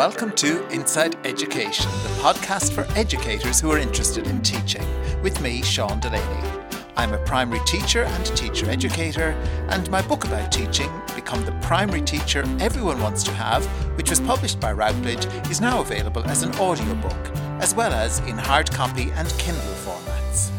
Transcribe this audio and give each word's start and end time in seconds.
welcome 0.00 0.32
to 0.32 0.66
Inside 0.68 1.14
Education, 1.26 1.84
the 1.84 2.08
podcast 2.22 2.72
for 2.72 2.86
educators 2.96 3.60
who 3.60 3.70
are 3.70 3.76
interested 3.76 4.26
in 4.26 4.40
teaching, 4.40 4.82
with 5.22 5.38
me, 5.42 5.60
Sean 5.60 6.00
Delaney. 6.00 6.48
I'm 6.96 7.12
a 7.12 7.18
primary 7.26 7.60
teacher 7.66 8.04
and 8.04 8.24
teacher 8.34 8.70
educator, 8.70 9.32
and 9.68 9.90
my 9.90 10.00
book 10.00 10.24
about 10.24 10.50
teaching, 10.50 10.90
Become 11.14 11.44
the 11.44 11.52
Primary 11.60 12.00
Teacher 12.00 12.44
Everyone 12.60 12.98
Wants 13.02 13.22
to 13.24 13.30
Have, 13.32 13.66
which 13.98 14.08
was 14.08 14.20
published 14.20 14.58
by 14.58 14.72
Routledge, 14.72 15.26
is 15.50 15.60
now 15.60 15.82
available 15.82 16.24
as 16.24 16.44
an 16.44 16.54
audiobook, 16.54 17.36
as 17.60 17.74
well 17.74 17.92
as 17.92 18.20
in 18.20 18.38
hard 18.38 18.70
copy 18.70 19.10
and 19.16 19.28
Kindle 19.36 19.74
formats. 19.84 20.50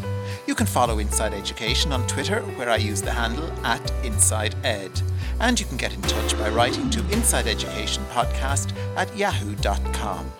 You 0.46 0.54
can 0.54 0.66
follow 0.66 1.00
Inside 1.00 1.34
Education 1.34 1.90
on 1.90 2.06
Twitter, 2.06 2.42
where 2.54 2.70
I 2.70 2.76
use 2.76 3.02
the 3.02 3.10
handle 3.10 3.50
at 3.66 3.82
InsideEd 4.04 5.02
and 5.40 5.58
you 5.58 5.66
can 5.66 5.76
get 5.76 5.94
in 5.94 6.02
touch 6.02 6.36
by 6.38 6.48
writing 6.50 6.90
to 6.90 7.00
Inside 7.10 7.46
Education 7.46 8.04
Podcast 8.12 8.76
at 8.96 9.14
yahoo.com. 9.16 10.30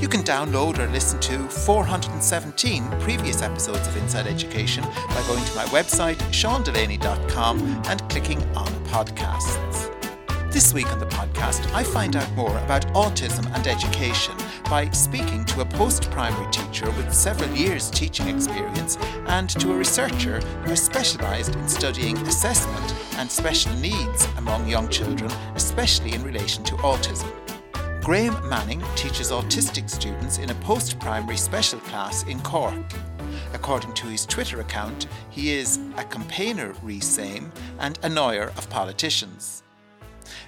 You 0.00 0.08
can 0.08 0.22
download 0.22 0.78
or 0.78 0.86
listen 0.88 1.20
to 1.20 1.38
417 1.48 2.84
previous 3.00 3.42
episodes 3.42 3.86
of 3.86 3.96
Inside 3.98 4.26
Education 4.26 4.82
by 4.82 5.22
going 5.26 5.44
to 5.44 5.54
my 5.54 5.64
website, 5.66 6.16
seandelaney.com, 6.32 7.82
and 7.86 8.08
clicking 8.08 8.42
on 8.56 8.68
podcasts. 8.86 9.99
This 10.50 10.74
week 10.74 10.92
on 10.92 10.98
the 10.98 11.06
podcast, 11.06 11.72
I 11.72 11.84
find 11.84 12.16
out 12.16 12.28
more 12.32 12.58
about 12.58 12.84
autism 12.88 13.46
and 13.54 13.68
education 13.68 14.34
by 14.68 14.90
speaking 14.90 15.44
to 15.44 15.60
a 15.60 15.64
post 15.64 16.10
primary 16.10 16.50
teacher 16.50 16.90
with 16.90 17.14
several 17.14 17.48
years 17.54 17.88
teaching 17.88 18.26
experience 18.26 18.98
and 19.28 19.48
to 19.48 19.72
a 19.72 19.76
researcher 19.76 20.40
who 20.64 20.72
is 20.72 20.82
specialised 20.82 21.54
in 21.54 21.68
studying 21.68 22.18
assessment 22.26 22.94
and 23.16 23.30
special 23.30 23.72
needs 23.74 24.26
among 24.38 24.66
young 24.66 24.88
children, 24.88 25.30
especially 25.54 26.14
in 26.14 26.24
relation 26.24 26.64
to 26.64 26.74
autism. 26.78 27.30
Graham 28.02 28.36
Manning 28.48 28.82
teaches 28.96 29.30
autistic 29.30 29.88
students 29.88 30.38
in 30.38 30.50
a 30.50 30.54
post 30.56 30.98
primary 30.98 31.36
special 31.36 31.78
class 31.78 32.24
in 32.24 32.40
Cork. 32.40 32.74
According 33.54 33.94
to 33.94 34.08
his 34.08 34.26
Twitter 34.26 34.60
account, 34.60 35.06
he 35.30 35.52
is 35.52 35.78
a 35.96 36.02
campaigner 36.02 36.74
re 36.82 36.98
same 36.98 37.52
and 37.78 38.00
annoyer 38.00 38.48
of 38.58 38.68
politicians. 38.68 39.62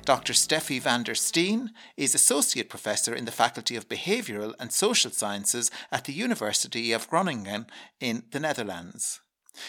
Dr. 0.04 0.32
Steffi 0.32 0.80
van 0.80 1.04
der 1.04 1.14
Steen 1.14 1.70
is 1.96 2.12
Associate 2.12 2.68
Professor 2.68 3.14
in 3.14 3.24
the 3.24 3.30
Faculty 3.30 3.76
of 3.76 3.88
Behavioural 3.88 4.52
and 4.58 4.72
Social 4.72 5.12
Sciences 5.12 5.70
at 5.92 6.06
the 6.06 6.12
University 6.12 6.90
of 6.90 7.08
Groningen 7.08 7.66
in 8.00 8.24
the 8.32 8.40
Netherlands. 8.40 9.20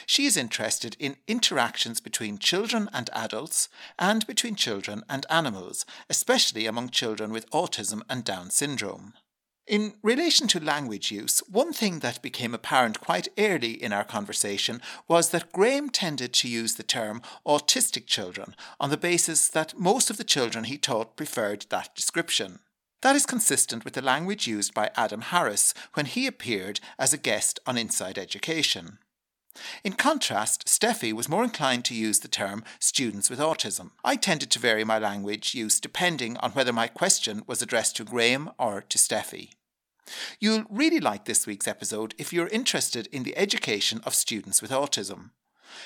She 0.07 0.25
is 0.25 0.35
interested 0.35 0.97
in 0.99 1.17
interactions 1.27 1.99
between 1.99 2.39
children 2.39 2.89
and 2.93 3.11
adults 3.13 3.69
and 3.99 4.25
between 4.25 4.55
children 4.55 5.03
and 5.07 5.27
animals, 5.29 5.85
especially 6.09 6.65
among 6.65 6.89
children 6.89 7.31
with 7.31 7.49
autism 7.51 8.01
and 8.09 8.23
Down 8.23 8.49
syndrome. 8.49 9.13
In 9.65 9.93
relation 10.01 10.47
to 10.49 10.59
language 10.59 11.09
use, 11.09 11.39
one 11.49 11.71
thing 11.71 11.99
that 11.99 12.21
became 12.21 12.53
apparent 12.53 12.99
quite 12.99 13.29
early 13.37 13.81
in 13.81 13.93
our 13.93 14.03
conversation 14.03 14.81
was 15.07 15.29
that 15.29 15.53
Graham 15.53 15.89
tended 15.89 16.33
to 16.33 16.49
use 16.49 16.75
the 16.75 16.83
term 16.83 17.21
autistic 17.47 18.05
children 18.05 18.55
on 18.77 18.89
the 18.89 18.97
basis 18.97 19.47
that 19.47 19.79
most 19.79 20.09
of 20.09 20.17
the 20.17 20.25
children 20.25 20.65
he 20.65 20.77
taught 20.77 21.15
preferred 21.15 21.65
that 21.69 21.95
description. 21.95 22.59
That 23.03 23.15
is 23.15 23.25
consistent 23.25 23.85
with 23.85 23.93
the 23.93 24.01
language 24.01 24.47
used 24.47 24.73
by 24.73 24.91
Adam 24.95 25.21
Harris 25.21 25.73
when 25.93 26.07
he 26.07 26.27
appeared 26.27 26.81
as 26.99 27.13
a 27.13 27.17
guest 27.17 27.59
on 27.65 27.77
Inside 27.77 28.17
Education. 28.17 28.99
In 29.83 29.93
contrast, 29.93 30.65
Steffi 30.65 31.13
was 31.13 31.29
more 31.29 31.43
inclined 31.43 31.85
to 31.85 31.95
use 31.95 32.19
the 32.19 32.27
term 32.27 32.63
students 32.79 33.29
with 33.29 33.39
autism. 33.39 33.91
I 34.03 34.15
tended 34.15 34.49
to 34.51 34.59
vary 34.59 34.83
my 34.83 34.97
language 34.97 35.53
use 35.53 35.79
depending 35.79 36.37
on 36.37 36.51
whether 36.51 36.73
my 36.73 36.87
question 36.87 37.43
was 37.45 37.61
addressed 37.61 37.95
to 37.97 38.03
Graham 38.03 38.51
or 38.57 38.81
to 38.81 38.97
Steffi. 38.97 39.51
You'll 40.39 40.65
really 40.69 40.99
like 40.99 41.25
this 41.25 41.45
week's 41.45 41.67
episode 41.67 42.13
if 42.17 42.33
you're 42.33 42.47
interested 42.47 43.07
in 43.11 43.23
the 43.23 43.37
education 43.37 44.01
of 44.05 44.15
students 44.15 44.61
with 44.61 44.71
autism. 44.71 45.29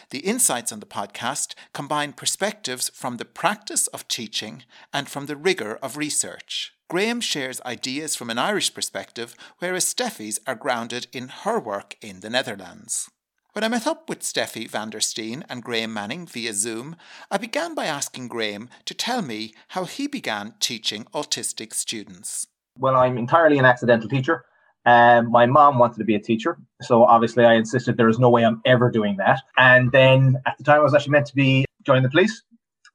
The 0.09 0.19
insights 0.19 0.71
on 0.71 0.79
the 0.79 0.85
podcast 0.85 1.53
combine 1.73 2.13
perspectives 2.13 2.89
from 2.93 3.17
the 3.17 3.25
practice 3.25 3.87
of 3.87 4.07
teaching 4.07 4.63
and 4.93 5.07
from 5.07 5.25
the 5.25 5.35
rigour 5.35 5.75
of 5.81 5.97
research. 5.97 6.73
Graham 6.89 7.19
shares 7.19 7.61
ideas 7.65 8.15
from 8.15 8.29
an 8.29 8.37
Irish 8.37 8.73
perspective, 8.73 9.35
whereas 9.59 9.85
Steffi's 9.85 10.39
are 10.47 10.55
grounded 10.55 11.07
in 11.11 11.27
her 11.27 11.59
work 11.59 11.95
in 12.01 12.21
the 12.21 12.29
Netherlands. 12.29 13.09
When 13.57 13.63
I 13.63 13.69
met 13.69 13.87
up 13.87 14.07
with 14.07 14.19
Steffi 14.19 14.69
van 14.69 14.91
der 14.91 14.99
Steen 14.99 15.43
and 15.49 15.63
Graham 15.63 15.91
Manning 15.91 16.27
via 16.27 16.53
Zoom, 16.53 16.95
I 17.31 17.39
began 17.39 17.73
by 17.73 17.85
asking 17.85 18.27
Graham 18.27 18.69
to 18.85 18.93
tell 18.93 19.23
me 19.23 19.55
how 19.69 19.85
he 19.85 20.05
began 20.05 20.53
teaching 20.59 21.05
autistic 21.05 21.73
students. 21.73 22.45
Well, 22.77 22.95
I'm 22.95 23.17
entirely 23.17 23.57
an 23.57 23.65
accidental 23.65 24.07
teacher. 24.07 24.45
Um, 24.85 25.31
my 25.31 25.47
mom 25.47 25.79
wanted 25.79 25.97
to 25.97 26.03
be 26.03 26.13
a 26.13 26.19
teacher, 26.19 26.59
so 26.83 27.03
obviously 27.03 27.45
I 27.45 27.55
insisted 27.55 27.97
there 27.97 28.07
is 28.07 28.19
no 28.19 28.29
way 28.29 28.45
I'm 28.45 28.61
ever 28.63 28.91
doing 28.91 29.17
that. 29.17 29.41
And 29.57 29.91
then 29.91 30.37
at 30.45 30.55
the 30.59 30.63
time, 30.63 30.81
I 30.81 30.83
was 30.83 30.93
actually 30.93 31.13
meant 31.13 31.25
to 31.25 31.35
be 31.35 31.65
joining 31.83 32.03
the 32.03 32.09
police, 32.09 32.43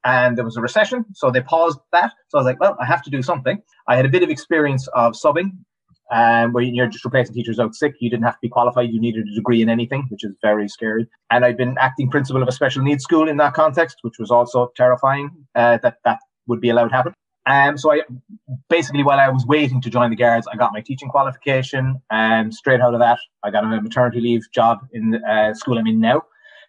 and 0.04 0.38
there 0.38 0.44
was 0.44 0.56
a 0.56 0.60
recession, 0.60 1.04
so 1.12 1.32
they 1.32 1.40
paused 1.40 1.80
that. 1.90 2.12
So 2.28 2.38
I 2.38 2.40
was 2.40 2.46
like, 2.46 2.60
well, 2.60 2.76
I 2.80 2.84
have 2.84 3.02
to 3.02 3.10
do 3.10 3.20
something. 3.20 3.60
I 3.88 3.96
had 3.96 4.06
a 4.06 4.08
bit 4.08 4.22
of 4.22 4.30
experience 4.30 4.86
of 4.94 5.14
subbing 5.14 5.56
um, 6.10 6.52
where 6.52 6.62
you're 6.62 6.86
just 6.86 7.04
replacing 7.04 7.34
teachers 7.34 7.58
out 7.58 7.74
sick. 7.74 7.94
You 8.00 8.10
didn't 8.10 8.24
have 8.24 8.34
to 8.34 8.40
be 8.42 8.48
qualified. 8.48 8.90
You 8.90 9.00
needed 9.00 9.26
a 9.26 9.34
degree 9.34 9.62
in 9.62 9.68
anything, 9.68 10.06
which 10.08 10.24
is 10.24 10.32
very 10.42 10.68
scary. 10.68 11.08
And 11.30 11.44
I'd 11.44 11.56
been 11.56 11.76
acting 11.78 12.10
principal 12.10 12.42
of 12.42 12.48
a 12.48 12.52
special 12.52 12.82
needs 12.82 13.04
school 13.04 13.28
in 13.28 13.36
that 13.38 13.54
context, 13.54 13.98
which 14.02 14.18
was 14.18 14.30
also 14.30 14.72
terrifying 14.76 15.30
uh, 15.54 15.78
that 15.82 15.96
that 16.04 16.18
would 16.46 16.60
be 16.60 16.70
allowed 16.70 16.88
to 16.88 16.94
happen. 16.94 17.14
Um, 17.46 17.76
so 17.76 17.92
I 17.92 18.02
basically, 18.68 19.02
while 19.02 19.18
I 19.18 19.28
was 19.28 19.44
waiting 19.46 19.80
to 19.80 19.90
join 19.90 20.10
the 20.10 20.16
guards, 20.16 20.46
I 20.52 20.56
got 20.56 20.72
my 20.72 20.80
teaching 20.80 21.08
qualification, 21.08 22.00
and 22.10 22.54
straight 22.54 22.80
out 22.80 22.94
of 22.94 23.00
that, 23.00 23.18
I 23.42 23.50
got 23.50 23.64
a 23.64 23.80
maternity 23.80 24.20
leave 24.20 24.42
job 24.54 24.78
in 24.92 25.10
the 25.10 25.18
uh, 25.28 25.54
school 25.54 25.78
I'm 25.78 25.86
in 25.86 26.00
now. 26.00 26.22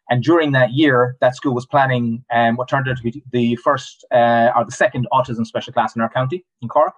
And 0.09 0.21
during 0.23 0.51
that 0.51 0.71
year, 0.73 1.15
that 1.21 1.35
school 1.35 1.53
was 1.53 1.65
planning 1.65 2.25
um, 2.33 2.55
what 2.57 2.67
turned 2.67 2.89
out 2.89 2.97
to 2.97 3.03
be 3.03 3.23
the 3.31 3.55
first 3.57 4.05
uh, 4.11 4.51
or 4.55 4.65
the 4.65 4.71
second 4.71 5.07
autism 5.13 5.45
special 5.45 5.73
class 5.73 5.95
in 5.95 6.01
our 6.01 6.09
county 6.09 6.43
in 6.61 6.67
Cork. 6.67 6.93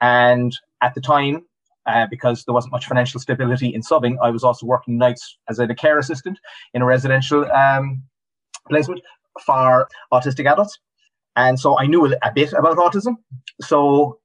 And 0.00 0.56
at 0.80 0.94
the 0.94 1.00
time, 1.00 1.44
uh, 1.88 2.06
because 2.08 2.44
there 2.44 2.54
wasn't 2.54 2.72
much 2.72 2.86
financial 2.86 3.18
stability 3.18 3.74
in 3.74 3.80
subbing. 3.80 4.16
I 4.22 4.30
was 4.30 4.44
also 4.44 4.66
working 4.66 4.98
nights 4.98 5.38
as 5.48 5.58
a 5.58 5.66
care 5.74 5.98
assistant 5.98 6.38
in 6.74 6.82
a 6.82 6.84
residential 6.84 7.50
um, 7.50 8.02
placement 8.68 9.00
for 9.44 9.88
autistic 10.12 10.50
adults. 10.50 10.78
And 11.34 11.58
so 11.58 11.78
I 11.78 11.86
knew 11.86 12.04
a 12.06 12.32
bit 12.32 12.52
about 12.52 12.76
autism. 12.76 13.16
So 13.60 14.18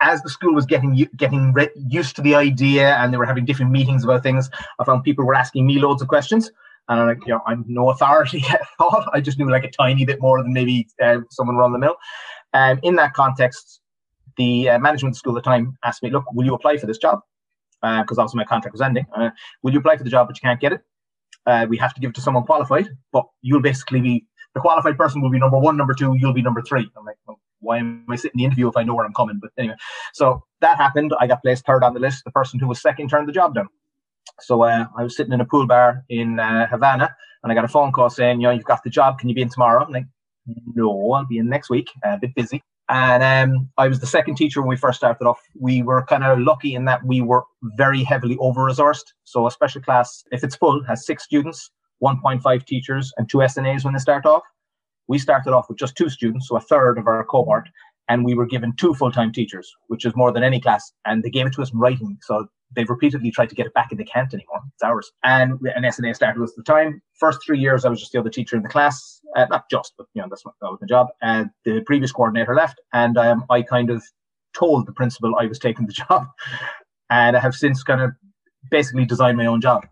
as 0.00 0.22
the 0.22 0.30
school 0.30 0.54
was 0.54 0.64
getting 0.64 0.94
getting 1.16 1.52
re- 1.52 1.68
used 1.74 2.16
to 2.16 2.22
the 2.22 2.34
idea 2.34 2.96
and 2.96 3.12
they 3.12 3.18
were 3.18 3.26
having 3.26 3.44
different 3.44 3.70
meetings 3.70 4.02
about 4.02 4.22
things, 4.22 4.48
I 4.78 4.84
found 4.84 5.04
people 5.04 5.26
were 5.26 5.34
asking 5.34 5.66
me 5.66 5.78
loads 5.78 6.00
of 6.00 6.08
questions. 6.08 6.50
And 6.88 7.00
I'm 7.00 7.06
like, 7.06 7.26
you 7.26 7.34
know, 7.34 7.42
I'm 7.46 7.64
no 7.68 7.90
authority 7.90 8.42
at 8.50 8.62
all. 8.78 9.04
I 9.12 9.20
just 9.20 9.38
knew 9.38 9.50
like 9.50 9.64
a 9.64 9.70
tiny 9.70 10.04
bit 10.04 10.20
more 10.20 10.42
than 10.42 10.52
maybe 10.52 10.88
uh, 11.02 11.18
someone 11.30 11.56
run 11.56 11.72
the 11.72 11.78
mill. 11.78 11.96
And 12.52 12.78
um, 12.78 12.80
in 12.82 12.96
that 12.96 13.12
context, 13.12 13.80
the 14.40 14.70
uh, 14.70 14.78
management 14.78 15.16
school 15.16 15.36
at 15.36 15.44
the 15.44 15.50
time 15.50 15.76
asked 15.84 16.02
me, 16.02 16.10
look, 16.10 16.24
will 16.32 16.46
you 16.46 16.54
apply 16.54 16.78
for 16.78 16.86
this 16.86 16.98
job? 16.98 17.20
Because 17.82 18.18
uh, 18.18 18.22
obviously 18.22 18.38
my 18.38 18.44
contract 18.44 18.72
was 18.72 18.80
ending. 18.80 19.06
Uh, 19.14 19.30
will 19.62 19.72
you 19.72 19.78
apply 19.78 19.96
for 19.96 20.04
the 20.04 20.10
job, 20.10 20.26
but 20.28 20.36
you 20.36 20.40
can't 20.40 20.60
get 20.60 20.72
it? 20.72 20.80
Uh, 21.46 21.66
we 21.68 21.76
have 21.76 21.92
to 21.94 22.00
give 22.00 22.10
it 22.10 22.14
to 22.14 22.22
someone 22.22 22.44
qualified, 22.44 22.88
but 23.12 23.26
you'll 23.42 23.60
basically 23.60 24.00
be 24.00 24.24
the 24.54 24.60
qualified 24.60 24.96
person 24.96 25.22
will 25.22 25.30
be 25.30 25.38
number 25.38 25.58
one, 25.58 25.76
number 25.76 25.94
two, 25.94 26.16
you'll 26.18 26.32
be 26.32 26.42
number 26.42 26.62
three. 26.62 26.90
I'm 26.96 27.04
like, 27.04 27.16
well, 27.26 27.38
why 27.60 27.78
am 27.78 28.04
I 28.08 28.16
sitting 28.16 28.32
in 28.34 28.38
the 28.38 28.44
interview 28.46 28.68
if 28.68 28.76
I 28.76 28.82
know 28.82 28.94
where 28.94 29.06
I'm 29.06 29.12
coming? 29.12 29.38
But 29.40 29.50
anyway, 29.56 29.76
so 30.12 30.42
that 30.60 30.76
happened. 30.78 31.14
I 31.20 31.26
got 31.26 31.42
placed 31.42 31.64
third 31.66 31.84
on 31.84 31.94
the 31.94 32.00
list. 32.00 32.24
The 32.24 32.32
person 32.32 32.58
who 32.58 32.66
was 32.66 32.80
second 32.80 33.10
turned 33.10 33.28
the 33.28 33.32
job 33.32 33.54
down. 33.54 33.68
So 34.40 34.62
uh, 34.62 34.86
I 34.98 35.02
was 35.02 35.16
sitting 35.16 35.32
in 35.32 35.40
a 35.40 35.44
pool 35.44 35.66
bar 35.66 36.04
in 36.08 36.40
uh, 36.40 36.66
Havana, 36.66 37.14
and 37.42 37.52
I 37.52 37.54
got 37.54 37.64
a 37.64 37.68
phone 37.68 37.92
call 37.92 38.10
saying, 38.10 38.40
you 38.40 38.46
know, 38.46 38.50
you've 38.50 38.64
got 38.64 38.82
the 38.82 38.90
job. 38.90 39.18
Can 39.18 39.28
you 39.28 39.34
be 39.34 39.42
in 39.42 39.50
tomorrow? 39.50 39.84
I'm 39.84 39.92
like, 39.92 40.06
no, 40.74 41.12
I'll 41.12 41.26
be 41.26 41.38
in 41.38 41.48
next 41.48 41.70
week. 41.70 41.90
a 42.02 42.18
bit 42.18 42.34
busy. 42.34 42.62
And 42.90 43.22
um, 43.22 43.68
I 43.78 43.86
was 43.86 44.00
the 44.00 44.06
second 44.06 44.34
teacher 44.34 44.60
when 44.60 44.68
we 44.68 44.76
first 44.76 44.98
started 44.98 45.24
off. 45.24 45.40
We 45.58 45.80
were 45.82 46.04
kind 46.06 46.24
of 46.24 46.40
lucky 46.40 46.74
in 46.74 46.86
that 46.86 47.04
we 47.04 47.20
were 47.20 47.44
very 47.76 48.02
heavily 48.02 48.36
over 48.40 48.62
resourced. 48.62 49.04
So 49.22 49.46
a 49.46 49.50
special 49.50 49.80
class, 49.80 50.24
if 50.32 50.42
it's 50.42 50.56
full, 50.56 50.82
has 50.84 51.06
six 51.06 51.22
students, 51.22 51.70
1.5 52.02 52.66
teachers, 52.66 53.12
and 53.16 53.30
two 53.30 53.38
SNAs 53.38 53.84
when 53.84 53.94
they 53.94 54.00
start 54.00 54.26
off. 54.26 54.42
We 55.06 55.18
started 55.18 55.52
off 55.52 55.68
with 55.68 55.78
just 55.78 55.96
two 55.96 56.08
students, 56.08 56.48
so 56.48 56.56
a 56.56 56.60
third 56.60 56.98
of 56.98 57.06
our 57.06 57.24
cohort, 57.24 57.68
and 58.08 58.24
we 58.24 58.34
were 58.34 58.46
given 58.46 58.74
two 58.74 58.92
full-time 58.94 59.32
teachers, 59.32 59.72
which 59.86 60.04
is 60.04 60.16
more 60.16 60.32
than 60.32 60.42
any 60.42 60.60
class. 60.60 60.92
And 61.04 61.22
they 61.22 61.30
gave 61.30 61.46
it 61.46 61.52
to 61.54 61.62
us 61.62 61.72
in 61.72 61.78
writing, 61.78 62.18
so 62.22 62.48
they've 62.74 62.88
repeatedly 62.88 63.30
tried 63.30 63.48
to 63.48 63.54
get 63.54 63.66
it 63.66 63.74
back 63.74 63.88
and 63.90 63.98
they 63.98 64.04
can't 64.04 64.32
anymore. 64.32 64.60
It's 64.74 64.82
ours. 64.82 65.10
And 65.24 65.52
an 65.74 65.82
SNA 65.82 66.14
started 66.14 66.40
with 66.40 66.54
the 66.56 66.62
time. 66.62 67.02
First 67.18 67.40
three 67.44 67.58
years, 67.58 67.84
I 67.84 67.88
was 67.88 68.00
just 68.00 68.12
the 68.12 68.20
other 68.20 68.30
teacher 68.30 68.56
in 68.56 68.62
the 68.62 68.68
class. 68.68 69.20
Uh, 69.36 69.46
not 69.50 69.68
just, 69.70 69.94
but 69.96 70.06
you 70.14 70.22
know, 70.22 70.28
that's 70.28 70.44
what, 70.44 70.54
that 70.60 70.70
was 70.70 70.78
my 70.80 70.86
job. 70.86 71.08
And 71.22 71.50
the 71.64 71.82
previous 71.86 72.12
coordinator 72.12 72.54
left, 72.54 72.80
and 72.92 73.16
um, 73.16 73.44
I 73.50 73.62
kind 73.62 73.90
of 73.90 74.02
told 74.56 74.86
the 74.86 74.92
principal 74.92 75.34
I 75.36 75.46
was 75.46 75.58
taking 75.58 75.86
the 75.86 75.92
job, 76.08 76.26
and 77.10 77.36
I 77.36 77.40
have 77.40 77.54
since 77.54 77.82
kind 77.82 78.00
of 78.00 78.12
basically 78.70 79.04
designed 79.04 79.36
my 79.36 79.46
own 79.46 79.60
job. 79.60 79.86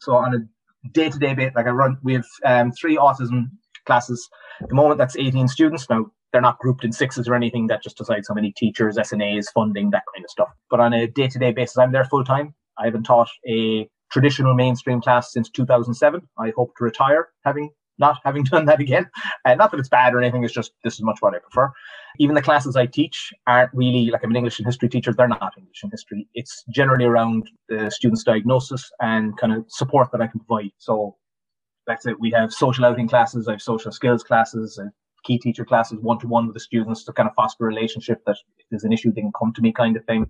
So 0.00 0.14
on 0.14 0.34
a 0.34 0.88
day-to-day 0.88 1.34
basis, 1.34 1.54
like 1.56 1.66
I 1.66 1.70
run, 1.70 1.98
we 2.02 2.14
have 2.14 2.26
um, 2.44 2.72
three 2.72 2.96
autism 2.96 3.50
classes. 3.86 4.28
At 4.60 4.68
the 4.68 4.74
moment, 4.74 4.98
that's 4.98 5.16
18 5.16 5.48
students. 5.48 5.88
Now 5.88 6.06
they're 6.34 6.42
not 6.42 6.58
grouped 6.58 6.84
in 6.84 6.90
sixes 6.90 7.28
or 7.28 7.34
anything 7.36 7.68
that 7.68 7.80
just 7.80 7.96
decides 7.96 8.26
how 8.26 8.34
many 8.34 8.50
teachers, 8.50 8.96
SNAs, 8.96 9.46
funding, 9.54 9.90
that 9.90 10.02
kind 10.12 10.24
of 10.24 10.30
stuff. 10.30 10.48
But 10.68 10.80
on 10.80 10.92
a 10.92 11.06
day 11.06 11.28
to 11.28 11.38
day 11.38 11.52
basis, 11.52 11.78
I'm 11.78 11.92
there 11.92 12.04
full 12.04 12.24
time. 12.24 12.52
I 12.76 12.86
haven't 12.86 13.04
taught 13.04 13.30
a 13.48 13.88
traditional 14.10 14.52
mainstream 14.52 15.00
class 15.00 15.32
since 15.32 15.48
2007. 15.48 16.20
I 16.36 16.52
hope 16.56 16.72
to 16.76 16.84
retire 16.84 17.28
having 17.44 17.70
not 17.98 18.18
having 18.24 18.42
done 18.52 18.64
that 18.64 18.80
again. 18.80 19.08
Uh, 19.44 19.54
not 19.54 19.70
that 19.70 19.78
it's 19.78 19.88
bad 19.88 20.12
or 20.12 20.20
anything, 20.20 20.42
it's 20.42 20.52
just 20.52 20.72
this 20.82 20.94
is 20.94 21.02
much 21.02 21.18
what 21.20 21.34
I 21.34 21.38
prefer. 21.38 21.72
Even 22.18 22.34
the 22.34 22.42
classes 22.42 22.74
I 22.74 22.86
teach 22.86 23.32
aren't 23.46 23.70
really 23.72 24.10
like 24.10 24.24
I'm 24.24 24.30
an 24.30 24.36
English 24.36 24.58
and 24.58 24.66
history 24.66 24.88
teacher, 24.88 25.12
they're 25.12 25.28
not 25.28 25.54
English 25.56 25.84
and 25.84 25.92
history. 25.92 26.28
It's 26.34 26.64
generally 26.68 27.04
around 27.04 27.48
the 27.68 27.90
student's 27.90 28.24
diagnosis 28.24 28.90
and 29.00 29.38
kind 29.38 29.52
of 29.52 29.66
support 29.68 30.10
that 30.10 30.20
I 30.20 30.26
can 30.26 30.40
provide. 30.40 30.72
So 30.78 31.16
that's 31.86 32.06
it. 32.06 32.18
We 32.18 32.32
have 32.32 32.52
social 32.52 32.84
outing 32.84 33.06
classes, 33.06 33.46
I 33.46 33.52
have 33.52 33.62
social 33.62 33.92
skills 33.92 34.24
classes, 34.24 34.78
and 34.78 34.90
key 35.24 35.38
teacher 35.38 35.64
classes 35.64 35.98
one 36.00 36.18
to 36.20 36.26
one 36.26 36.46
with 36.46 36.54
the 36.54 36.60
students 36.60 37.04
to 37.04 37.12
kind 37.12 37.28
of 37.28 37.34
foster 37.34 37.64
a 37.64 37.68
relationship 37.68 38.22
that 38.26 38.36
if 38.58 38.66
there's 38.70 38.84
an 38.84 38.92
issue, 38.92 39.12
they 39.12 39.22
can 39.22 39.32
come 39.38 39.52
to 39.54 39.62
me 39.62 39.72
kind 39.72 39.96
of 39.96 40.04
thing. 40.04 40.26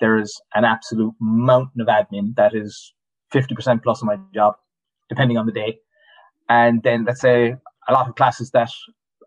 There's 0.00 0.40
an 0.54 0.64
absolute 0.64 1.14
mountain 1.20 1.80
of 1.80 1.86
admin 1.86 2.34
that 2.36 2.54
is 2.54 2.92
50% 3.32 3.82
plus 3.82 4.02
of 4.02 4.06
my 4.06 4.18
job, 4.34 4.54
depending 5.08 5.38
on 5.38 5.46
the 5.46 5.52
day. 5.52 5.78
And 6.48 6.82
then 6.82 7.04
let's 7.04 7.20
say 7.20 7.54
a 7.88 7.92
lot 7.92 8.08
of 8.08 8.16
classes 8.16 8.50
that 8.50 8.70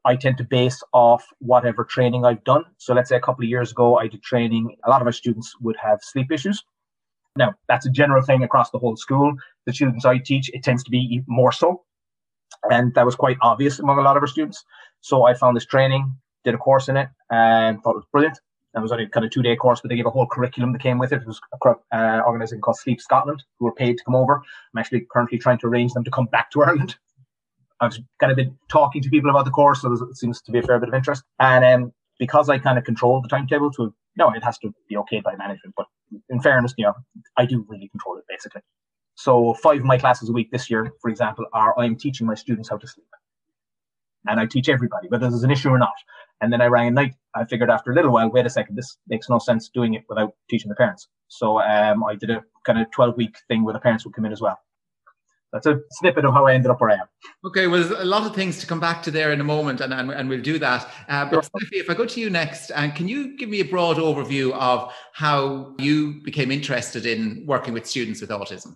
I 0.05 0.15
tend 0.15 0.37
to 0.37 0.43
base 0.43 0.83
off 0.93 1.25
whatever 1.39 1.85
training 1.85 2.25
I've 2.25 2.43
done. 2.43 2.65
So 2.77 2.93
let's 2.93 3.09
say 3.09 3.15
a 3.15 3.21
couple 3.21 3.43
of 3.43 3.49
years 3.49 3.71
ago, 3.71 3.97
I 3.97 4.07
did 4.07 4.21
training. 4.21 4.75
A 4.85 4.89
lot 4.89 5.01
of 5.01 5.05
my 5.05 5.11
students 5.11 5.55
would 5.61 5.77
have 5.81 5.99
sleep 6.01 6.31
issues. 6.31 6.63
Now, 7.35 7.53
that's 7.67 7.85
a 7.85 7.89
general 7.89 8.21
thing 8.21 8.43
across 8.43 8.69
the 8.71 8.79
whole 8.79 8.95
school. 8.95 9.33
The 9.65 9.73
students 9.73 10.05
I 10.05 10.17
teach, 10.17 10.49
it 10.53 10.63
tends 10.63 10.83
to 10.83 10.91
be 10.91 11.23
more 11.27 11.51
so. 11.51 11.83
And 12.69 12.93
that 12.95 13.05
was 13.05 13.15
quite 13.15 13.37
obvious 13.41 13.79
among 13.79 13.99
a 13.99 14.01
lot 14.01 14.17
of 14.17 14.23
our 14.23 14.27
students. 14.27 14.63
So 15.01 15.23
I 15.23 15.33
found 15.33 15.55
this 15.55 15.65
training, 15.65 16.15
did 16.43 16.53
a 16.53 16.57
course 16.57 16.87
in 16.87 16.97
it, 16.97 17.09
and 17.29 17.81
thought 17.81 17.91
it 17.91 17.97
was 17.97 18.05
brilliant. 18.11 18.39
It 18.75 18.79
was 18.81 18.91
only 18.91 19.07
kind 19.07 19.25
of 19.25 19.31
two 19.31 19.43
day 19.43 19.55
course, 19.55 19.81
but 19.81 19.89
they 19.89 19.95
gave 19.95 20.07
a 20.07 20.11
whole 20.11 20.25
curriculum 20.25 20.73
that 20.73 20.81
came 20.81 20.97
with 20.97 21.11
it. 21.11 21.21
It 21.21 21.27
was 21.27 21.39
uh, 21.91 22.21
organisation 22.25 22.61
called 22.61 22.77
Sleep 22.77 22.99
Scotland, 22.99 23.43
who 23.59 23.65
were 23.65 23.73
paid 23.73 23.97
to 23.99 24.03
come 24.03 24.15
over. 24.15 24.37
I'm 24.37 24.79
actually 24.79 25.05
currently 25.11 25.37
trying 25.37 25.59
to 25.59 25.67
arrange 25.67 25.93
them 25.93 26.03
to 26.03 26.11
come 26.11 26.25
back 26.25 26.49
to 26.51 26.63
Ireland. 26.63 26.95
I've 27.79 27.97
kind 28.19 28.31
of 28.31 28.35
been 28.35 28.57
talking 28.69 29.01
to 29.01 29.09
people 29.09 29.29
about 29.29 29.45
the 29.45 29.51
course, 29.51 29.81
so 29.81 29.91
it 29.91 30.15
seems 30.15 30.41
to 30.41 30.51
be 30.51 30.59
a 30.59 30.63
fair 30.63 30.79
bit 30.79 30.89
of 30.89 30.95
interest. 30.95 31.23
And 31.39 31.63
um, 31.65 31.93
because 32.17 32.49
I 32.49 32.57
kind 32.57 32.77
of 32.77 32.83
control 32.83 33.21
the 33.21 33.27
timetable, 33.27 33.71
to 33.73 33.93
no, 34.15 34.31
it 34.31 34.43
has 34.43 34.57
to 34.59 34.73
be 34.87 34.97
okay 34.97 35.19
by 35.19 35.35
management. 35.35 35.75
But 35.75 35.87
in 36.29 36.39
fairness, 36.39 36.73
you 36.77 36.85
know, 36.85 36.93
I 37.37 37.45
do 37.45 37.65
really 37.67 37.89
control 37.89 38.17
it 38.17 38.25
basically. 38.27 38.61
So 39.15 39.53
five 39.55 39.79
of 39.79 39.85
my 39.85 39.97
classes 39.97 40.29
a 40.29 40.33
week 40.33 40.51
this 40.51 40.69
year, 40.69 40.91
for 41.01 41.09
example, 41.09 41.45
are 41.53 41.77
I'm 41.79 41.95
teaching 41.95 42.27
my 42.27 42.35
students 42.35 42.69
how 42.69 42.77
to 42.77 42.87
sleep. 42.87 43.07
And 44.27 44.39
I 44.39 44.45
teach 44.45 44.69
everybody, 44.69 45.09
whether 45.09 45.29
there's 45.29 45.43
an 45.43 45.51
issue 45.51 45.69
or 45.69 45.77
not. 45.77 45.93
And 46.41 46.51
then 46.51 46.61
I 46.61 46.67
rang 46.67 46.87
at 46.87 46.93
night. 46.93 47.15
I 47.35 47.45
figured 47.45 47.69
after 47.69 47.91
a 47.91 47.95
little 47.95 48.11
while, 48.11 48.29
wait 48.29 48.45
a 48.45 48.49
second, 48.49 48.75
this 48.75 48.97
makes 49.07 49.29
no 49.29 49.37
sense 49.39 49.69
doing 49.69 49.93
it 49.95 50.03
without 50.07 50.33
teaching 50.49 50.69
the 50.69 50.75
parents. 50.75 51.07
So 51.27 51.61
um, 51.61 52.03
I 52.03 52.15
did 52.15 52.29
a 52.29 52.43
kind 52.65 52.79
of 52.79 52.89
12 52.91 53.17
week 53.17 53.35
thing 53.47 53.63
where 53.63 53.73
the 53.73 53.79
parents 53.79 54.05
would 54.05 54.13
come 54.13 54.25
in 54.25 54.31
as 54.31 54.41
well 54.41 54.59
that's 55.53 55.67
a 55.67 55.79
snippet 55.91 56.25
of 56.25 56.33
how 56.33 56.47
I 56.47 56.55
ended 56.55 56.71
up 56.71 56.81
where 56.81 56.89
I 56.89 56.95
am. 56.95 57.07
Okay, 57.45 57.67
well, 57.67 57.81
there's 57.81 57.99
a 57.99 58.03
lot 58.03 58.25
of 58.25 58.35
things 58.35 58.59
to 58.59 58.67
come 58.67 58.79
back 58.79 59.03
to 59.03 59.11
there 59.11 59.31
in 59.31 59.39
a 59.39 59.43
moment, 59.43 59.81
and, 59.81 59.93
and, 59.93 60.09
and 60.09 60.27
we'll 60.27 60.41
do 60.41 60.57
that. 60.57 60.89
Uh, 61.07 61.25
but 61.25 61.45
sure. 61.45 61.61
if 61.71 61.89
I 61.89 61.93
go 61.93 62.05
to 62.05 62.19
you 62.19 62.31
next, 62.31 62.71
and 62.71 62.91
uh, 62.91 62.95
can 62.95 63.07
you 63.07 63.37
give 63.37 63.49
me 63.49 63.59
a 63.59 63.65
broad 63.65 63.97
overview 63.97 64.51
of 64.53 64.91
how 65.13 65.75
you 65.77 66.21
became 66.23 66.49
interested 66.49 67.05
in 67.05 67.45
working 67.45 67.73
with 67.73 67.85
students 67.85 68.19
with 68.19 68.31
autism? 68.31 68.75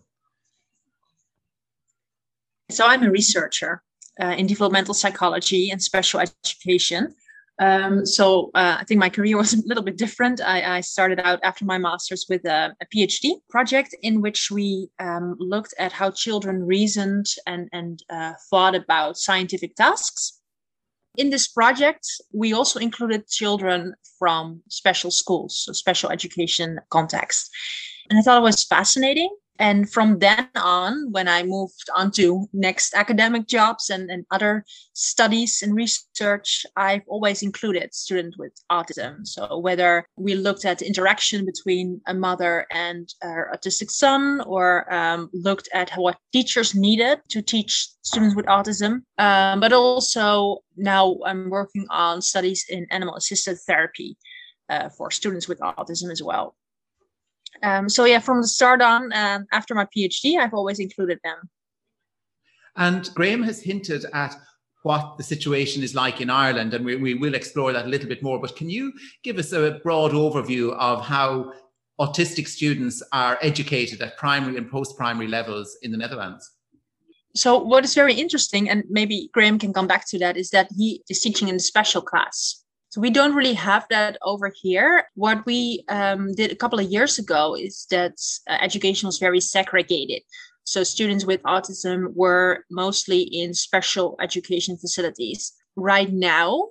So, 2.70 2.86
I'm 2.86 3.04
a 3.04 3.12
researcher 3.12 3.82
uh, 4.22 4.36
in 4.38 4.48
developmental 4.48 4.94
psychology 4.94 5.70
and 5.72 5.82
special 5.82 6.20
education. 6.20 7.16
Um, 7.60 8.06
so 8.06 8.52
uh, 8.54 8.78
I 8.80 8.84
think 8.84 9.00
my 9.00 9.10
career 9.10 9.38
was 9.38 9.54
a 9.56 9.66
little 9.66 9.84
bit 9.84 9.98
different. 9.98 10.42
I, 10.42 10.78
I 10.78 10.82
started 10.82 11.20
out 11.20 11.40
after 11.44 11.66
my 11.66 11.78
master's 11.78 12.26
with 12.30 12.46
a, 12.46 12.76
a 12.82 12.86
PhD 12.96 13.36
project 13.50 13.96
in 14.02 14.22
which 14.22 14.52
we 14.52 14.90
um, 15.00 15.36
looked 15.40 15.74
at 15.80 15.92
how 15.92 16.12
children 16.12 16.66
reasoned 16.66 17.28
and, 17.46 17.70
and 17.74 18.04
uh, 18.10 18.34
thought 18.50 18.76
about 18.76 19.18
scientific 19.18 19.76
tasks. 19.76 20.40
In 21.18 21.32
this 21.32 21.48
project, 21.48 22.06
we 22.32 22.54
also 22.54 22.80
included 22.80 23.28
children 23.28 23.96
from 24.20 24.62
special 24.70 25.10
schools, 25.10 25.64
so 25.66 25.72
special 25.72 26.12
education 26.12 26.80
context. 26.92 27.50
And 28.10 28.20
I 28.20 28.22
thought 28.22 28.38
it 28.38 28.44
was 28.44 28.64
fascinating 28.64 29.36
and 29.60 29.92
from 29.92 30.20
then 30.20 30.48
on 30.56 31.12
when 31.12 31.28
i 31.28 31.44
moved 31.44 31.90
on 31.96 32.12
to 32.12 32.48
next 32.54 32.94
academic 32.94 33.48
jobs 33.48 33.90
and, 33.90 34.10
and 34.10 34.26
other 34.32 34.64
studies 34.94 35.62
and 35.62 35.76
research 35.76 36.66
i've 36.76 37.02
always 37.08 37.44
included 37.44 37.94
students 37.94 38.38
with 38.38 38.54
autism. 38.72 39.26
So 39.26 39.58
whether 39.58 40.06
we 40.18 40.36
looked 40.36 40.66
at 40.66 40.82
interaction 40.82 41.46
between 41.46 42.02
a 42.08 42.14
mother 42.14 42.66
and 42.72 43.08
her 43.22 43.52
autistic 43.54 43.90
son 43.90 44.42
or 44.42 44.92
um, 44.94 45.30
looked 45.34 45.70
at 45.74 45.92
what 45.92 46.18
teachers 46.32 46.76
needed 46.76 47.20
to 47.30 47.42
teach 47.42 47.90
students 48.02 48.36
with 48.36 48.46
autism 48.46 49.02
um, 49.18 49.60
but 49.60 49.74
also 49.74 50.60
now 50.76 51.18
i'm 51.26 51.50
working 51.50 51.86
on 51.90 52.22
studies 52.22 52.66
in 52.70 52.86
animal 52.92 53.16
assisted 53.16 53.58
therapy 53.68 54.18
uh, 54.70 54.90
for 54.90 55.12
students 55.12 55.48
with 55.48 55.60
autism 55.60 56.12
as 56.12 56.22
well 56.22 56.56
um, 57.64 57.90
so 57.90 58.06
yeah, 58.06 58.20
from 58.20 58.42
the 58.42 58.48
start 58.48 58.82
on, 58.82 59.12
um, 59.14 59.46
after 59.52 59.76
my 59.76 59.86
PhD, 59.86 60.38
I've 60.38 60.54
always 60.54 60.80
included 60.80 61.20
them. 61.24 61.50
And 62.76 63.10
Graham 63.16 63.44
has 63.44 63.62
hinted 63.62 64.06
at 64.14 64.36
what 64.84 65.18
the 65.18 65.24
situation 65.24 65.84
is 65.84 65.96
like 65.96 66.22
in 66.22 66.30
Ireland, 66.30 66.74
and 66.74 66.86
we, 66.86 66.96
we 66.96 67.14
will 67.14 67.34
explore 67.34 67.74
that 67.74 67.86
a 67.86 67.90
little 67.90 68.08
bit 68.08 68.24
more. 68.24 68.40
But 68.40 68.56
can 68.56 68.70
you 68.70 68.94
give 69.24 69.38
us 69.38 69.52
a 69.52 69.80
broad 69.84 70.12
overview 70.12 70.74
of 70.78 71.06
how 71.06 71.52
autistic 72.00 72.48
students 72.48 73.02
are 73.12 73.40
educated 73.42 74.02
at 74.02 74.18
primary 74.18 74.56
and 74.58 74.70
post-primary 74.70 75.28
levels 75.28 75.78
in 75.82 75.92
the 75.92 75.98
Netherlands? 75.98 76.52
So 77.36 77.58
what 77.58 77.84
is 77.84 77.96
very 77.96 78.14
interesting, 78.14 78.70
and 78.70 78.84
maybe 78.90 79.30
Graham 79.34 79.60
can 79.60 79.74
come 79.74 79.88
back 79.88 80.08
to 80.10 80.20
that, 80.20 80.38
is 80.38 80.52
that 80.52 80.70
he 80.78 81.04
is 81.10 81.20
teaching 81.20 81.48
in 81.48 81.56
a 81.56 81.60
special 81.60 82.02
class. 82.02 82.64
So 82.90 83.02
we 83.02 83.10
don't 83.10 83.36
really 83.36 83.54
have 83.54 83.86
that 83.90 84.18
over 84.22 84.52
here. 84.62 85.08
What 85.16 85.46
we 85.46 85.84
um, 85.90 86.34
did 86.36 86.52
a 86.52 86.56
couple 86.56 86.80
of 86.80 86.90
years 86.90 87.20
ago 87.20 87.56
is 87.56 87.86
that 87.92 88.14
uh, 88.50 88.58
education 88.62 89.08
was 89.08 89.20
very 89.20 89.42
segregated. 89.42 90.22
So 90.64 90.84
students 90.84 91.26
with 91.26 91.42
autism 91.44 92.14
were 92.14 92.66
mostly 92.70 93.22
in 93.22 93.54
special 93.54 94.16
education 94.22 94.78
facilities. 94.78 95.54
Right 95.76 96.12
now, 96.12 96.70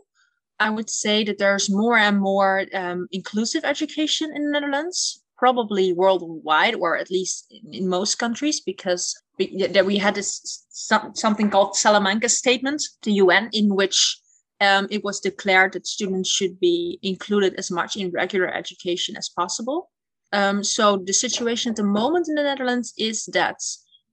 I 0.58 0.70
would 0.70 0.88
say 0.88 1.24
that 1.24 1.38
there's 1.38 1.70
more 1.70 1.96
and 1.98 2.18
more 2.18 2.66
um, 2.74 3.08
inclusive 3.12 3.64
education 3.64 4.30
in 4.34 4.44
the 4.44 4.50
Netherlands, 4.52 5.22
probably 5.36 5.92
worldwide, 5.92 6.74
or 6.76 6.96
at 6.96 7.10
least 7.10 7.52
in, 7.72 7.88
most 7.88 8.16
countries, 8.16 8.60
because 8.60 9.14
that 9.38 9.84
we 9.84 9.98
had 9.98 10.14
this 10.14 10.64
some, 10.70 11.14
something 11.14 11.50
called 11.50 11.76
Salamanca 11.76 12.28
Statement, 12.30 12.82
the 13.02 13.12
UN, 13.12 13.50
in 13.52 13.74
which 13.74 14.18
um, 14.60 14.86
it 14.90 15.04
was 15.04 15.20
declared 15.20 15.72
that 15.72 15.86
students 15.86 16.30
should 16.30 16.58
be 16.60 16.98
included 17.02 17.54
as 17.54 17.70
much 17.70 17.96
in 17.96 18.10
regular 18.10 18.48
education 18.52 19.16
as 19.16 19.28
possible. 19.28 19.90
Um, 20.32 20.64
so 20.64 20.96
the 20.96 21.12
situation 21.12 21.70
at 21.70 21.76
the 21.76 21.84
moment 21.84 22.28
in 22.28 22.34
the 22.34 22.42
Netherlands 22.42 22.92
is 22.98 23.26
that 23.32 23.56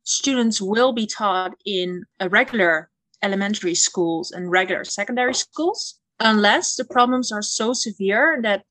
students 0.03 0.61
will 0.61 0.93
be 0.93 1.07
taught 1.07 1.53
in 1.65 2.03
regular 2.29 2.89
elementary 3.21 3.75
schools 3.75 4.31
and 4.31 4.51
regular 4.51 4.83
secondary 4.83 5.33
schools, 5.33 5.99
unless 6.19 6.75
the 6.75 6.85
problems 6.85 7.31
are 7.31 7.41
so 7.41 7.73
severe 7.73 8.39
that 8.43 8.63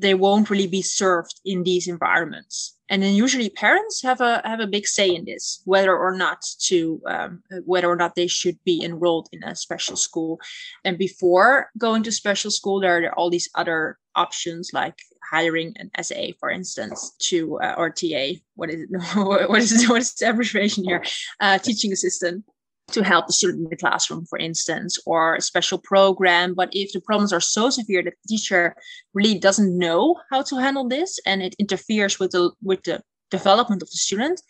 they 0.00 0.14
won't 0.14 0.50
really 0.50 0.66
be 0.66 0.82
served 0.82 1.40
in 1.44 1.62
these 1.62 1.86
environments 1.86 2.76
and 2.90 3.02
then 3.02 3.14
usually 3.14 3.48
parents 3.48 4.02
have 4.02 4.20
a 4.20 4.42
have 4.44 4.60
a 4.60 4.66
big 4.66 4.86
say 4.86 5.14
in 5.14 5.24
this 5.24 5.62
whether 5.64 5.96
or 5.96 6.16
not 6.16 6.44
to 6.58 7.00
um, 7.06 7.42
whether 7.64 7.88
or 7.88 7.96
not 7.96 8.14
they 8.14 8.26
should 8.26 8.58
be 8.64 8.82
enrolled 8.82 9.28
in 9.32 9.42
a 9.44 9.54
special 9.54 9.96
school 9.96 10.38
and 10.84 10.98
before 10.98 11.70
going 11.78 12.02
to 12.02 12.12
special 12.12 12.50
school 12.50 12.80
there 12.80 13.04
are 13.04 13.18
all 13.18 13.30
these 13.30 13.48
other 13.54 13.98
options 14.16 14.70
like 14.72 14.98
hiring 15.30 15.74
an 15.76 15.90
SA, 16.02 16.28
for 16.38 16.50
instance, 16.50 17.14
to 17.18 17.58
uh, 17.60 17.74
or 17.76 17.90
TA. 17.90 18.38
What 18.54 18.70
is 18.70 18.82
it? 18.82 18.88
what 19.16 19.60
is 19.60 19.88
what 19.88 20.00
is 20.00 20.14
the 20.14 20.28
abbreviation 20.30 20.84
here? 20.84 21.02
Uh, 21.40 21.58
teaching 21.58 21.92
assistant 21.92 22.44
to 22.92 23.02
help 23.02 23.26
the 23.26 23.32
student 23.32 23.64
in 23.64 23.70
the 23.70 23.76
classroom, 23.76 24.26
for 24.26 24.38
instance, 24.38 24.98
or 25.06 25.36
a 25.36 25.40
special 25.40 25.78
program. 25.78 26.54
But 26.54 26.68
if 26.72 26.92
the 26.92 27.00
problems 27.00 27.32
are 27.32 27.40
so 27.40 27.70
severe 27.70 28.02
that 28.02 28.14
the 28.22 28.28
teacher 28.28 28.76
really 29.14 29.38
doesn't 29.38 29.76
know 29.76 30.20
how 30.30 30.42
to 30.42 30.56
handle 30.56 30.88
this 30.88 31.18
and 31.26 31.42
it 31.42 31.54
interferes 31.58 32.18
with 32.18 32.32
the 32.32 32.50
with 32.62 32.82
the 32.84 33.02
development 33.30 33.82
of 33.82 33.90
the 33.90 33.96
student, 33.96 34.40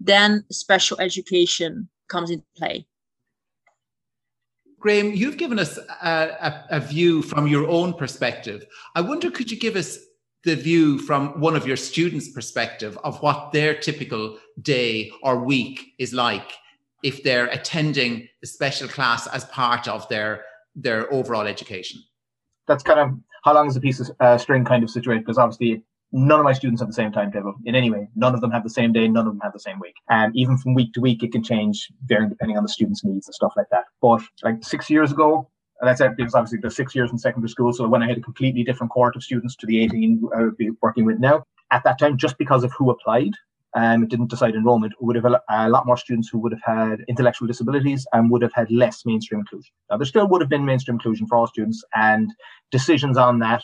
then 0.00 0.44
special 0.50 1.00
education 1.00 1.88
comes 2.08 2.30
into 2.30 2.44
play. 2.56 2.86
Graham, 4.80 5.14
you've 5.14 5.38
given 5.38 5.58
us 5.58 5.78
a, 6.02 6.10
a, 6.10 6.64
a 6.76 6.80
view 6.80 7.22
from 7.22 7.46
your 7.46 7.66
own 7.68 7.94
perspective. 7.94 8.66
I 8.94 9.00
wonder, 9.00 9.30
could 9.30 9.50
you 9.50 9.58
give 9.58 9.76
us 9.76 9.96
the 10.44 10.54
view 10.54 10.98
from 10.98 11.40
one 11.40 11.56
of 11.56 11.66
your 11.66 11.78
students' 11.78 12.28
perspective 12.28 12.98
of 13.02 13.22
what 13.22 13.50
their 13.52 13.74
typical 13.74 14.38
day 14.60 15.10
or 15.22 15.42
week 15.42 15.94
is 15.98 16.12
like 16.12 16.52
if 17.04 17.22
they're 17.22 17.46
attending 17.46 18.28
the 18.40 18.48
special 18.48 18.88
class 18.88 19.28
as 19.28 19.44
part 19.46 19.86
of 19.86 20.08
their 20.08 20.44
their 20.74 21.12
overall 21.12 21.46
education? 21.46 22.00
that's 22.66 22.82
kind 22.82 23.00
of 23.00 23.10
how 23.44 23.54
long 23.54 23.68
is 23.68 23.76
a 23.76 23.80
piece 23.80 24.00
of 24.00 24.10
uh, 24.20 24.38
string 24.38 24.64
kind 24.64 24.82
of 24.82 24.90
situation 24.90 25.22
because 25.22 25.38
obviously 25.38 25.82
none 26.12 26.38
of 26.38 26.44
my 26.44 26.52
students 26.52 26.80
have 26.80 26.88
the 26.88 26.94
same 26.94 27.12
timetable 27.12 27.54
in 27.64 27.74
any 27.74 27.90
way. 27.90 28.08
None 28.14 28.34
of 28.34 28.40
them 28.40 28.50
have 28.50 28.62
the 28.62 28.70
same 28.70 28.92
day. 28.92 29.08
None 29.08 29.26
of 29.26 29.32
them 29.32 29.40
have 29.40 29.52
the 29.52 29.60
same 29.60 29.78
week. 29.80 29.94
And 30.08 30.34
even 30.36 30.56
from 30.56 30.74
week 30.74 30.92
to 30.94 31.00
week, 31.00 31.22
it 31.22 31.32
can 31.32 31.42
change 31.42 31.88
varying 32.06 32.28
depending 32.28 32.56
on 32.56 32.62
the 32.62 32.68
student's 32.68 33.04
needs 33.04 33.26
and 33.26 33.34
stuff 33.34 33.52
like 33.56 33.66
that. 33.70 33.84
But 34.00 34.22
like 34.42 34.62
six 34.62 34.88
years 34.88 35.12
ago, 35.12 35.50
and 35.80 35.88
that's 35.88 36.00
it 36.00 36.16
because 36.16 36.34
obviously 36.34 36.60
the 36.62 36.70
six 36.70 36.94
years 36.94 37.10
in 37.10 37.18
secondary 37.18 37.48
school. 37.50 37.72
So 37.72 37.88
when 37.88 38.02
I 38.02 38.08
had 38.08 38.18
a 38.18 38.22
completely 38.22 38.62
different 38.62 38.92
cohort 38.92 39.16
of 39.16 39.24
students 39.24 39.56
to 39.56 39.66
the 39.66 39.82
18 39.82 40.22
I 40.34 40.42
would 40.42 40.56
be 40.56 40.70
working 40.80 41.04
with 41.04 41.18
now, 41.18 41.44
at 41.70 41.82
that 41.84 41.98
time, 41.98 42.16
just 42.16 42.38
because 42.38 42.62
of 42.62 42.72
who 42.78 42.90
applied, 42.90 43.32
and 43.74 44.08
didn't 44.08 44.30
decide 44.30 44.54
enrollment, 44.54 44.92
would 45.00 45.16
have 45.16 45.24
a, 45.24 45.68
lot 45.68 45.86
more 45.86 45.96
students 45.96 46.28
who 46.28 46.38
would 46.38 46.52
have 46.52 46.62
had 46.62 47.04
intellectual 47.08 47.48
disabilities 47.48 48.06
and 48.12 48.30
would 48.30 48.42
have 48.42 48.52
had 48.52 48.70
less 48.70 49.04
mainstream 49.04 49.40
inclusion. 49.40 49.72
Now, 49.90 49.96
there 49.96 50.06
still 50.06 50.28
would 50.28 50.40
have 50.40 50.48
been 50.48 50.64
mainstream 50.64 50.96
inclusion 50.96 51.26
for 51.26 51.36
all 51.36 51.46
students, 51.46 51.84
and 51.94 52.30
decisions 52.70 53.16
on 53.16 53.40
that 53.40 53.62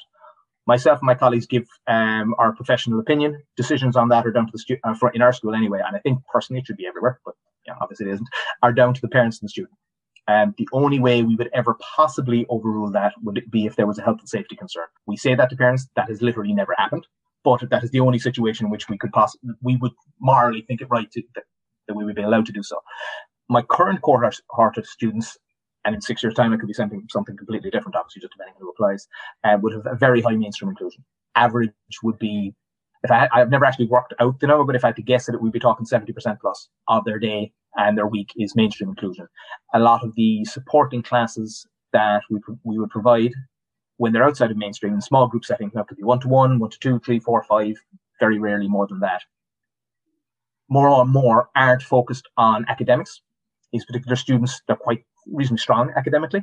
myself 0.67 1.01
and 1.01 1.07
my 1.07 1.15
colleagues 1.15 1.47
give 1.47 1.67
um, 1.89 2.35
our 2.39 2.53
professional 2.53 3.01
opinion. 3.01 3.43
Decisions 3.57 3.97
on 3.97 4.09
that 4.09 4.27
are 4.27 4.31
down 4.31 4.47
to 4.47 4.53
the 4.53 4.59
student 4.59 4.85
uh, 4.85 5.09
in 5.15 5.23
our 5.23 5.33
school 5.33 5.55
anyway, 5.55 5.81
and 5.85 5.97
I 5.97 6.01
think 6.01 6.21
personally 6.33 6.61
it 6.61 6.67
should 6.67 6.77
be 6.77 6.87
everywhere, 6.87 7.21
but 7.25 7.35
obviously 7.81 8.07
it 8.07 8.13
isn't. 8.13 8.29
Are 8.63 8.73
down 8.73 8.95
to 8.95 9.01
the 9.01 9.09
parents 9.09 9.41
and 9.41 9.49
the 9.49 9.51
student. 9.51 9.77
And 10.29 10.55
the 10.59 10.69
only 10.73 11.01
way 11.01 11.23
we 11.23 11.35
would 11.35 11.51
ever 11.53 11.77
possibly 11.97 12.47
overrule 12.49 12.91
that 12.93 13.15
would 13.23 13.43
be 13.51 13.67
if 13.67 13.75
there 13.75 13.87
was 13.87 13.99
a 13.99 14.03
health 14.03 14.21
and 14.21 14.29
safety 14.29 14.55
concern. 14.55 14.85
We 15.07 15.17
say 15.17 15.35
that 15.35 15.51
to 15.51 15.57
parents. 15.57 15.89
That 15.97 16.09
has 16.09 16.23
literally 16.23 16.53
never 16.53 16.75
happened. 16.79 17.07
But 17.43 17.69
that 17.71 17.85
is 17.85 17.91
the 17.91 18.01
only 18.01 18.19
situation 18.19 18.67
in 18.67 18.71
which 18.71 18.89
we 18.89 18.99
could 18.99 19.13
possibly 19.13 19.55
we 19.63 19.77
would 19.77 19.93
morally 20.21 20.63
think 20.63 20.81
it 20.81 20.89
right 20.91 21.11
to, 21.13 21.23
that, 21.35 21.45
that 21.89 21.95
we 21.95 22.05
would 22.05 22.17
be 22.17 22.23
allowed 22.23 22.47
to 22.47 22.53
do 22.53 22.63
so. 22.63 22.77
My 23.49 23.63
current 23.63 24.03
cohort 24.03 24.77
of 24.77 24.87
students 24.87 25.39
and 25.85 25.95
in 25.95 26.01
six 26.01 26.23
years' 26.23 26.35
time, 26.35 26.53
it 26.53 26.59
could 26.59 26.67
be 26.67 26.75
something 26.75 27.07
something 27.11 27.37
completely 27.37 27.71
different, 27.71 27.97
obviously, 27.97 28.21
just 28.21 28.33
depending 28.33 28.55
on 28.57 28.61
who 28.61 28.71
applies, 28.71 29.09
uh, 29.45 29.57
would 29.61 29.73
have 29.73 29.87
a 29.87 29.97
very 29.97 30.21
high 30.21 30.37
mainstream 30.37 30.69
inclusion. 30.71 31.05
Average 31.37 31.73
would 32.03 32.19
be, 32.19 32.55
if 33.03 33.11
I, 33.11 33.29
I've 33.33 33.51
never 33.51 33.65
actually 33.65 33.87
worked 33.87 34.15
out 34.21 34.41
the 34.41 34.47
number, 34.47 34.65
but 34.65 34.77
if 34.77 34.85
I 34.85 34.89
had 34.89 34.97
to 34.97 35.03
guess 35.03 35.29
it, 35.29 35.41
would 35.41 35.53
be 35.53 35.61
talking 35.61 35.87
70% 35.87 36.39
plus 36.41 36.69
of 36.89 37.05
their 37.05 37.19
day 37.19 37.53
and 37.77 37.97
their 37.97 38.07
week 38.07 38.33
is 38.37 38.57
mainstream 38.57 38.91
inclusion. 38.91 39.27
A 39.73 39.79
lot 39.79 40.05
of 40.05 40.15
the 40.17 40.45
supporting 40.45 41.03
classes 41.03 41.67
that 41.93 42.23
we, 42.31 42.41
we 42.65 42.79
would 42.79 42.91
provide 42.91 43.33
when 44.01 44.15
they're 44.15 44.25
outside 44.25 44.51
of 44.51 44.57
mainstream 44.57 44.95
in 44.95 45.01
small 45.03 45.29
group 45.29 45.45
settings, 45.45 45.75
that 45.75 45.87
could 45.87 45.99
be 45.99 46.03
one 46.03 46.19
to 46.19 46.27
one, 46.27 46.59
one 46.59 46.71
to 46.71 46.79
two, 46.79 46.99
three, 47.01 47.19
four, 47.19 47.43
five, 47.43 47.75
very 48.19 48.39
rarely 48.39 48.67
more 48.67 48.87
than 48.87 49.01
that. 49.01 49.21
More 50.71 50.89
and 51.03 51.11
more 51.11 51.51
aren't 51.55 51.83
focused 51.83 52.27
on 52.39 52.65
academics. 52.71 53.21
These 53.75 53.85
particular 53.85 54.17
students, 54.17 54.63
they're 54.67 54.77
quite 54.77 55.05
reasonably 55.27 55.59
strong 55.59 55.93
academically. 55.95 56.43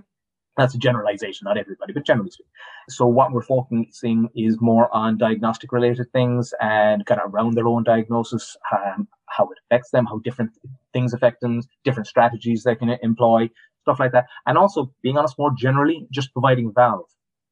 That's 0.56 0.76
a 0.76 0.78
generalization, 0.78 1.46
not 1.46 1.58
everybody, 1.58 1.94
but 1.94 2.06
generally 2.06 2.30
speaking. 2.30 2.52
So 2.90 3.08
what 3.08 3.32
we're 3.32 3.42
focusing 3.42 4.30
is 4.36 4.62
more 4.62 4.96
on 4.96 5.18
diagnostic 5.18 5.72
related 5.72 6.12
things 6.14 6.54
and 6.62 7.08
kind 7.08 7.20
of 7.20 7.34
around 7.34 7.56
their 7.56 7.68
own 7.68 7.84
diagnosis, 7.84 8.56
um, 8.72 9.08
how 9.26 9.46
it 9.46 9.58
affects 9.66 9.90
them, 9.90 10.06
how 10.06 10.20
different 10.20 10.52
things 10.94 11.12
affect 11.12 11.42
them, 11.42 11.64
different 11.84 12.06
strategies 12.06 12.62
they 12.62 12.76
can 12.76 12.90
employ, 13.02 13.50
stuff 13.82 14.00
like 14.00 14.12
that. 14.12 14.28
And 14.46 14.60
also, 14.60 14.94
being 15.02 15.18
honest, 15.18 15.40
more 15.40 15.54
generally, 15.58 16.06
just 16.12 16.34
providing 16.34 16.72
valve 16.72 17.10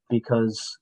because 0.09 0.77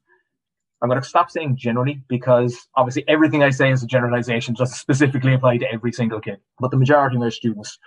I'm 0.82 0.90
going 0.90 1.02
to 1.02 1.08
stop 1.08 1.32
saying 1.32 1.58
generally 1.58 2.02
because 2.08 2.68
obviously 2.76 3.06
everything 3.08 3.44
I 3.44 3.50
say 3.50 3.72
is 3.72 3.84
a 3.84 3.88
generalization, 3.88 4.56
just 4.56 4.76
specifically 4.76 5.34
apply 5.34 5.58
to 5.58 5.72
every 5.72 5.92
single 5.92 6.20
kid. 6.20 6.40
But 6.60 6.72
the 6.72 6.78
majority 6.78 7.16
of 7.16 7.22
their 7.22 7.32
students 7.32 7.78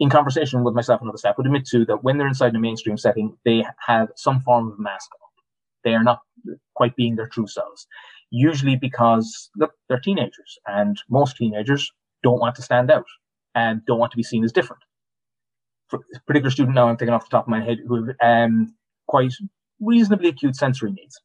in 0.00 0.10
conversation 0.10 0.64
with 0.64 0.74
myself 0.74 1.00
and 1.00 1.08
other 1.08 1.18
staff, 1.18 1.36
would 1.36 1.46
admit 1.46 1.66
to 1.66 1.84
that 1.86 2.02
when 2.02 2.18
they're 2.18 2.26
inside 2.26 2.54
a 2.54 2.58
mainstream 2.58 2.96
setting, 2.96 3.36
they 3.44 3.64
have 3.86 4.08
some 4.16 4.40
form 4.40 4.68
of 4.68 4.78
mask 4.78 5.10
up. 5.14 5.30
They 5.84 5.94
are 5.94 6.02
not 6.02 6.20
quite 6.74 6.96
being 6.96 7.16
their 7.16 7.28
true 7.28 7.46
selves. 7.46 7.86
Usually 8.30 8.76
because 8.76 9.50
look, 9.56 9.72
they're 9.88 10.00
teenagers, 10.00 10.58
and 10.66 11.00
most 11.08 11.36
teenagers 11.36 11.90
don't 12.22 12.40
want 12.40 12.56
to 12.56 12.62
stand 12.62 12.90
out 12.90 13.06
and 13.54 13.84
don't 13.86 13.98
want 13.98 14.10
to 14.10 14.16
be 14.16 14.22
seen 14.22 14.42
as 14.42 14.52
different. 14.52 14.82
For 15.88 16.00
a 16.14 16.20
particular 16.26 16.50
student 16.50 16.74
now, 16.74 16.88
I'm 16.88 16.96
thinking 16.96 17.14
off 17.14 17.28
the 17.28 17.36
top 17.36 17.44
of 17.44 17.50
my 17.50 17.62
head, 17.62 17.78
who 17.86 18.12
um, 18.20 18.74
quite 19.06 19.32
reasonably 19.80 20.28
acute 20.28 20.56
sensory 20.56 20.92
needs. 20.92 21.20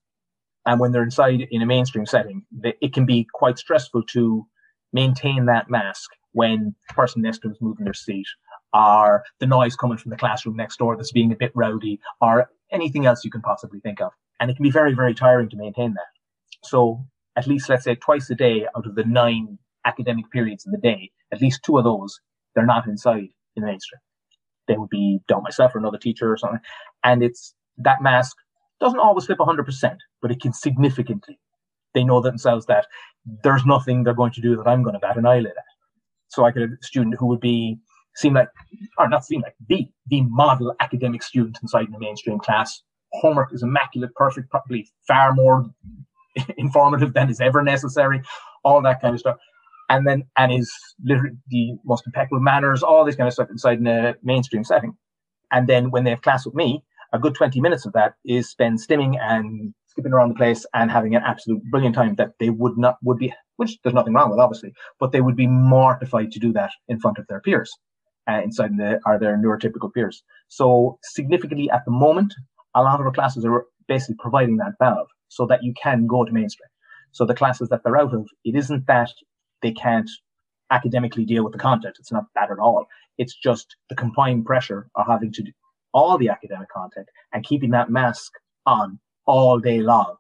And 0.66 0.80
when 0.80 0.92
they're 0.92 1.04
inside 1.04 1.48
in 1.52 1.62
a 1.62 1.66
mainstream 1.66 2.06
setting, 2.06 2.44
it 2.62 2.94
can 2.94 3.06
be 3.06 3.28
quite 3.34 3.58
stressful 3.58 4.04
to 4.12 4.46
maintain 4.94 5.46
that 5.46 5.70
mask 5.70 6.10
when 6.34 6.76
the 6.88 6.94
person 6.94 7.22
next 7.22 7.40
to 7.40 7.48
them 7.48 7.54
is 7.54 7.62
moving 7.62 7.86
their 7.86 7.94
seat 7.94 8.28
or 8.74 9.24
the 9.40 9.48
noise 9.48 9.76
coming 9.76 9.98
from 9.98 10.12
the 10.12 10.18
classroom 10.18 10.56
next 10.56 10.78
door 10.78 10.96
that's 10.96 11.12
being 11.12 11.32
a 11.32 11.36
bit 11.36 11.52
rowdy, 11.56 12.00
or 12.22 12.52
anything 12.72 13.08
else 13.08 13.26
you 13.26 13.32
can 13.32 13.42
possibly 13.42 13.80
think 13.80 14.00
of. 14.00 14.12
And 14.40 14.52
it 14.52 14.56
can 14.56 14.64
be 14.64 14.70
very, 14.70 14.94
very 14.94 15.16
tiring 15.16 15.50
to 15.50 15.58
maintain 15.58 15.96
that. 15.96 16.08
So 16.64 17.04
at 17.36 17.48
least 17.48 17.68
let's 17.68 17.84
say 17.84 17.96
twice 17.96 18.30
a 18.30 18.36
day 18.36 18.68
out 18.78 18.86
of 18.86 18.94
the 18.96 19.06
nine 19.06 19.58
academic 19.86 20.30
periods 20.30 20.66
in 20.66 20.72
the 20.72 20.78
day, 20.78 21.10
at 21.32 21.42
least 21.42 21.64
two 21.64 21.78
of 21.78 21.84
those, 21.84 22.20
they're 22.54 22.66
not 22.66 22.86
inside 22.86 23.30
in 23.56 23.64
the 23.64 23.66
mainstream. 23.66 24.02
They 24.68 24.78
would 24.78 24.90
be 24.90 25.20
done 25.28 25.42
myself 25.42 25.74
or 25.74 25.80
another 25.80 25.98
teacher 25.98 26.32
or 26.32 26.38
something. 26.38 26.60
And 27.04 27.24
it's 27.24 27.56
that 27.80 28.02
mask 28.02 28.36
doesn't 28.80 29.00
always 29.00 29.26
slip 29.26 29.40
100%, 29.40 29.98
but 30.22 30.32
it 30.32 30.42
can 30.42 30.54
significantly. 30.54 31.40
They 31.94 32.04
know 32.04 32.22
themselves 32.22 32.66
that 32.68 32.86
there's 33.44 33.66
nothing 33.66 34.04
they're 34.04 34.14
going 34.14 34.32
to 34.34 34.42
do 34.42 34.56
that 34.56 34.68
I'm 34.68 34.84
going 34.84 34.94
to 34.94 35.00
bat 35.00 35.18
an 35.18 35.26
eyelid 35.26 35.48
at. 35.48 35.64
So 36.30 36.46
I 36.46 36.52
could 36.52 36.62
have 36.62 36.72
a 36.72 36.86
student 36.86 37.16
who 37.18 37.26
would 37.28 37.40
be 37.40 37.78
seem 38.16 38.34
like, 38.34 38.50
or 38.98 39.10
not 39.10 39.26
seem 39.26 39.42
like, 39.42 39.56
the, 39.68 39.88
the 40.08 40.22
model 40.22 40.74
academic 40.80 41.24
student 41.24 41.58
inside 41.62 41.88
the 41.92 42.00
mainstream 42.00 42.40
class. 42.40 42.82
Homework 43.14 43.54
is 43.54 43.64
immaculate, 43.64 44.14
perfect, 44.16 44.50
probably 44.50 44.88
far 45.08 45.34
more 45.34 45.66
informative 46.58 47.14
than 47.14 47.30
is 47.30 47.42
ever 47.42 47.64
necessary, 47.64 48.22
all 48.64 48.82
that 48.82 49.02
kind 49.02 49.14
of 49.14 49.20
stuff. 49.20 49.38
And 49.90 50.06
then, 50.06 50.26
and 50.38 50.52
is 50.54 50.72
literally 51.04 51.36
the 51.48 51.74
most 51.84 52.06
impeccable 52.06 52.42
manners, 52.42 52.84
all 52.84 53.04
this 53.04 53.16
kind 53.16 53.28
of 53.28 53.34
stuff 53.34 53.50
inside 53.50 53.80
in 53.80 53.88
a 53.88 54.16
mainstream 54.22 54.64
setting. 54.64 54.96
And 55.52 55.68
then 55.68 55.90
when 55.90 56.04
they 56.04 56.12
have 56.12 56.22
class 56.22 56.46
with 56.46 56.54
me, 56.54 56.84
a 57.14 57.20
good 57.20 57.36
20 57.36 57.60
minutes 57.62 57.86
of 57.86 57.94
that 57.94 58.14
is 58.26 58.50
spent 58.50 58.80
stimming 58.80 59.18
and 59.20 59.74
skipping 59.88 60.14
around 60.14 60.30
the 60.30 60.36
place 60.36 60.66
and 60.74 60.92
having 60.92 61.16
an 61.16 61.24
absolute 61.26 61.64
brilliant 61.72 61.96
time 61.96 62.16
that 62.16 62.34
they 62.40 62.50
would 62.50 62.78
not, 62.78 62.98
would 63.04 63.18
be, 63.18 63.34
which 63.58 63.78
there's 63.84 63.94
nothing 63.94 64.14
wrong 64.14 64.30
with, 64.30 64.40
obviously, 64.40 64.74
but 65.00 65.12
they 65.12 65.22
would 65.22 65.36
be 65.36 65.48
mortified 65.48 66.32
to 66.32 66.40
do 66.40 66.54
that 66.54 66.72
in 66.88 67.00
front 67.00 67.18
of 67.18 67.26
their 67.28 67.42
peers 67.42 67.72
uh, 68.30 68.42
inside 68.44 68.78
the, 68.78 69.00
are 69.06 69.20
their 69.20 69.38
neurotypical 69.38 69.94
peers. 69.94 70.24
So 70.48 71.00
significantly 71.04 71.70
at 71.70 71.86
the 71.86 71.92
moment, 71.92 72.34
a 72.76 72.84
lot 72.84 73.00
of 73.00 73.06
our 73.06 73.12
classes 73.12 73.46
are 73.46 73.66
basically 73.88 74.16
providing 74.20 74.58
that 74.58 74.74
valve 74.80 75.08
so 75.30 75.46
that 75.48 75.64
you 75.64 75.74
can 75.82 76.08
go 76.08 76.24
to 76.24 76.32
mainstream. 76.32 76.70
So 77.12 77.26
the 77.26 77.34
classes 77.34 77.70
that 77.70 77.82
they're 77.84 77.98
out 77.98 78.14
of, 78.14 78.28
it 78.46 78.56
isn't 78.56 78.86
that 78.88 79.12
they 79.62 79.72
can't 79.72 80.10
academically 80.72 81.26
deal 81.26 81.44
with 81.44 81.54
the 81.54 81.60
content. 81.60 81.96
It's 82.00 82.12
not 82.12 82.26
that 82.36 82.52
at 82.52 82.60
all. 82.60 82.86
It's 83.18 83.36
just 83.36 83.76
the 83.90 83.96
combined 83.96 84.46
pressure 84.46 84.88
of 84.96 85.08
having 85.08 85.32
to 85.34 85.44
all 85.94 86.18
the 86.18 86.30
academic 86.30 86.70
content 86.70 87.08
and 87.34 87.44
keeping 87.44 87.72
that 87.72 87.90
mask 87.90 88.32
on 88.66 89.00
all 89.26 89.60
day 89.60 89.80
long 89.80 90.16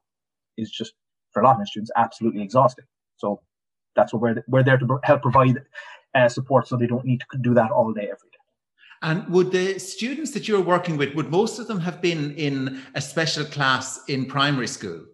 is 0.57 0.71
just 0.71 0.93
for 1.31 1.41
a 1.41 1.45
lot 1.45 1.59
of 1.59 1.67
students 1.67 1.91
absolutely 1.95 2.41
exhausting. 2.41 2.85
So 3.17 3.41
that's 3.95 4.13
what 4.13 4.21
we're 4.21 4.43
we're 4.47 4.63
there 4.63 4.77
to 4.77 4.99
help 5.03 5.21
provide 5.21 5.61
uh, 6.15 6.29
support 6.29 6.67
so 6.67 6.75
they 6.75 6.87
don't 6.87 7.05
need 7.05 7.23
to 7.31 7.37
do 7.37 7.53
that 7.53 7.71
all 7.71 7.91
day 7.93 8.03
every 8.03 8.29
day. 8.31 8.39
And 9.01 9.27
would 9.29 9.51
the 9.51 9.79
students 9.79 10.31
that 10.31 10.47
you're 10.47 10.61
working 10.61 10.97
with, 10.97 11.15
would 11.15 11.31
most 11.31 11.57
of 11.59 11.67
them 11.67 11.79
have 11.79 12.01
been 12.01 12.35
in 12.35 12.81
a 12.95 13.01
special 13.01 13.45
class 13.45 14.01
in 14.07 14.25
primary 14.25 14.67
school? 14.67 15.05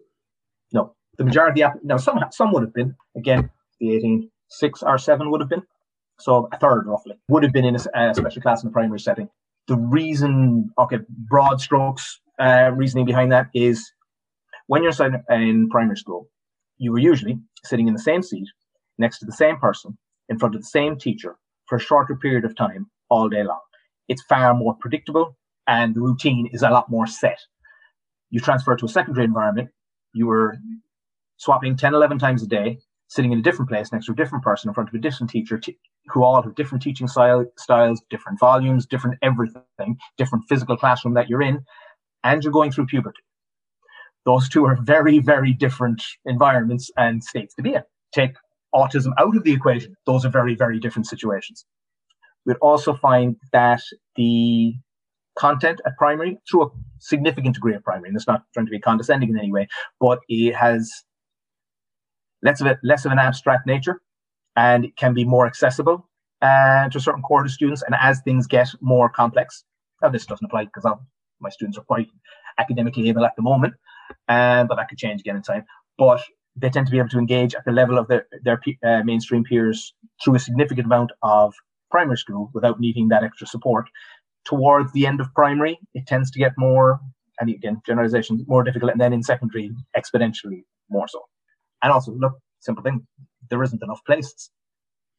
No, 0.72 0.94
the 1.18 1.24
majority. 1.24 1.62
Of, 1.62 1.72
now, 1.84 1.96
some 1.96 2.18
some 2.32 2.52
would 2.52 2.62
have 2.62 2.74
been. 2.74 2.96
Again, 3.16 3.48
the 3.80 3.94
18, 3.94 4.30
six 4.48 4.82
or 4.82 4.98
seven 4.98 5.30
would 5.30 5.40
have 5.40 5.48
been. 5.48 5.62
So 6.18 6.48
a 6.52 6.58
third, 6.58 6.86
roughly, 6.86 7.14
would 7.28 7.42
have 7.42 7.52
been 7.52 7.64
in 7.64 7.76
a, 7.76 8.10
a 8.10 8.14
special 8.14 8.42
class 8.42 8.62
in 8.62 8.70
a 8.70 8.72
primary 8.72 8.98
setting. 8.98 9.28
The 9.68 9.76
reason, 9.76 10.70
okay, 10.78 10.98
broad 11.08 11.60
strokes, 11.60 12.20
uh, 12.38 12.70
reasoning 12.74 13.04
behind 13.04 13.32
that 13.32 13.48
is 13.54 13.92
when 14.66 14.82
you're 14.82 14.92
in 15.30 15.68
primary 15.70 15.96
school, 15.96 16.28
you 16.78 16.92
were 16.92 16.98
usually 16.98 17.38
sitting 17.64 17.88
in 17.88 17.94
the 17.94 18.00
same 18.00 18.22
seat 18.22 18.48
next 18.98 19.18
to 19.18 19.26
the 19.26 19.32
same 19.32 19.58
person 19.58 19.96
in 20.28 20.38
front 20.38 20.54
of 20.54 20.60
the 20.60 20.66
same 20.66 20.98
teacher 20.98 21.36
for 21.66 21.76
a 21.76 21.80
shorter 21.80 22.14
period 22.16 22.44
of 22.44 22.56
time 22.56 22.86
all 23.08 23.28
day 23.28 23.42
long. 23.42 23.60
It's 24.08 24.22
far 24.22 24.54
more 24.54 24.74
predictable 24.74 25.36
and 25.66 25.94
the 25.94 26.00
routine 26.00 26.48
is 26.52 26.62
a 26.62 26.70
lot 26.70 26.90
more 26.90 27.06
set. 27.06 27.38
You 28.30 28.40
transfer 28.40 28.76
to 28.76 28.86
a 28.86 28.88
secondary 28.88 29.24
environment, 29.24 29.70
you 30.12 30.26
were 30.26 30.58
swapping 31.36 31.76
10, 31.76 31.94
11 31.94 32.18
times 32.18 32.42
a 32.42 32.46
day, 32.46 32.78
sitting 33.08 33.32
in 33.32 33.38
a 33.38 33.42
different 33.42 33.68
place 33.68 33.92
next 33.92 34.06
to 34.06 34.12
a 34.12 34.16
different 34.16 34.44
person 34.44 34.68
in 34.68 34.74
front 34.74 34.88
of 34.88 34.94
a 34.94 34.98
different 34.98 35.30
teacher 35.30 35.58
t- 35.58 35.78
who 36.06 36.22
all 36.22 36.42
have 36.42 36.54
different 36.54 36.82
teaching 36.82 37.06
style, 37.06 37.44
styles, 37.56 38.02
different 38.10 38.38
volumes, 38.38 38.86
different 38.86 39.16
everything, 39.22 39.96
different 40.16 40.44
physical 40.48 40.76
classroom 40.76 41.14
that 41.14 41.28
you're 41.28 41.42
in, 41.42 41.64
and 42.24 42.42
you're 42.42 42.52
going 42.52 42.72
through 42.72 42.86
puberty. 42.86 43.20
Those 44.24 44.48
two 44.48 44.64
are 44.64 44.76
very, 44.82 45.20
very 45.20 45.52
different 45.52 46.02
environments 46.24 46.90
and 46.96 47.22
states 47.22 47.54
to 47.54 47.62
be 47.62 47.74
in. 47.74 47.82
Take 48.12 48.32
autism 48.74 49.12
out 49.18 49.36
of 49.36 49.44
the 49.44 49.52
equation, 49.52 49.94
those 50.04 50.24
are 50.24 50.30
very, 50.30 50.54
very 50.54 50.80
different 50.80 51.06
situations. 51.06 51.64
We'd 52.44 52.56
also 52.60 52.94
find 52.94 53.36
that 53.52 53.82
the 54.16 54.74
content 55.36 55.80
at 55.86 55.96
primary 55.96 56.38
through 56.50 56.64
a 56.64 56.68
significant 56.98 57.54
degree 57.54 57.74
of 57.74 57.84
primary. 57.84 58.08
And 58.08 58.16
it's 58.16 58.26
not 58.26 58.42
trying 58.52 58.66
to 58.66 58.70
be 58.70 58.80
condescending 58.80 59.28
in 59.28 59.38
any 59.38 59.52
way, 59.52 59.68
but 60.00 60.20
it 60.28 60.54
has 60.54 60.90
less 62.46 62.60
of 62.62 62.66
a 62.68 62.78
less 62.82 63.04
of 63.06 63.12
an 63.12 63.18
abstract 63.18 63.66
nature 63.66 64.00
and 64.56 64.84
it 64.84 64.96
can 64.96 65.12
be 65.14 65.24
more 65.24 65.46
accessible 65.46 66.08
uh, 66.42 66.88
to 66.88 66.98
certain 67.00 67.22
of 67.30 67.50
students. 67.50 67.82
And 67.82 67.94
as 68.00 68.20
things 68.20 68.46
get 68.46 68.68
more 68.80 69.08
complex, 69.08 69.64
now 70.02 70.08
this 70.08 70.26
doesn't 70.26 70.46
apply 70.46 70.64
because 70.64 70.86
my 71.40 71.50
students 71.50 71.78
are 71.78 71.84
quite 71.84 72.08
academically 72.58 73.08
able 73.08 73.24
at 73.24 73.36
the 73.36 73.42
moment, 73.42 73.74
um, 74.28 74.66
but 74.66 74.76
that 74.76 74.88
could 74.88 74.98
change 74.98 75.20
again 75.20 75.36
in 75.36 75.42
time. 75.42 75.64
But 75.98 76.20
they 76.56 76.70
tend 76.70 76.86
to 76.86 76.90
be 76.90 76.98
able 76.98 77.10
to 77.10 77.18
engage 77.18 77.54
at 77.54 77.64
the 77.66 77.72
level 77.72 77.98
of 77.98 78.08
their, 78.08 78.26
their 78.42 78.60
uh, 78.84 79.02
mainstream 79.04 79.44
peers 79.44 79.94
through 80.22 80.36
a 80.36 80.38
significant 80.38 80.86
amount 80.86 81.12
of 81.22 81.54
primary 81.90 82.16
school 82.16 82.50
without 82.54 82.80
needing 82.80 83.08
that 83.08 83.24
extra 83.24 83.46
support. 83.46 83.86
Towards 84.46 84.92
the 84.92 85.06
end 85.06 85.20
of 85.20 85.32
primary, 85.34 85.78
it 85.92 86.06
tends 86.06 86.30
to 86.30 86.38
get 86.38 86.52
more, 86.56 87.00
and 87.40 87.50
again, 87.50 87.82
generalization, 87.84 88.44
more 88.48 88.62
difficult, 88.62 88.92
and 88.92 89.00
then 89.00 89.12
in 89.12 89.22
secondary, 89.22 89.70
exponentially 89.96 90.62
more 90.88 91.08
so. 91.08 91.20
And 91.82 91.92
also, 91.92 92.12
look, 92.12 92.38
simple 92.60 92.82
thing, 92.82 93.06
there 93.50 93.62
isn't 93.62 93.82
enough 93.82 94.00
places. 94.04 94.50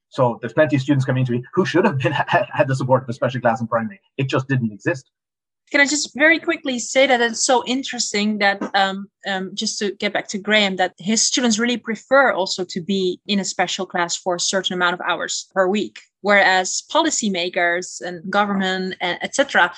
So 0.09 0.37
there's 0.41 0.53
plenty 0.53 0.75
of 0.77 0.81
students 0.81 1.05
coming 1.05 1.25
to 1.25 1.31
me 1.33 1.43
who 1.53 1.65
should 1.65 1.85
have 1.85 1.97
been 1.97 2.11
had 2.27 2.67
the 2.67 2.75
support 2.75 3.03
of 3.03 3.09
a 3.09 3.13
special 3.13 3.41
class 3.41 3.61
in 3.61 3.67
primary. 3.67 3.99
It 4.17 4.29
just 4.29 4.47
didn't 4.47 4.71
exist. 4.71 5.09
Can 5.69 5.81
I 5.81 5.85
just 5.85 6.15
very 6.15 6.39
quickly 6.39 6.79
say 6.79 7.07
that 7.07 7.19
it's 7.19 7.45
so 7.45 7.61
interesting 7.65 8.37
that 8.37 8.61
um, 8.73 9.09
um, 9.27 9.51
just 9.53 9.77
to 9.79 9.91
get 9.91 10.13
back 10.13 10.29
to 10.29 10.37
Graham, 10.37 10.77
that 10.77 10.93
his 10.97 11.21
students 11.21 11.59
really 11.59 11.75
prefer 11.75 12.31
also 12.31 12.63
to 12.69 12.81
be 12.81 13.19
in 13.27 13.39
a 13.39 13.43
special 13.43 13.85
class 13.85 14.15
for 14.15 14.35
a 14.35 14.39
certain 14.39 14.73
amount 14.73 14.93
of 14.93 15.01
hours 15.01 15.49
per 15.53 15.67
week, 15.67 15.99
whereas 16.21 16.83
policymakers 16.89 17.99
and 17.99 18.31
government, 18.31 18.95
and 19.01 19.21
etc., 19.21 19.73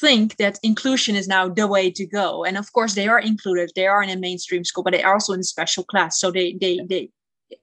think 0.00 0.36
that 0.36 0.58
inclusion 0.62 1.14
is 1.16 1.28
now 1.28 1.48
the 1.48 1.66
way 1.66 1.90
to 1.90 2.06
go. 2.06 2.44
And 2.44 2.56
of 2.56 2.72
course, 2.72 2.94
they 2.94 3.08
are 3.08 3.18
included; 3.18 3.70
they 3.76 3.86
are 3.86 4.02
in 4.02 4.10
a 4.10 4.16
mainstream 4.16 4.64
school, 4.64 4.82
but 4.84 4.92
they 4.92 5.02
are 5.02 5.14
also 5.14 5.32
in 5.32 5.40
a 5.40 5.44
special 5.44 5.84
class. 5.84 6.18
So 6.20 6.30
they 6.30 6.56
they 6.60 6.80
they. 6.88 7.10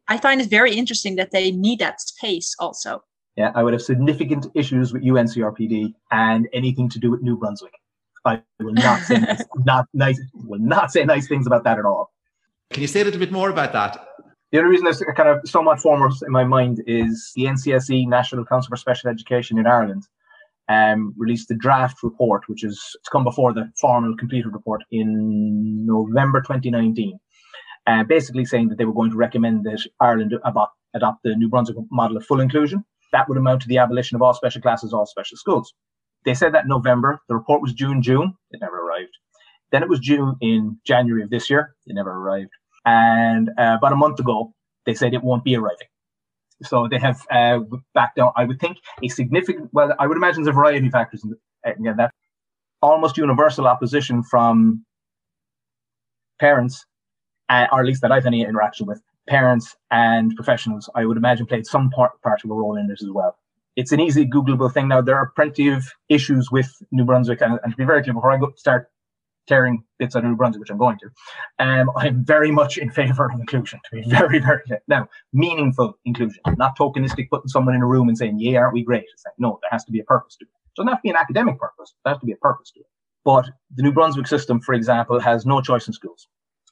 I 0.08 0.17
find 0.17 0.41
it 0.41 0.50
very 0.50 0.74
interesting 0.75 1.15
that 1.15 1.32
they 1.32 1.51
need 1.51 1.79
that 1.79 2.01
space 2.01 2.56
also. 2.60 3.03
Yeah, 3.38 3.51
I 3.56 3.63
would 3.63 3.74
have 3.74 3.82
significant 3.82 4.48
issues 4.56 4.91
with 4.91 5.03
UNCRPD 5.03 5.94
and 6.12 6.48
anything 6.53 6.89
to 6.89 7.00
do 7.00 7.12
with 7.12 7.22
New 7.22 7.38
Brunswick. 7.38 7.74
I 8.25 8.41
will 8.60 8.74
not 8.74 9.03
say 9.03 9.20
nice, 9.20 9.44
not 9.65 9.86
nice 9.94 10.20
will 10.34 10.60
not 10.60 10.91
say 10.91 11.06
nice 11.06 11.27
things 11.27 11.48
about 11.48 11.63
that 11.63 11.79
at 11.79 11.86
all. 11.86 12.12
Can 12.72 12.82
you 12.82 12.88
say 12.88 13.01
a 13.01 13.06
little 13.06 13.20
bit 13.20 13.32
more 13.32 13.50
about 13.50 13.72
that? 13.74 14.06
The 14.51 14.60
other 14.60 14.67
reason 14.67 14.86
that's 14.86 15.01
kind 15.15 15.29
of 15.29 15.48
somewhat 15.48 15.79
foremost 15.79 16.24
in 16.24 16.32
my 16.32 16.44
mind 16.44 16.84
is 16.88 17.32
the 17.36 17.44
NCSE 17.44 18.08
National 18.08 18.44
Council 18.46 18.70
for 18.70 18.77
Special 18.77 19.10
Education 19.10 19.58
in 19.58 19.67
Ireland 19.67 20.03
um, 20.69 21.13
released 21.17 21.47
the 21.47 21.55
draft 21.55 22.03
report, 22.03 22.43
which 22.47 22.63
is 22.63 22.79
it's 23.00 23.09
come 23.09 23.24
before 23.24 23.53
the 23.53 23.71
formal 23.79 24.15
completed 24.17 24.53
report 24.53 24.83
in 24.91 25.86
November 25.86 26.41
2019, 26.41 27.19
uh, 27.88 28.03
basically 28.03 28.45
saying 28.45 28.69
that 28.69 28.77
they 28.77 28.86
were 28.86 28.93
going 28.93 29.12
to 29.12 29.17
recommend 29.17 29.63
that 29.63 29.81
Ireland 30.00 30.33
adopt, 30.43 30.75
adopt 30.93 31.24
the 31.24 31.36
New 31.36 31.50
Brunswick 31.50 31.77
model 31.91 32.17
of 32.17 32.25
full 32.25 32.41
inclusion 32.41 32.83
that 33.12 33.27
would 33.27 33.38
amount 33.38 33.62
to 33.62 33.67
the 33.67 33.77
abolition 33.77 34.15
of 34.15 34.21
all 34.21 34.33
special 34.33 34.62
classes, 34.62 34.93
all 34.93 35.05
special 35.05 35.38
schools. 35.38 35.74
They 36.25 36.33
said 36.33 36.53
that 36.53 36.63
in 36.63 36.69
November. 36.69 37.19
The 37.27 37.36
report 37.36 37.62
was 37.62 37.74
June, 37.74 38.01
June. 38.01 38.33
It 38.51 38.59
never 38.62 38.77
arrived. 38.77 39.17
Then 39.71 39.83
it 39.83 39.89
was 39.89 40.00
June 40.00 40.36
in 40.41 40.77
January 40.86 41.24
of 41.24 41.29
this 41.29 41.50
year. 41.50 41.75
It 41.86 41.93
never 41.93 42.12
arrived. 42.12 42.51
And 42.86 43.50
uh, 43.57 43.75
about 43.77 43.93
a 43.93 43.97
month 43.97 44.19
ago, 44.19 44.53
they 44.86 44.93
said 44.93 45.13
it 45.13 45.24
won't 45.24 45.43
be 45.43 45.55
arriving. 45.55 45.88
So 46.63 46.87
they 46.89 46.97
have 46.99 47.21
uh, 47.31 47.59
backed 47.93 48.15
down. 48.17 48.32
I 48.36 48.45
would 48.45 48.60
think 48.60 48.77
a 49.03 49.08
significant, 49.08 49.69
well, 49.73 49.93
I 49.99 50.08
would 50.08 50.17
imagine 50.17 50.43
there's 50.43 50.55
a 50.55 50.58
variety 50.58 50.88
of 50.88 50.91
factors 50.91 51.23
in, 51.23 51.36
in 51.86 51.97
that. 51.97 52.12
Almost 52.82 53.17
universal 53.17 53.67
opposition 53.67 54.23
from 54.23 54.84
parents, 56.39 56.86
uh, 57.49 57.67
or 57.71 57.82
at 57.82 57.86
least 57.86 58.01
that 58.01 58.12
I've 58.12 58.23
had 58.23 58.34
any 58.34 58.41
interaction 58.41 58.86
with, 58.88 59.01
parents 59.27 59.75
and 59.91 60.36
professionals, 60.36 60.89
I 60.95 61.05
would 61.05 61.17
imagine, 61.17 61.45
played 61.45 61.65
some 61.65 61.89
part, 61.89 62.19
part 62.21 62.43
of 62.43 62.49
a 62.49 62.53
role 62.53 62.75
in 62.77 62.88
this 62.88 63.03
as 63.03 63.10
well. 63.10 63.36
It's 63.75 63.91
an 63.91 63.99
easy 63.99 64.25
Googleable 64.25 64.73
thing. 64.73 64.88
Now, 64.88 65.01
there 65.01 65.17
are 65.17 65.32
plenty 65.36 65.69
of 65.69 65.86
issues 66.10 66.49
with 66.51 66.71
New 66.91 67.05
Brunswick, 67.05 67.41
and, 67.41 67.60
and 67.63 67.73
to 67.73 67.77
be 67.77 67.86
very 67.86 68.01
clear, 68.01 68.13
before 68.13 68.32
I 68.32 68.38
go 68.38 68.51
start 68.55 68.89
tearing 69.47 69.83
bits 69.99 70.15
out 70.15 70.23
of 70.23 70.29
New 70.29 70.36
Brunswick, 70.36 70.60
which 70.60 70.69
I'm 70.69 70.77
going 70.77 70.97
to, 70.99 71.65
um, 71.65 71.89
I'm 71.95 72.23
very 72.23 72.51
much 72.51 72.77
in 72.77 72.91
favour 72.91 73.29
of 73.31 73.39
inclusion, 73.39 73.79
to 73.86 74.01
be 74.01 74.03
very, 74.10 74.39
very 74.39 74.62
clear. 74.65 74.81
Now, 74.88 75.07
meaningful 75.33 75.97
inclusion, 76.05 76.41
not 76.57 76.77
tokenistic, 76.77 77.29
putting 77.29 77.47
someone 77.47 77.75
in 77.75 77.81
a 77.81 77.88
room 77.88 78.10
and 78.10 78.17
saying, 78.17 78.39
yeah, 78.39 78.60
aren't 78.60 78.73
we 78.73 78.83
great? 78.83 79.05
It's 79.13 79.23
like, 79.25 79.36
no, 79.38 79.60
there 79.62 79.69
has 79.71 79.83
to 79.86 79.91
be 79.91 79.99
a 79.99 80.03
purpose 80.03 80.36
to 80.38 80.45
it. 80.45 80.49
It 80.49 80.81
doesn't 80.81 80.89
have 80.89 80.99
to 80.99 81.03
be 81.03 81.10
an 81.10 81.15
academic 81.15 81.60
purpose, 81.60 81.93
there 82.03 82.13
has 82.13 82.19
to 82.19 82.25
be 82.25 82.33
a 82.33 82.38
purpose 82.38 82.71
to 82.71 82.81
it. 82.81 82.86
But 83.25 83.49
the 83.75 83.83
New 83.83 83.91
Brunswick 83.91 84.27
system, 84.27 84.62
for 84.62 84.73
example, 84.73 85.19
has 85.19 85.45
no 85.45 85.62
choice 85.62 85.88
in 85.88 85.93
schools. 85.93 86.27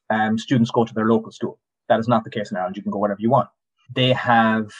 Um, 0.09 0.37
students 0.37 0.71
go 0.71 0.85
to 0.85 0.93
their 0.93 1.07
local 1.07 1.31
school. 1.31 1.59
That 1.89 1.99
is 1.99 2.07
not 2.07 2.23
the 2.23 2.29
case 2.29 2.51
in 2.51 2.57
Ireland. 2.57 2.77
You 2.77 2.83
can 2.83 2.91
go 2.91 2.99
wherever 2.99 3.19
you 3.19 3.29
want. 3.29 3.49
They 3.93 4.13
have 4.13 4.71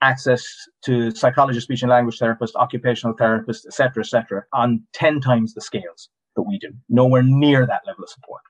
access 0.00 0.46
to 0.84 1.10
psychologists, 1.10 1.64
speech 1.64 1.82
and 1.82 1.90
language 1.90 2.18
therapists, 2.18 2.54
occupational 2.54 3.16
therapists, 3.16 3.66
etc., 3.66 4.02
etc., 4.02 4.44
on 4.52 4.82
10 4.92 5.20
times 5.20 5.54
the 5.54 5.60
scales 5.60 6.10
that 6.36 6.42
we 6.42 6.58
do. 6.58 6.72
Nowhere 6.88 7.22
near 7.22 7.66
that 7.66 7.82
level 7.86 8.04
of 8.04 8.10
support. 8.10 8.42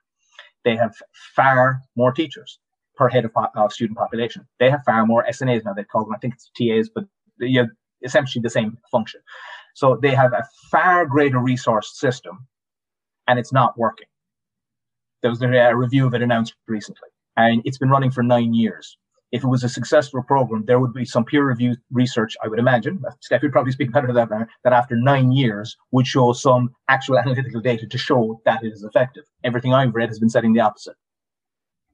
They 0.63 0.75
have 0.75 0.95
far 1.35 1.81
more 1.95 2.11
teachers 2.11 2.59
per 2.95 3.09
head 3.09 3.25
of, 3.25 3.31
of 3.55 3.73
student 3.73 3.97
population. 3.97 4.47
They 4.59 4.69
have 4.69 4.83
far 4.85 5.05
more 5.05 5.25
SNAs 5.29 5.65
now. 5.65 5.73
They 5.73 5.83
call 5.83 6.05
them, 6.05 6.13
I 6.15 6.17
think 6.17 6.33
it's 6.33 6.51
TAs, 6.57 6.89
but 6.93 7.05
you 7.39 7.59
have 7.59 7.69
essentially 8.03 8.41
the 8.41 8.49
same 8.49 8.77
function. 8.91 9.21
So 9.75 9.99
they 10.01 10.15
have 10.15 10.33
a 10.33 10.47
far 10.71 11.05
greater 11.05 11.39
resource 11.39 11.99
system, 11.99 12.47
and 13.27 13.37
it's 13.37 13.51
not 13.51 13.77
working. 13.77 14.07
There 15.21 15.29
was 15.29 15.41
a 15.41 15.75
review 15.75 16.07
of 16.07 16.13
it 16.13 16.21
announced 16.21 16.55
recently 16.67 17.09
and 17.37 17.61
it's 17.65 17.77
been 17.77 17.89
running 17.89 18.11
for 18.11 18.23
nine 18.23 18.53
years. 18.53 18.97
If 19.35 19.43
it 19.43 19.47
was 19.47 19.65
a 19.65 19.69
successful 19.69 20.23
program, 20.23 20.63
there 20.65 20.79
would 20.79 20.93
be 20.93 21.03
some 21.03 21.25
peer-reviewed 21.25 21.77
research, 21.91 22.37
I 22.41 22.47
would 22.47 22.57
imagine. 22.57 23.03
Steph 23.19 23.41
would 23.41 23.51
probably 23.51 23.73
speak 23.73 23.91
better 23.91 24.07
to 24.07 24.13
that, 24.13 24.29
that 24.63 24.71
after 24.71 24.95
nine 24.95 25.33
years 25.33 25.75
would 25.91 26.07
show 26.07 26.31
some 26.31 26.73
actual 26.87 27.19
analytical 27.19 27.59
data 27.59 27.85
to 27.85 27.97
show 27.97 28.39
that 28.45 28.63
it 28.63 28.71
is 28.71 28.83
effective. 28.83 29.25
Everything 29.43 29.73
I've 29.73 29.93
read 29.93 30.07
has 30.07 30.19
been 30.19 30.29
saying 30.29 30.53
the 30.53 30.61
opposite. 30.61 30.95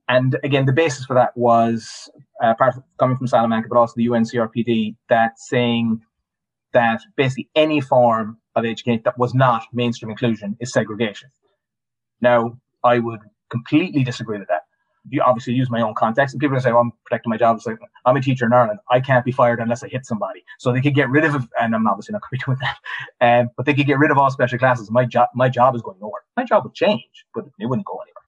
And 0.08 0.38
again, 0.44 0.68
the 0.68 0.72
basis 0.84 1.06
for 1.06 1.16
that 1.16 1.36
was 1.36 2.12
uh, 2.44 2.54
part 2.54 2.78
of, 2.78 2.84
coming 3.00 3.18
from 3.18 3.26
Salamanca, 3.26 3.70
but 3.70 3.80
also 3.80 3.94
the 3.96 4.06
UNCRPD, 4.06 4.96
that 5.10 5.40
saying 5.40 6.00
that 6.74 7.02
basically 7.16 7.50
any 7.56 7.82
form 7.82 8.38
of 8.56 8.66
education 8.66 9.02
that 9.04 9.18
was 9.18 9.34
not 9.34 9.66
mainstream 9.74 10.12
inclusion 10.12 10.56
is 10.60 10.72
segregation. 10.72 11.30
Now, 12.22 12.60
I 12.84 13.00
would 13.00 13.22
completely 13.50 14.04
disagree 14.04 14.38
with 14.38 14.50
that 14.50 14.61
you 15.10 15.22
obviously 15.22 15.54
use 15.54 15.70
my 15.70 15.82
own 15.82 15.94
context. 15.96 16.34
And 16.34 16.40
people 16.40 16.56
are 16.56 16.60
say, 16.60 16.72
well, 16.72 16.82
I'm 16.82 16.94
protecting 17.06 17.30
my 17.30 17.38
job. 17.38 17.58
It's 17.58 17.66
like, 17.66 17.80
I'm 18.06 18.16
a 18.16 18.22
teacher 18.22 18.46
in 18.46 18.54
Ireland. 18.54 18.80
I 18.90 19.00
can't 19.00 19.26
be 19.26 19.32
fired 19.32 19.60
unless 19.60 19.84
I 19.84 19.88
hit 19.88 20.06
somebody. 20.06 20.44
So 20.60 20.72
they 20.72 20.82
could 20.82 20.96
get 20.96 21.10
rid 21.10 21.26
of, 21.26 21.48
and 21.60 21.76
I'm 21.76 21.88
obviously 21.88 22.14
not 22.14 22.22
going 22.22 22.40
to 22.40 22.46
be 22.46 22.46
doing 22.46 22.58
that, 22.62 23.42
um, 23.42 23.50
but 23.58 23.66
they 23.66 23.74
could 23.74 23.88
get 23.88 24.00
rid 24.00 24.12
of 24.12 24.18
all 24.18 24.30
special 24.32 24.60
classes. 24.60 24.92
My 24.92 25.06
job, 25.06 25.30
my 25.34 25.50
job 25.50 25.76
is 25.76 25.82
going 25.82 25.98
nowhere. 26.00 26.22
My 26.38 26.44
job 26.44 26.64
would 26.64 26.74
change, 26.74 27.26
but 27.34 27.46
it 27.60 27.66
wouldn't 27.66 27.86
go 27.86 27.94
anywhere. 27.94 28.22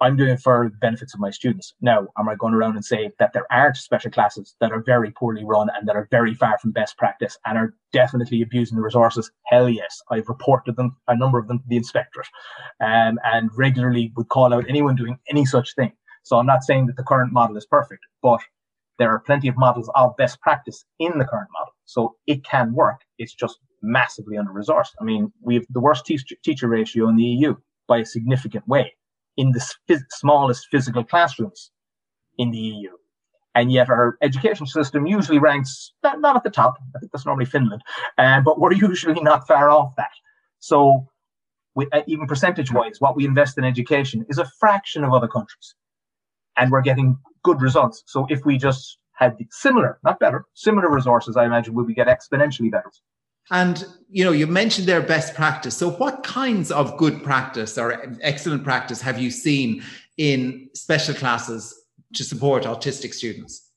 I'm 0.00 0.16
doing 0.16 0.30
it 0.30 0.40
for 0.40 0.68
the 0.70 0.76
benefits 0.76 1.12
of 1.12 1.20
my 1.20 1.30
students. 1.30 1.74
Now, 1.80 2.06
am 2.18 2.28
I 2.28 2.36
going 2.36 2.54
around 2.54 2.76
and 2.76 2.84
say 2.84 3.10
that 3.18 3.32
there 3.32 3.52
aren't 3.52 3.76
special 3.76 4.10
classes 4.10 4.54
that 4.60 4.70
are 4.70 4.80
very 4.80 5.10
poorly 5.10 5.44
run 5.44 5.68
and 5.74 5.88
that 5.88 5.96
are 5.96 6.06
very 6.10 6.34
far 6.34 6.56
from 6.58 6.70
best 6.70 6.96
practice 6.96 7.36
and 7.46 7.58
are 7.58 7.74
definitely 7.92 8.42
abusing 8.42 8.76
the 8.76 8.82
resources? 8.82 9.30
Hell 9.46 9.68
yes. 9.68 10.00
I've 10.10 10.28
reported 10.28 10.76
them, 10.76 10.96
a 11.08 11.16
number 11.16 11.38
of 11.38 11.48
them 11.48 11.58
to 11.58 11.64
the 11.66 11.76
inspectorate, 11.76 12.28
um, 12.80 13.18
and 13.24 13.50
regularly 13.56 14.12
would 14.16 14.28
call 14.28 14.54
out 14.54 14.66
anyone 14.68 14.94
doing 14.94 15.18
any 15.28 15.44
such 15.44 15.74
thing. 15.74 15.92
So 16.28 16.38
I'm 16.38 16.44
not 16.44 16.62
saying 16.62 16.88
that 16.88 16.96
the 16.96 17.04
current 17.04 17.32
model 17.32 17.56
is 17.56 17.64
perfect, 17.64 18.04
but 18.22 18.40
there 18.98 19.10
are 19.10 19.18
plenty 19.18 19.48
of 19.48 19.56
models 19.56 19.90
of 19.94 20.14
best 20.18 20.38
practice 20.42 20.84
in 20.98 21.16
the 21.16 21.24
current 21.24 21.48
model. 21.54 21.72
So 21.86 22.16
it 22.26 22.44
can 22.44 22.74
work. 22.74 23.00
It's 23.16 23.32
just 23.32 23.58
massively 23.80 24.36
under 24.36 24.52
resourced. 24.52 24.92
I 25.00 25.04
mean, 25.04 25.32
we 25.40 25.54
have 25.54 25.64
the 25.70 25.80
worst 25.80 26.04
teacher, 26.04 26.36
teacher 26.44 26.68
ratio 26.68 27.08
in 27.08 27.16
the 27.16 27.22
EU 27.22 27.56
by 27.86 28.00
a 28.00 28.04
significant 28.04 28.68
way 28.68 28.94
in 29.38 29.52
the 29.52 29.60
phys- 29.88 30.04
smallest 30.10 30.66
physical 30.70 31.02
classrooms 31.02 31.70
in 32.36 32.50
the 32.50 32.58
EU. 32.58 32.90
And 33.54 33.72
yet 33.72 33.88
our 33.88 34.18
education 34.20 34.66
system 34.66 35.06
usually 35.06 35.38
ranks 35.38 35.94
not, 36.02 36.20
not 36.20 36.36
at 36.36 36.44
the 36.44 36.50
top. 36.50 36.74
I 36.94 36.98
think 36.98 37.10
that's 37.10 37.24
normally 37.24 37.46
Finland, 37.46 37.80
uh, 38.18 38.42
but 38.42 38.60
we're 38.60 38.72
usually 38.90 39.22
not 39.22 39.46
far 39.48 39.70
off 39.70 39.94
that. 39.96 40.12
So 40.58 41.06
we, 41.74 41.86
uh, 41.90 42.02
even 42.06 42.26
percentage 42.26 42.70
wise, 42.70 43.00
what 43.00 43.16
we 43.16 43.24
invest 43.24 43.56
in 43.56 43.64
education 43.64 44.26
is 44.28 44.36
a 44.36 44.50
fraction 44.60 45.04
of 45.04 45.14
other 45.14 45.28
countries 45.28 45.74
and 46.58 46.70
we're 46.70 46.82
getting 46.82 47.16
good 47.42 47.60
results. 47.60 48.02
So 48.06 48.26
if 48.28 48.44
we 48.44 48.58
just 48.58 48.98
had 49.12 49.36
similar, 49.50 49.98
not 50.04 50.20
better, 50.20 50.44
similar 50.54 50.90
resources, 50.90 51.36
I 51.36 51.44
imagine 51.44 51.74
we 51.74 51.82
would 51.82 51.96
get 51.96 52.06
exponentially 52.06 52.70
better. 52.70 52.90
And 53.50 53.86
you 54.10 54.24
know, 54.24 54.32
you 54.32 54.46
mentioned 54.46 54.86
their 54.86 55.00
best 55.00 55.34
practice. 55.34 55.76
So 55.76 55.90
what 55.90 56.22
kinds 56.22 56.70
of 56.70 56.96
good 56.98 57.22
practice 57.22 57.78
or 57.78 58.14
excellent 58.20 58.62
practice 58.62 59.00
have 59.00 59.18
you 59.18 59.30
seen 59.30 59.82
in 60.18 60.68
special 60.74 61.14
classes 61.14 61.74
to 62.14 62.24
support 62.24 62.64
autistic 62.64 63.14
students? 63.14 63.70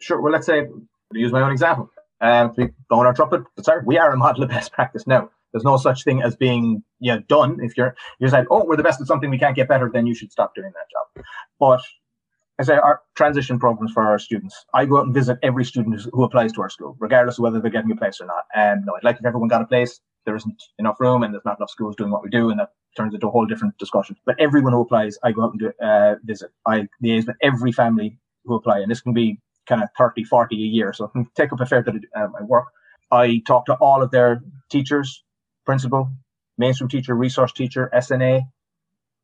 Sure. 0.00 0.20
Well, 0.20 0.32
let's 0.32 0.46
say 0.46 0.66
use 1.12 1.32
my 1.32 1.42
own 1.42 1.50
example. 1.50 1.90
Um, 2.20 2.54
blowing 2.88 3.06
our 3.06 3.12
trumpet, 3.12 3.42
sorry, 3.62 3.82
we 3.84 3.98
are 3.98 4.10
a 4.12 4.16
model 4.16 4.42
of 4.42 4.48
best 4.48 4.72
practice 4.72 5.06
now. 5.06 5.30
There's 5.52 5.64
no 5.64 5.76
such 5.76 6.04
thing 6.04 6.22
as 6.22 6.36
being 6.36 6.82
yeah 7.00 7.18
done. 7.28 7.58
If 7.60 7.76
you're 7.76 7.94
you're 8.18 8.30
like, 8.30 8.46
oh, 8.50 8.64
we're 8.64 8.76
the 8.76 8.82
best 8.82 9.00
at 9.00 9.06
something, 9.06 9.30
we 9.30 9.38
can't 9.38 9.56
get 9.56 9.68
better, 9.68 9.90
then 9.92 10.06
you 10.06 10.14
should 10.14 10.32
stop 10.32 10.54
doing 10.54 10.72
that 10.74 10.90
job. 10.90 11.24
But 11.58 11.80
as 12.58 12.70
our 12.70 13.00
transition 13.14 13.58
programs 13.58 13.92
for 13.92 14.02
our 14.02 14.18
students, 14.18 14.64
I 14.72 14.86
go 14.86 14.98
out 14.98 15.06
and 15.06 15.14
visit 15.14 15.38
every 15.42 15.64
student 15.64 16.00
who 16.12 16.24
applies 16.24 16.52
to 16.52 16.62
our 16.62 16.70
school, 16.70 16.96
regardless 16.98 17.38
of 17.38 17.42
whether 17.42 17.60
they're 17.60 17.70
getting 17.70 17.90
a 17.90 17.96
place 17.96 18.20
or 18.20 18.26
not. 18.26 18.44
And 18.54 18.86
no, 18.86 18.94
I'd 18.96 19.04
like 19.04 19.18
if 19.18 19.26
everyone 19.26 19.48
got 19.48 19.62
a 19.62 19.66
place. 19.66 20.00
There 20.24 20.34
isn't 20.36 20.60
enough 20.78 20.98
room, 20.98 21.22
and 21.22 21.32
there's 21.32 21.44
not 21.44 21.58
enough 21.58 21.70
schools 21.70 21.94
doing 21.96 22.10
what 22.10 22.22
we 22.22 22.30
do, 22.30 22.50
and 22.50 22.58
that 22.58 22.70
turns 22.96 23.14
into 23.14 23.28
a 23.28 23.30
whole 23.30 23.46
different 23.46 23.78
discussion. 23.78 24.16
But 24.24 24.40
everyone 24.40 24.72
who 24.72 24.80
applies, 24.80 25.18
I 25.22 25.30
go 25.30 25.44
out 25.44 25.52
and 25.52 25.60
do, 25.60 25.72
uh, 25.80 26.16
visit. 26.24 26.50
I 26.66 26.88
liaise 27.04 27.26
with 27.26 27.36
every 27.42 27.70
family 27.70 28.18
who 28.44 28.56
apply, 28.56 28.80
and 28.80 28.90
this 28.90 29.00
can 29.00 29.12
be 29.12 29.38
kind 29.68 29.82
of 29.82 29.88
30, 29.96 30.24
40 30.24 30.56
a 30.56 30.58
year, 30.58 30.92
so 30.92 31.04
it 31.04 31.12
can 31.12 31.26
take 31.36 31.52
up 31.52 31.60
a 31.60 31.66
fair 31.66 31.82
bit 31.82 31.96
of 31.96 32.02
uh, 32.16 32.28
my 32.32 32.42
work. 32.42 32.66
I 33.12 33.40
talk 33.46 33.66
to 33.66 33.74
all 33.74 34.02
of 34.02 34.10
their 34.10 34.40
teachers, 34.68 35.22
principal, 35.64 36.10
mainstream 36.58 36.88
teacher, 36.88 37.14
resource 37.14 37.52
teacher, 37.52 37.90
SNA, 37.94 38.42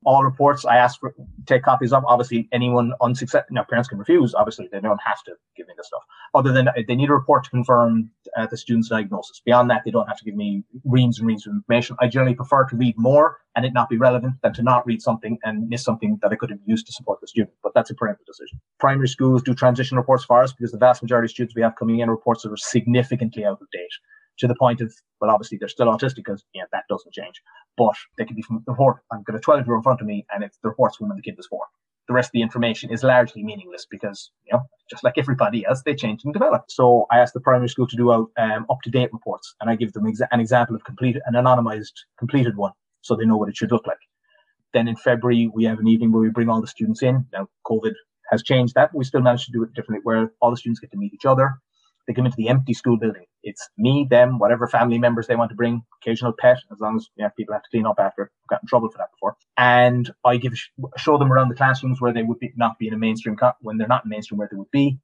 all 0.05 0.25
reports 0.25 0.65
I 0.65 0.77
ask 0.77 0.99
for 1.01 1.15
take 1.47 1.63
copies 1.63 1.93
of. 1.93 2.05
Obviously, 2.07 2.49
anyone 2.53 2.93
unsuccessful, 3.01 3.55
now 3.55 3.65
parents 3.65 3.89
can 3.89 3.99
refuse. 3.99 4.35
Obviously, 4.35 4.69
they 4.71 4.81
don't 4.81 5.01
have 5.05 5.23
to 5.25 5.33
give 5.57 5.67
me 5.69 5.75
the 5.77 5.85
stuff. 5.85 6.03
Other 6.35 6.53
than 6.53 6.69
they 6.89 6.95
need 6.95 7.11
a 7.11 7.13
report 7.13 7.45
to 7.45 7.51
confirm 7.51 8.11
uh, 8.37 8.47
the 8.47 8.57
student's 8.57 8.89
diagnosis. 8.89 9.41
Beyond 9.45 9.71
that, 9.71 9.83
they 9.85 9.91
don't 9.91 10.07
have 10.07 10.19
to 10.19 10.25
give 10.25 10.35
me 10.35 10.65
reams 10.85 11.19
and 11.19 11.27
reams 11.27 11.47
of 11.47 11.53
information. 11.53 11.97
I 12.01 12.09
generally 12.09 12.35
prefer 12.35 12.65
to 12.65 12.77
read 12.77 12.95
more 12.97 13.39
and 13.55 13.65
it 13.65 13.73
not 13.75 13.89
be 13.89 13.99
relevant 13.99 14.35
than 14.43 14.55
to 14.55 14.63
not 14.63 14.87
read 14.87 15.03
something 15.03 15.39
and 15.45 15.69
miss 15.69 15.85
something 15.85 16.19
that 16.23 16.33
I 16.33 16.37
could 16.37 16.51
have 16.51 16.61
used 16.65 16.87
to 16.87 16.93
support 16.93 17.21
the 17.21 17.27
student. 17.27 17.55
But 17.63 17.75
that's 17.75 17.91
a 17.91 17.95
parental 17.95 18.25
decision. 18.27 18.61
Primary 18.81 19.09
schools 19.09 19.43
do 19.43 19.55
transition 19.55 19.97
reports 19.97 20.25
for 20.25 20.43
us 20.43 20.53
because 20.53 20.73
the 20.73 20.79
vast 20.79 21.03
majority 21.03 21.27
of 21.27 21.31
students 21.31 21.55
we 21.55 21.63
have 21.63 21.77
coming 21.77 21.99
in 22.01 22.11
reports 22.11 22.43
that 22.43 22.53
are 22.53 22.57
significantly 22.57 23.45
out 23.45 23.61
of 23.61 23.71
date 23.73 23.93
to 24.39 24.49
the 24.49 24.55
point 24.55 24.81
of, 24.81 24.93
well, 25.21 25.31
obviously 25.31 25.59
they're 25.59 25.69
still 25.69 25.87
autistic 25.87 26.17
because 26.17 26.45
yeah, 26.55 26.65
that 26.73 26.85
doesn't 26.89 27.15
change. 27.15 27.41
But 27.77 27.95
they 28.19 28.25
can 28.25 28.37
be 28.37 28.43
from 28.43 28.63
the 28.67 28.73
report. 28.73 28.99
I've 29.13 29.25
got 29.25 29.37
a 29.37 29.41
12 29.41 29.67
year 29.67 29.75
old 29.75 29.81
in 29.81 29.83
front 29.85 30.01
of 30.01 30.07
me 30.07 30.27
and 30.33 30.43
it's 30.45 30.59
the 30.63 30.69
report's 30.69 31.01
when 31.01 31.11
the 31.15 31.23
kid 31.23 31.37
was 31.37 31.47
four. 31.47 31.65
The 32.09 32.15
rest 32.15 32.29
of 32.29 32.33
the 32.33 32.43
information 32.43 32.91
is 32.91 33.05
largely 33.05 33.45
meaningless 33.45 33.87
because, 33.89 34.31
you 34.45 34.53
know, 34.53 34.63
just 34.91 35.05
like 35.05 35.15
everybody 35.17 35.65
else, 35.65 35.83
they 35.83 35.95
change 35.95 36.25
and 36.25 36.33
develop. 36.33 36.65
So 36.69 37.07
I 37.11 37.21
asked 37.21 37.33
the 37.33 37.41
primary 37.41 37.69
school 37.69 37.87
to 37.87 37.97
do 37.97 38.13
out 38.13 38.31
um, 38.37 38.67
up 38.69 38.79
to 38.83 38.91
date 38.91 39.13
reports 39.13 39.55
and 39.61 39.71
I 39.71 39.77
give 39.77 39.93
them 39.93 40.05
exa- 40.05 40.29
an 40.33 40.41
example 40.41 40.75
of 40.75 40.85
completed, 40.85 41.23
an 41.27 41.35
anonymized 41.35 41.93
completed 42.19 42.57
one 42.57 42.73
so 43.03 43.15
they 43.15 43.25
know 43.25 43.37
what 43.37 43.49
it 43.49 43.57
should 43.57 43.71
look 43.71 43.87
like. 43.87 43.99
Then 44.73 44.89
in 44.89 44.97
February, 44.97 45.51
we 45.53 45.65
have 45.65 45.79
an 45.79 45.87
evening 45.87 46.13
where 46.13 46.23
we 46.23 46.31
bring 46.31 46.49
all 46.49 46.61
the 46.61 46.67
students 46.67 47.03
in. 47.03 47.27
Now, 47.33 47.49
COVID 47.67 47.93
has 48.31 48.43
changed 48.43 48.75
that. 48.75 48.91
but 48.93 48.99
We 48.99 49.05
still 49.05 49.21
manage 49.21 49.45
to 49.47 49.53
do 49.53 49.63
it 49.63 49.75
differently 49.75 50.01
where 50.03 50.33
all 50.41 50.51
the 50.51 50.57
students 50.57 50.81
get 50.81 50.91
to 50.93 50.97
meet 50.97 51.13
each 51.13 51.27
other. 51.27 51.55
They 52.07 52.15
come 52.15 52.27
into 52.27 52.37
the 52.37 52.49
empty 52.49 52.75
school 52.75 52.97
building. 52.97 53.25
It's 53.43 53.69
me, 53.79 54.07
them, 54.09 54.39
whatever 54.39 54.67
family 54.67 54.99
members 54.99 55.27
they 55.27 55.37
want 55.37 55.51
to 55.51 55.57
bring, 55.57 55.83
occasional 56.01 56.33
pet, 56.33 56.59
as 56.73 56.81
long 56.81 56.97
as 56.97 57.09
you 57.17 57.25
know, 57.25 57.31
people 57.37 57.55
have 57.55 57.63
to 57.63 57.71
clean 57.71 57.87
up 57.87 57.99
after. 57.99 58.25
I've 58.25 58.49
got 58.49 58.63
in 58.63 58.69
trouble 58.69 58.91
for 58.91 58.99
that 58.99 59.11
before. 59.13 59.37
And 59.57 60.11
I 60.25 60.37
give 60.37 60.55
show 60.97 61.19
them 61.19 61.33
around 61.33 61.49
the 61.49 61.55
classrooms 61.55 62.01
where 62.01 62.13
they 62.13 62.23
would 62.23 62.39
be, 62.39 62.53
not 62.57 62.79
be 62.79 62.89
in 62.89 62.95
a 62.95 62.99
mainstream 62.99 63.37
cut 63.37 63.57
when 63.61 63.79
they're 63.79 63.89
not 63.89 64.05
in 64.05 64.11
mainstream 64.11 64.39
where 64.39 64.49
they 64.51 64.57
would 64.57 64.71
be. 64.71 64.99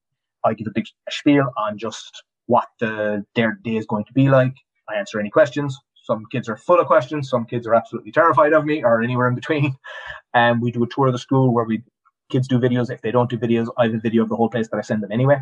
I 0.44 0.54
give 0.54 0.66
a 0.66 0.72
big 0.72 0.86
spiel 1.10 1.52
on 1.56 1.78
just 1.78 2.22
what 2.46 2.66
the 2.80 3.24
their 3.34 3.58
day 3.62 3.76
is 3.76 3.86
going 3.86 4.04
to 4.06 4.12
be 4.12 4.28
like. 4.28 4.54
I 4.88 4.96
answer 4.96 5.20
any 5.20 5.30
questions. 5.30 5.78
Some 6.02 6.24
kids 6.32 6.48
are 6.48 6.56
full 6.56 6.80
of 6.80 6.86
questions. 6.86 7.28
Some 7.28 7.44
kids 7.44 7.66
are 7.66 7.74
absolutely 7.74 8.12
terrified 8.12 8.54
of 8.54 8.64
me, 8.64 8.82
or 8.82 9.02
anywhere 9.02 9.28
in 9.28 9.34
between. 9.34 9.76
And 10.34 10.60
we 10.60 10.70
do 10.70 10.84
a 10.84 10.86
tour 10.86 11.06
of 11.06 11.12
the 11.12 11.18
school 11.18 11.52
where 11.52 11.64
we 11.64 11.82
kids 12.30 12.46
do 12.48 12.58
videos. 12.58 12.90
If 12.90 13.00
they 13.00 13.10
don't 13.10 13.30
do 13.30 13.38
videos, 13.38 13.68
I 13.78 13.84
have 13.86 13.94
a 13.94 13.98
video 13.98 14.22
of 14.22 14.28
the 14.28 14.36
whole 14.36 14.50
place 14.50 14.68
that 14.68 14.76
I 14.76 14.82
send 14.82 15.02
them 15.02 15.10
anyway. 15.10 15.38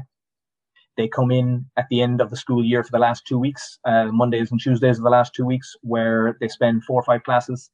They 0.97 1.09
come 1.09 1.31
in 1.31 1.67
at 1.77 1.87
the 1.91 2.01
end 2.01 2.21
of 2.21 2.31
the 2.31 2.37
school 2.37 2.65
year 2.65 2.83
for 2.83 2.91
the 2.91 2.99
last 2.99 3.27
two 3.27 3.39
weeks, 3.39 3.79
uh, 3.85 4.07
Mondays 4.07 4.51
and 4.51 4.61
Tuesdays 4.61 4.99
of 4.99 5.05
the 5.05 5.11
last 5.11 5.35
two 5.35 5.45
weeks, 5.45 5.75
where 5.83 6.37
they 6.41 6.49
spend 6.49 6.85
four 6.85 7.01
or 7.01 7.05
five 7.05 7.23
classes 7.23 7.71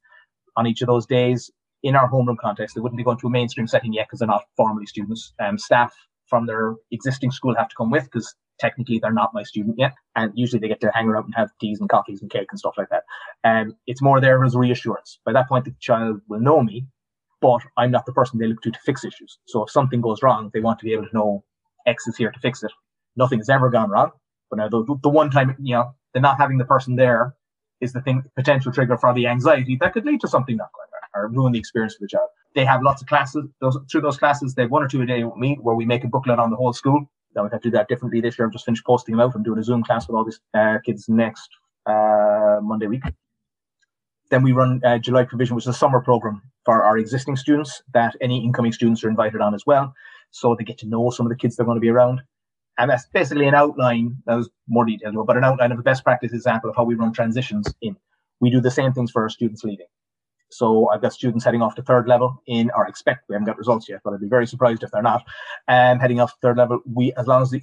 on 0.57 0.67
each 0.67 0.83
of 0.83 0.89
those 0.89 1.07
days 1.07 1.51
in 1.83 1.97
our 1.97 2.11
homeroom 2.11 2.37
context. 2.39 2.75
They 2.75 2.81
wouldn't 2.81 2.99
be 2.99 3.05
going 3.05 3.19
to 3.19 3.27
a 3.27 3.31
mainstream 3.31 3.67
setting 3.67 3.93
yet 3.93 4.07
because 4.07 4.19
they're 4.21 4.29
not 4.29 4.45
formally 4.57 4.87
students. 4.87 5.33
Um, 5.41 5.59
staff 5.59 5.95
from 6.27 6.47
their 6.47 6.75
existing 6.91 7.31
school 7.31 7.55
have 7.57 7.69
to 7.69 7.77
come 7.77 7.91
with 7.91 8.05
because 8.05 8.35
technically 8.59 8.99
they're 8.99 9.13
not 9.13 9.35
my 9.35 9.43
student 9.43 9.79
yet. 9.79 9.93
And 10.17 10.33
usually 10.35 10.61
they 10.61 10.69
get 10.69 10.81
to 10.81 10.91
hang 10.95 11.09
around 11.09 11.25
and 11.27 11.35
have 11.35 11.51
teas 11.61 11.81
and 11.81 11.89
coffees 11.89 12.23
and 12.23 12.31
cake 12.31 12.49
and 12.51 12.59
stuff 12.59 12.75
like 12.77 12.89
that. 12.91 13.05
And 13.45 13.71
um, 13.71 13.77
it's 13.87 14.03
more 14.03 14.21
there 14.21 14.45
as 14.45 14.55
reassurance. 14.55 15.19
By 15.25 15.33
that 15.33 15.49
point, 15.49 15.65
the 15.65 15.75
child 15.81 16.21
will 16.29 16.41
know 16.41 16.63
me, 16.63 16.87
but 17.41 17.61
I'm 17.77 17.91
not 17.91 18.07
the 18.07 18.13
person 18.13 18.39
they 18.39 18.47
look 18.47 18.63
to 18.63 18.71
to 18.71 18.79
fix 18.85 19.05
issues. 19.05 19.39
So 19.47 19.65
if 19.65 19.71
something 19.71 20.01
goes 20.01 20.23
wrong, 20.23 20.51
they 20.53 20.61
want 20.61 20.79
to 20.81 20.85
be 20.85 20.93
able 20.93 21.07
to 21.07 21.15
know 21.15 21.45
X 21.87 22.07
is 22.07 22.17
here 22.17 22.31
to 22.31 22.41
fix 22.41 22.63
it 22.63 22.73
nothing's 23.17 23.49
ever 23.49 23.71
gone 23.71 23.91
wrong. 23.91 24.11
But 24.51 24.57
now 24.57 24.69
the, 24.69 24.99
the 25.03 25.09
one 25.09 25.31
time, 25.31 25.57
you 25.61 25.75
know, 25.75 25.95
the 26.15 26.21
not 26.21 26.39
having 26.39 26.59
the 26.59 26.65
person 26.65 26.97
there 26.97 27.35
is 27.81 27.93
the 27.93 28.01
thing, 28.01 28.23
potential 28.37 28.73
trigger 28.73 28.97
for 28.97 29.13
the 29.15 29.27
anxiety 29.27 29.77
that 29.81 29.93
could 29.93 30.05
lead 30.05 30.21
to 30.21 30.29
something 30.29 30.57
not 30.57 30.71
going 30.73 30.89
right 30.93 31.23
or 31.23 31.29
ruin 31.29 31.53
the 31.53 31.59
experience 31.59 31.95
for 31.95 32.05
the 32.05 32.09
child. 32.09 32.29
They 32.55 32.65
have 32.65 32.83
lots 32.83 33.03
of 33.03 33.09
classes. 33.09 33.45
Those 33.61 33.79
through 33.91 34.03
those 34.03 34.19
classes, 34.19 34.55
they 34.55 34.63
have 34.63 34.71
one 34.71 34.83
or 34.83 34.89
two 34.89 35.03
a 35.03 35.07
day 35.07 35.25
with 35.25 35.37
me 35.37 35.59
where 35.61 35.75
we 35.75 35.87
make 35.87 36.05
a 36.05 36.09
booklet 36.09 36.39
on 36.39 36.51
the 36.51 36.57
whole 36.57 36.73
school. 36.73 37.07
Now 37.35 37.43
we've 37.43 37.53
had 37.53 37.63
to 37.63 37.71
do 37.71 37.77
that 37.77 37.89
differently 37.89 38.21
this 38.21 38.39
year. 38.39 38.47
I've 38.47 38.53
just 38.53 38.67
finished 38.67 38.85
posting 38.85 39.17
them 39.17 39.21
out. 39.21 39.35
I'm 39.35 39.43
doing 39.43 39.59
a 39.59 39.63
Zoom 39.63 39.83
class 39.83 40.07
with 40.07 40.17
all 40.17 40.25
these 40.25 40.41
uh, 40.53 40.79
kids 40.85 41.09
next 41.09 41.49
uh, 41.87 42.59
Monday 42.63 42.87
week. 42.87 43.05
Then 44.31 44.43
we 44.43 44.53
run 44.53 44.81
uh, 44.85 44.99
July 44.99 45.25
Provision, 45.25 45.57
which 45.57 45.65
is 45.65 45.75
a 45.75 45.79
summer 45.79 46.01
program 46.01 46.43
for 46.65 46.85
our 46.85 46.99
existing 46.99 47.37
students 47.37 47.83
that 47.95 48.17
any 48.21 48.45
incoming 48.45 48.73
students 48.73 49.03
are 49.05 49.09
invited 49.09 49.41
on 49.41 49.55
as 49.55 49.65
well. 49.67 49.95
So 50.31 50.55
they 50.55 50.65
get 50.65 50.79
to 50.79 50.87
know 50.87 51.11
some 51.11 51.27
of 51.27 51.31
the 51.31 51.37
kids 51.37 51.57
they're 51.57 51.67
going 51.67 51.77
to 51.77 51.81
be 51.81 51.91
around. 51.91 52.23
And 52.83 52.91
that's 52.91 53.07
basically 53.07 53.47
an 53.47 53.55
outline, 53.55 54.17
that 54.27 54.35
was 54.35 54.51
more 54.67 54.85
detailed, 54.85 55.15
but 55.25 55.37
an 55.37 55.45
outline 55.45 55.71
of 55.71 55.79
a 55.79 55.83
best 55.83 56.03
practice 56.03 56.33
example 56.33 56.69
of 56.69 56.75
how 56.75 56.83
we 56.83 56.97
run 56.97 57.13
transitions 57.13 57.73
in. 57.81 57.95
We 58.41 58.51
do 58.51 58.61
the 58.61 58.73
same 58.73 58.93
things 58.93 59.13
for 59.13 59.23
our 59.23 59.29
students 59.29 59.63
leaving. 59.63 59.87
So 60.51 60.89
I've 60.89 61.01
got 61.01 61.13
students 61.13 61.45
heading 61.45 61.63
off 61.63 61.77
to 61.77 61.83
third 61.83 62.09
level 62.09 62.43
in, 62.49 62.73
or 62.75 62.89
expect, 62.89 63.29
we 63.29 63.35
haven't 63.35 63.47
got 63.47 63.57
results 63.57 63.89
yet, 63.89 64.01
but 64.03 64.15
I'd 64.15 64.21
be 64.21 64.27
very 64.27 64.49
surprised 64.49 64.83
if 64.83 64.91
they're 64.91 65.01
not. 65.01 65.23
And 65.69 65.99
um, 65.99 66.01
heading 66.01 66.19
off 66.19 66.35
third 66.43 66.57
level, 66.57 66.81
we, 66.85 67.13
as 67.13 67.29
long 67.29 67.43
as 67.43 67.51
the 67.51 67.63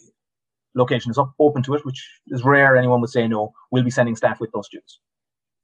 location 0.73 1.11
is 1.11 1.17
up, 1.17 1.33
open 1.37 1.63
to 1.63 1.73
it, 1.73 1.85
which 1.85 2.01
is 2.29 2.45
rare, 2.45 2.77
anyone 2.77 3.01
would 3.01 3.09
say 3.09 3.27
no, 3.27 3.51
we'll 3.71 3.83
be 3.83 3.91
sending 3.91 4.15
staff 4.15 4.39
with 4.39 4.53
those 4.53 4.67
students 4.67 5.01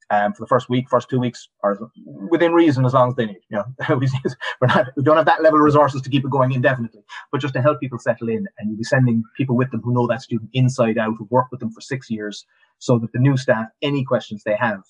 um, 0.10 0.34
for 0.34 0.42
the 0.42 0.48
first 0.48 0.70
week, 0.70 0.88
first 0.90 1.10
two 1.10 1.20
weeks, 1.20 1.50
or 1.64 1.92
within 2.30 2.54
reason 2.54 2.86
as 2.86 2.94
long 2.94 3.10
as 3.10 3.16
they 3.16 3.26
need. 3.26 3.42
You 3.50 3.58
know, 3.58 3.98
we 3.98 5.04
don't 5.04 5.18
have 5.18 5.26
that 5.26 5.42
level 5.42 5.60
of 5.60 5.66
resources 5.66 6.02
to 6.02 6.10
keep 6.10 6.24
it 6.24 6.32
going 6.32 6.52
indefinitely, 6.52 7.04
but 7.32 7.42
just 7.42 7.54
to 7.56 7.62
help 7.62 7.80
people 7.80 8.00
settle 8.00 8.30
in, 8.30 8.48
and 8.58 8.70
you'll 8.70 8.78
be 8.78 8.84
sending 8.84 9.24
people 9.36 9.56
with 9.56 9.72
them 9.72 9.82
who 9.82 9.94
know 9.94 10.08
that 10.08 10.22
student 10.22 10.50
inside 10.54 10.98
out, 10.98 11.16
who've 11.18 11.32
worked 11.32 11.52
with 11.52 11.60
them 11.60 11.72
for 11.72 11.82
six 11.82 12.10
years, 12.10 12.46
so 12.80 13.00
that 13.00 13.12
the 13.14 13.20
new 13.20 13.38
staff, 13.38 13.68
any 13.82 14.04
questions 14.04 14.44
they 14.44 14.56
have, 14.56 14.82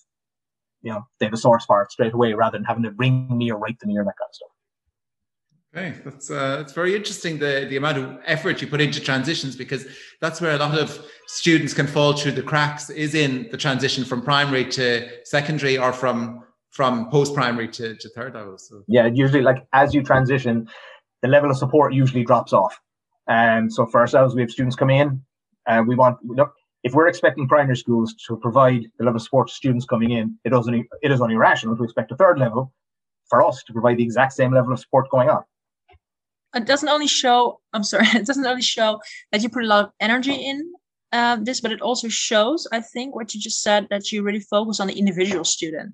you 0.81 0.91
know, 0.91 1.05
they 1.19 1.25
have 1.25 1.33
a 1.33 1.37
source 1.37 1.65
for 1.65 1.81
it 1.81 1.91
straight 1.91 2.13
away, 2.13 2.33
rather 2.33 2.57
than 2.57 2.65
having 2.65 2.83
to 2.83 2.91
ring 2.91 3.27
me 3.37 3.51
or 3.51 3.57
write 3.57 3.79
to 3.79 3.87
me 3.87 3.97
or 3.97 4.03
that 4.03 4.17
kind 4.17 4.29
of 4.29 4.35
stuff. 4.35 4.49
Okay, 5.75 5.93
that's 6.05 6.31
uh, 6.31 6.59
it's 6.61 6.71
very 6.71 6.95
interesting 6.95 7.37
the 7.37 7.65
the 7.69 7.75
amount 7.75 7.97
of 7.97 8.17
effort 8.23 8.61
you 8.61 8.67
put 8.67 8.79
into 8.79 9.01
transitions 9.01 9.57
because 9.57 9.85
that's 10.21 10.39
where 10.39 10.55
a 10.55 10.57
lot 10.57 10.79
of 10.79 11.05
students 11.27 11.73
can 11.73 11.85
fall 11.85 12.13
through 12.13 12.31
the 12.31 12.41
cracks 12.41 12.89
is 12.89 13.13
in 13.13 13.49
the 13.51 13.57
transition 13.57 14.05
from 14.05 14.21
primary 14.21 14.63
to 14.63 15.05
secondary 15.25 15.77
or 15.77 15.91
from 15.91 16.45
from 16.71 17.09
post 17.09 17.35
primary 17.35 17.67
to, 17.67 17.93
to 17.95 18.07
third 18.09 18.35
level. 18.35 18.57
So 18.57 18.83
yeah, 18.87 19.07
usually 19.07 19.41
like 19.41 19.67
as 19.73 19.93
you 19.93 20.01
transition, 20.01 20.65
the 21.21 21.27
level 21.27 21.51
of 21.51 21.57
support 21.57 21.93
usually 21.93 22.23
drops 22.23 22.53
off. 22.53 22.79
And 23.27 23.73
so 23.73 23.85
for 23.85 23.99
ourselves, 23.99 24.33
we 24.33 24.41
have 24.43 24.51
students 24.51 24.77
coming 24.77 24.99
in, 24.99 25.21
and 25.67 25.89
we 25.89 25.95
want 25.95 26.19
look 26.23 26.53
if 26.83 26.93
we're 26.93 27.09
expecting 27.09 27.49
primary 27.49 27.75
schools 27.75 28.15
to 28.27 28.37
provide 28.37 28.83
the 28.97 29.03
level 29.03 29.17
of 29.17 29.23
support 29.23 29.49
to 29.49 29.53
students 29.53 29.85
coming 29.85 30.11
in, 30.11 30.37
it 30.45 30.51
doesn't 30.51 30.87
it 31.01 31.11
is 31.11 31.19
only 31.19 31.35
rational 31.35 31.75
to 31.75 31.83
expect 31.83 32.13
a 32.13 32.15
third 32.15 32.39
level 32.39 32.71
for 33.29 33.45
us 33.45 33.61
to 33.63 33.73
provide 33.73 33.97
the 33.97 34.03
exact 34.03 34.31
same 34.31 34.53
level 34.53 34.71
of 34.71 34.79
support 34.79 35.09
going 35.09 35.29
on 35.29 35.43
it 36.55 36.65
doesn't 36.65 36.89
only 36.89 37.07
show 37.07 37.59
i'm 37.73 37.83
sorry 37.83 38.05
it 38.13 38.25
doesn't 38.25 38.45
only 38.45 38.61
show 38.61 38.99
that 39.31 39.41
you 39.43 39.49
put 39.49 39.63
a 39.63 39.67
lot 39.67 39.85
of 39.85 39.91
energy 39.99 40.33
in 40.33 40.73
uh, 41.11 41.37
this 41.41 41.61
but 41.61 41.71
it 41.71 41.81
also 41.81 42.07
shows 42.07 42.67
i 42.71 42.81
think 42.81 43.15
what 43.15 43.33
you 43.33 43.39
just 43.39 43.61
said 43.61 43.87
that 43.89 44.11
you 44.11 44.23
really 44.23 44.39
focus 44.39 44.79
on 44.79 44.87
the 44.87 44.97
individual 44.97 45.43
student 45.43 45.93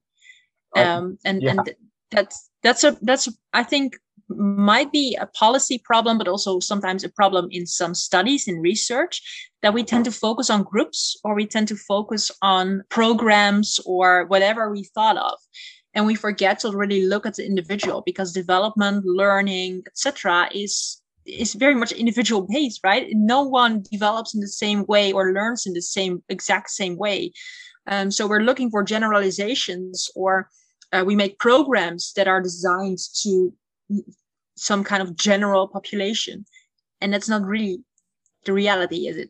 um, 0.76 1.17
and 1.26 1.41
yeah. 1.41 1.52
and 1.52 1.76
that's 2.12 2.50
that's 2.62 2.84
a 2.84 2.97
that's 3.02 3.28
a, 3.28 3.32
I 3.54 3.63
think 3.63 3.97
might 4.30 4.91
be 4.93 5.17
a 5.19 5.26
policy 5.28 5.78
problem 5.78 6.17
but 6.17 6.28
also 6.28 6.60
sometimes 6.60 7.04
a 7.04 7.10
problem 7.10 7.50
in 7.52 7.65
some 7.65 7.93
studies 7.93 8.47
in 8.47 8.62
research 8.62 9.21
that 9.62 9.74
we 9.74 9.84
tend 9.84 10.06
to 10.06 10.12
focus 10.12 10.50
on 10.50 10.63
groups 10.63 11.17
or 11.24 11.36
we 11.36 11.45
tend 11.45 11.67
to 11.67 11.76
focus 11.76 12.32
on 12.41 12.84
programs 12.89 13.80
or 13.86 14.26
whatever 14.28 14.71
we 14.71 14.84
thought 14.84 15.17
of 15.17 15.38
and 15.93 16.06
we 16.06 16.15
forget 16.15 16.60
to 16.60 16.71
really 16.71 17.06
look 17.06 17.25
at 17.25 17.36
the 17.36 17.45
individual 17.45 18.01
because 18.06 18.32
development 18.32 19.06
learning 19.06 19.84
etc 19.88 20.49
is 20.54 21.01
is 21.25 21.54
very 21.54 21.75
much 21.75 21.91
individual 21.91 22.47
based 22.49 22.80
right? 22.84 23.08
No 23.12 23.43
one 23.43 23.84
develops 23.91 24.34
in 24.34 24.41
the 24.41 24.47
same 24.47 24.86
way 24.86 25.12
or 25.12 25.34
learns 25.34 25.65
in 25.65 25.73
the 25.73 25.82
same 25.82 26.23
exact 26.30 26.69
same 26.69 26.97
way. 26.97 27.32
Um, 27.88 28.12
so 28.12 28.27
we're 28.27 28.41
looking 28.41 28.69
for 28.69 28.84
generalizations 28.84 30.10
or 30.15 30.49
uh, 30.93 31.04
we 31.06 31.15
make 31.15 31.39
programs 31.39 32.13
that 32.13 32.27
are 32.27 32.41
designed 32.41 32.99
to 33.21 33.54
some 34.56 34.84
kind 34.84 35.01
of 35.01 35.15
general 35.15 35.67
population. 35.67 36.45
And 36.99 37.13
that's 37.13 37.30
not 37.30 37.43
really 37.43 37.84
the 38.45 38.54
reality 38.54 39.08
is 39.08 39.17
it 39.17 39.30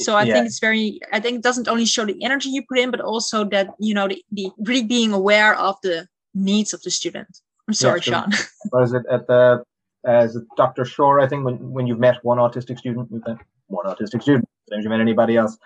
so 0.00 0.16
i 0.16 0.22
yeah. 0.22 0.34
think 0.34 0.46
it's 0.46 0.58
very 0.58 0.98
i 1.12 1.20
think 1.20 1.36
it 1.36 1.42
doesn't 1.42 1.68
only 1.68 1.84
show 1.84 2.04
the 2.04 2.22
energy 2.24 2.48
you 2.48 2.62
put 2.68 2.78
in 2.78 2.90
but 2.90 3.00
also 3.00 3.44
that 3.44 3.68
you 3.78 3.94
know 3.94 4.08
the, 4.08 4.24
the 4.32 4.50
really 4.60 4.84
being 4.84 5.12
aware 5.12 5.54
of 5.56 5.76
the 5.82 6.06
needs 6.34 6.72
of 6.72 6.80
the 6.82 6.90
student. 6.90 7.40
I'm 7.66 7.74
sorry 7.74 8.00
yeah, 8.06 8.24
sean. 8.24 8.32
Was 8.72 8.92
it 8.92 9.02
at 9.10 9.26
the 9.26 9.64
as 10.06 10.36
dr 10.56 10.84
shore 10.86 11.20
i 11.20 11.26
think 11.28 11.44
when, 11.44 11.56
when 11.72 11.86
you've 11.86 11.98
met 11.98 12.16
one 12.22 12.38
autistic 12.38 12.78
student 12.78 13.08
you've 13.10 13.26
met 13.26 13.36
one 13.66 13.84
autistic 13.86 14.22
student 14.22 14.48
have 14.72 14.82
you 14.82 14.88
met 14.88 15.00
anybody 15.00 15.36
else. 15.36 15.58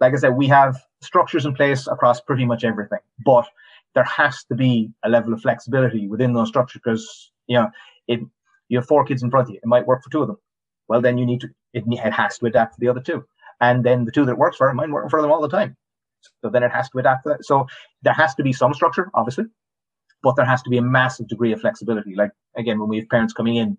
Like 0.00 0.14
i 0.14 0.16
said 0.16 0.34
we 0.34 0.48
have 0.48 0.80
structures 1.00 1.44
in 1.44 1.54
place 1.54 1.86
across 1.86 2.20
pretty 2.20 2.46
much 2.46 2.64
everything 2.64 3.00
but 3.24 3.46
there 3.94 4.04
has 4.04 4.44
to 4.44 4.54
be 4.54 4.90
a 5.04 5.08
level 5.08 5.32
of 5.32 5.42
flexibility 5.42 6.08
within 6.08 6.32
those 6.32 6.48
structures 6.48 6.80
because 6.82 7.32
you 7.46 7.56
know 7.56 7.68
it 8.08 8.20
you 8.68 8.78
have 8.78 8.86
four 8.86 9.04
kids 9.04 9.22
in 9.22 9.30
front 9.30 9.48
of 9.48 9.50
you 9.50 9.60
it 9.62 9.66
might 9.66 9.86
work 9.86 10.02
for 10.02 10.10
two 10.10 10.22
of 10.22 10.28
them. 10.28 10.38
Well 10.88 11.00
then 11.00 11.18
you 11.18 11.26
need 11.26 11.40
to 11.42 11.48
it, 11.74 11.84
it 11.86 12.12
has 12.12 12.38
to 12.38 12.46
adapt 12.46 12.74
for 12.74 12.80
the 12.80 12.88
other 12.88 13.00
two 13.00 13.24
and 13.62 13.84
then 13.84 14.04
the 14.04 14.12
two 14.12 14.26
that 14.26 14.36
works 14.36 14.56
for 14.58 14.68
it 14.68 14.74
might 14.74 14.90
work 14.90 15.08
for 15.08 15.22
them 15.22 15.32
all 15.32 15.40
the 15.40 15.48
time 15.48 15.76
so 16.42 16.50
then 16.50 16.62
it 16.62 16.70
has 16.70 16.90
to 16.90 16.98
adapt 16.98 17.22
to 17.24 17.30
that 17.30 17.44
so 17.44 17.66
there 18.02 18.12
has 18.12 18.34
to 18.34 18.42
be 18.42 18.52
some 18.52 18.74
structure 18.74 19.10
obviously 19.14 19.44
but 20.22 20.36
there 20.36 20.44
has 20.44 20.62
to 20.62 20.70
be 20.70 20.76
a 20.76 20.82
massive 20.82 21.26
degree 21.28 21.52
of 21.52 21.60
flexibility 21.60 22.14
like 22.14 22.30
again 22.56 22.78
when 22.78 22.88
we 22.88 22.98
have 22.98 23.08
parents 23.08 23.32
coming 23.32 23.56
in 23.56 23.78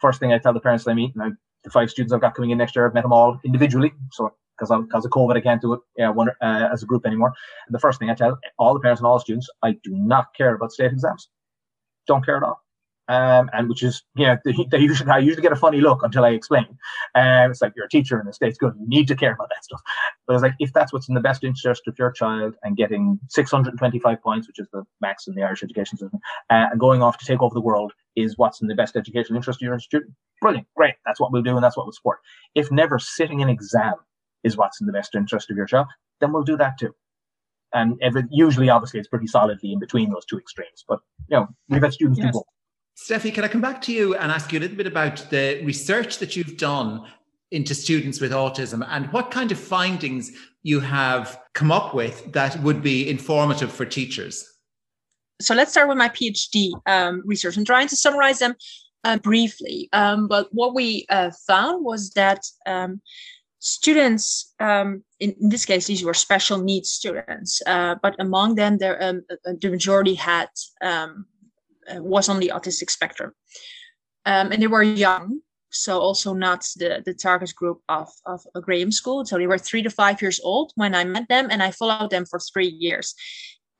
first 0.00 0.20
thing 0.20 0.32
i 0.32 0.38
tell 0.38 0.52
the 0.52 0.60
parents 0.60 0.86
i 0.86 0.94
meet 0.94 1.14
and 1.16 1.36
the 1.64 1.70
five 1.70 1.90
students 1.90 2.12
i've 2.12 2.20
got 2.20 2.34
coming 2.34 2.50
in 2.50 2.58
next 2.58 2.76
year 2.76 2.86
i've 2.86 2.94
met 2.94 3.02
them 3.02 3.12
all 3.12 3.38
individually 3.44 3.92
so 4.12 4.30
because 4.58 4.84
because 4.84 5.04
of 5.04 5.10
COVID, 5.10 5.36
I 5.36 5.40
can't 5.40 5.60
do 5.60 5.72
it 5.72 5.80
yeah, 5.96 6.10
one, 6.10 6.28
uh, 6.40 6.68
as 6.72 6.82
a 6.82 6.86
group 6.86 7.06
anymore. 7.06 7.32
And 7.66 7.74
the 7.74 7.78
first 7.78 7.98
thing 7.98 8.10
I 8.10 8.14
tell 8.14 8.38
all 8.58 8.74
the 8.74 8.80
parents 8.80 9.00
and 9.00 9.06
all 9.06 9.16
the 9.16 9.22
students, 9.22 9.48
I 9.62 9.72
do 9.82 9.90
not 9.90 10.26
care 10.36 10.54
about 10.54 10.72
state 10.72 10.92
exams. 10.92 11.28
Don't 12.06 12.24
care 12.24 12.36
at 12.36 12.42
all. 12.42 12.60
Um, 13.08 13.50
and 13.52 13.68
which 13.68 13.82
is, 13.82 14.02
you 14.14 14.26
know, 14.26 14.36
they, 14.44 14.54
they, 14.70 14.78
usually 14.78 15.10
I 15.10 15.18
usually 15.18 15.42
get 15.42 15.52
a 15.52 15.56
funny 15.56 15.80
look 15.80 16.02
until 16.02 16.24
I 16.24 16.30
explain. 16.30 16.66
And 17.14 17.46
um, 17.46 17.50
it's 17.50 17.60
like 17.60 17.72
you're 17.74 17.86
a 17.86 17.88
teacher 17.88 18.18
in 18.20 18.26
the 18.26 18.32
state's 18.32 18.58
good. 18.58 18.74
You 18.78 18.88
need 18.88 19.08
to 19.08 19.16
care 19.16 19.32
about 19.32 19.48
that 19.50 19.64
stuff. 19.64 19.80
But 20.26 20.34
it's 20.34 20.42
like 20.42 20.54
if 20.60 20.72
that's 20.72 20.92
what's 20.92 21.08
in 21.08 21.14
the 21.14 21.20
best 21.20 21.42
interest 21.42 21.82
of 21.88 21.98
your 21.98 22.12
child 22.12 22.54
and 22.62 22.76
getting 22.76 23.18
625 23.28 24.22
points, 24.22 24.46
which 24.46 24.60
is 24.60 24.68
the 24.72 24.84
max 25.00 25.26
in 25.26 25.34
the 25.34 25.42
Irish 25.42 25.62
education 25.62 25.98
system, 25.98 26.20
uh, 26.48 26.68
and 26.70 26.80
going 26.80 27.02
off 27.02 27.18
to 27.18 27.26
take 27.26 27.42
over 27.42 27.54
the 27.54 27.60
world 27.60 27.92
is 28.16 28.38
what's 28.38 28.62
in 28.62 28.68
the 28.68 28.74
best 28.74 28.96
educational 28.96 29.36
interest 29.36 29.58
of 29.58 29.66
your 29.66 29.78
student. 29.78 30.12
Brilliant, 30.40 30.66
great. 30.76 30.94
That's 31.06 31.20
what 31.20 31.32
we'll 31.32 31.42
do, 31.42 31.54
and 31.54 31.64
that's 31.64 31.76
what 31.76 31.86
we'll 31.86 31.92
support. 31.92 32.18
If 32.54 32.70
never 32.70 32.98
sitting 32.98 33.42
an 33.42 33.48
exam 33.48 33.94
is 34.44 34.56
what's 34.56 34.80
in 34.80 34.86
the 34.86 34.92
best 34.92 35.14
interest 35.14 35.50
of 35.50 35.56
your 35.56 35.66
child, 35.66 35.86
then 36.20 36.32
we'll 36.32 36.42
do 36.42 36.56
that 36.56 36.78
too. 36.78 36.94
And 37.74 37.98
every, 38.02 38.24
usually, 38.30 38.68
obviously, 38.68 39.00
it's 39.00 39.08
pretty 39.08 39.26
solidly 39.26 39.72
in 39.72 39.78
between 39.78 40.10
those 40.10 40.26
two 40.26 40.38
extremes. 40.38 40.84
But 40.86 41.00
you 41.28 41.38
know, 41.38 41.48
we've 41.68 41.82
had 41.82 41.92
students 41.92 42.18
yes. 42.18 42.28
do 42.28 42.32
both. 42.32 42.46
Steffi, 42.96 43.32
can 43.32 43.44
I 43.44 43.48
come 43.48 43.60
back 43.60 43.80
to 43.82 43.92
you 43.92 44.14
and 44.14 44.30
ask 44.30 44.52
you 44.52 44.58
a 44.58 44.60
little 44.60 44.76
bit 44.76 44.86
about 44.86 45.16
the 45.30 45.62
research 45.64 46.18
that 46.18 46.36
you've 46.36 46.56
done 46.56 47.04
into 47.50 47.74
students 47.74 48.20
with 48.20 48.32
autism 48.32 48.86
and 48.88 49.12
what 49.12 49.30
kind 49.30 49.52
of 49.52 49.58
findings 49.58 50.32
you 50.62 50.80
have 50.80 51.38
come 51.54 51.72
up 51.72 51.94
with 51.94 52.32
that 52.32 52.58
would 52.62 52.82
be 52.82 53.08
informative 53.08 53.72
for 53.72 53.84
teachers? 53.84 54.46
So 55.40 55.54
let's 55.54 55.72
start 55.72 55.88
with 55.88 55.98
my 55.98 56.08
PhD 56.08 56.72
um, 56.86 57.22
research. 57.24 57.56
I'm 57.56 57.64
trying 57.64 57.88
to 57.88 57.96
summarize 57.96 58.38
them 58.38 58.54
uh, 59.04 59.18
briefly. 59.18 59.88
Um, 59.92 60.28
but 60.28 60.48
what 60.52 60.74
we 60.74 61.06
uh, 61.08 61.30
found 61.46 61.84
was 61.84 62.10
that 62.10 62.46
um, 62.66 63.00
students 63.58 64.54
um, 64.60 65.02
in, 65.20 65.34
in, 65.40 65.48
this 65.48 65.64
case 65.64 65.86
these 65.86 66.04
were 66.04 66.14
special 66.14 66.58
needs 66.58 66.90
students 66.90 67.62
uh, 67.66 67.94
but 68.02 68.16
among 68.18 68.56
them 68.56 68.76
um, 69.00 69.22
the 69.44 69.70
majority 69.70 70.14
had 70.14 70.48
um, 70.82 71.26
was 71.96 72.28
on 72.28 72.40
the 72.40 72.52
autistic 72.54 72.90
spectrum 72.90 73.32
um, 74.26 74.52
and 74.52 74.62
they 74.62 74.66
were 74.66 74.82
young 74.82 75.40
so 75.70 75.98
also 75.98 76.34
not 76.34 76.60
the, 76.76 77.02
the 77.06 77.14
target 77.14 77.54
group 77.54 77.80
of, 77.88 78.08
of 78.26 78.40
a 78.54 78.60
graham 78.60 78.92
school 78.92 79.24
so 79.24 79.36
they 79.36 79.46
were 79.46 79.58
three 79.58 79.82
to 79.82 79.90
five 79.90 80.20
years 80.20 80.40
old 80.44 80.72
when 80.76 80.94
i 80.94 81.04
met 81.04 81.28
them 81.28 81.48
and 81.50 81.62
i 81.62 81.70
followed 81.70 82.10
them 82.10 82.24
for 82.26 82.38
three 82.38 82.68
years 82.68 83.14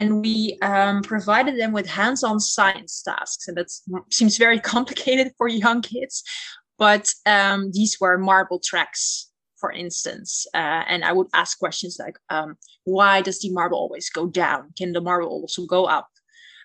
and 0.01 0.21
we 0.21 0.59
um, 0.63 1.01
provided 1.03 1.61
them 1.61 1.71
with 1.71 1.87
hands-on 1.87 2.41
science 2.41 3.03
tasks 3.03 3.47
and 3.47 3.57
that 3.57 3.71
seems 4.11 4.37
very 4.37 4.59
complicated 4.75 5.33
for 5.39 5.49
young 5.49 5.83
kids 5.83 6.23
but 6.79 7.13
um, 7.27 7.71
these 7.73 7.99
were 8.01 8.19
marble 8.19 8.59
tracks 8.59 9.33
for 9.63 9.71
instance, 9.71 10.45
uh, 10.55 10.83
and 10.89 11.05
I 11.05 11.13
would 11.13 11.29
ask 11.33 11.57
questions 11.57 11.97
like, 12.01 12.19
um, 12.31 12.57
why 12.83 13.23
does 13.23 13.39
the 13.39 13.51
marble 13.51 13.79
always 13.79 14.11
go 14.11 14.27
down? 14.27 14.73
Can 14.77 14.93
the 14.93 15.01
marble 15.01 15.29
also 15.29 15.65
go 15.67 15.85
up? 15.85 16.09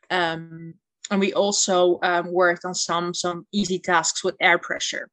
Um, 0.10 0.74
and 1.10 1.20
we 1.20 1.34
also 1.34 2.00
um, 2.04 2.32
worked 2.32 2.66
on 2.66 2.74
some 2.74 3.14
some 3.14 3.48
easy 3.52 3.80
tasks 3.80 4.24
with 4.24 4.36
air 4.40 4.58
pressure. 4.58 5.10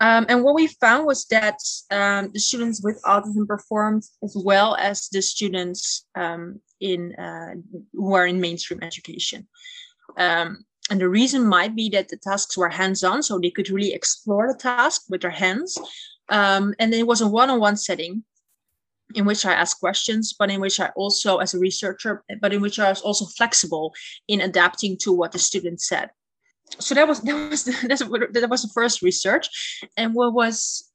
Um, 0.00 0.24
and 0.30 0.42
what 0.42 0.54
we 0.54 0.66
found 0.66 1.06
was 1.06 1.26
that 1.26 1.58
um, 1.90 2.30
the 2.32 2.40
students 2.40 2.82
with 2.82 3.02
autism 3.02 3.46
performed 3.46 4.02
as 4.24 4.34
well 4.34 4.74
as 4.76 5.08
the 5.10 5.20
students 5.20 6.06
um, 6.14 6.60
in 6.80 7.14
uh, 7.16 7.54
who 7.92 8.14
are 8.14 8.26
in 8.26 8.40
mainstream 8.40 8.82
education. 8.82 9.46
Um, 10.16 10.64
and 10.90 11.00
the 11.00 11.08
reason 11.08 11.46
might 11.46 11.76
be 11.76 11.90
that 11.90 12.08
the 12.08 12.16
tasks 12.16 12.56
were 12.56 12.70
hands-on, 12.70 13.22
so 13.22 13.38
they 13.38 13.50
could 13.50 13.70
really 13.70 13.92
explore 13.92 14.48
the 14.48 14.58
task 14.58 15.02
with 15.10 15.20
their 15.20 15.30
hands, 15.30 15.78
um, 16.30 16.74
and 16.78 16.92
it 16.94 17.06
was 17.06 17.20
a 17.20 17.28
one-on-one 17.28 17.76
setting 17.76 18.24
in 19.14 19.24
which 19.24 19.44
I 19.44 19.52
ask 19.52 19.78
questions, 19.78 20.34
but 20.38 20.50
in 20.50 20.60
which 20.60 20.80
I 20.80 20.90
also, 20.96 21.38
as 21.38 21.54
a 21.54 21.58
researcher, 21.58 22.24
but 22.40 22.52
in 22.52 22.60
which 22.60 22.78
I 22.78 22.88
was 22.88 23.00
also 23.00 23.26
flexible 23.26 23.94
in 24.28 24.40
adapting 24.40 24.96
to 24.98 25.12
what 25.12 25.32
the 25.32 25.38
student 25.38 25.80
said. 25.80 26.10
So 26.78 26.94
that 26.94 27.08
was 27.08 27.20
that 27.22 27.50
was 27.50 27.64
the, 27.64 28.28
that 28.32 28.50
was 28.50 28.62
the 28.62 28.72
first 28.74 29.02
research, 29.02 29.48
and 29.96 30.14
what 30.14 30.32
was 30.32 30.90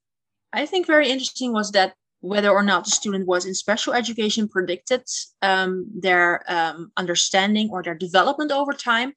I 0.54 0.66
think 0.66 0.88
very 0.88 1.10
interesting 1.10 1.52
was 1.52 1.72
that 1.72 1.94
whether 2.22 2.50
or 2.50 2.64
not 2.64 2.86
the 2.86 2.92
student 2.92 3.28
was 3.28 3.46
in 3.46 3.54
special 3.54 3.94
education 3.94 4.48
predicted 4.48 5.04
um, 5.42 5.86
their 5.94 6.42
um, 6.52 6.92
understanding 6.98 7.70
or 7.72 7.84
their 7.84 7.94
development 7.94 8.52
over 8.52 8.74
time, 8.74 9.14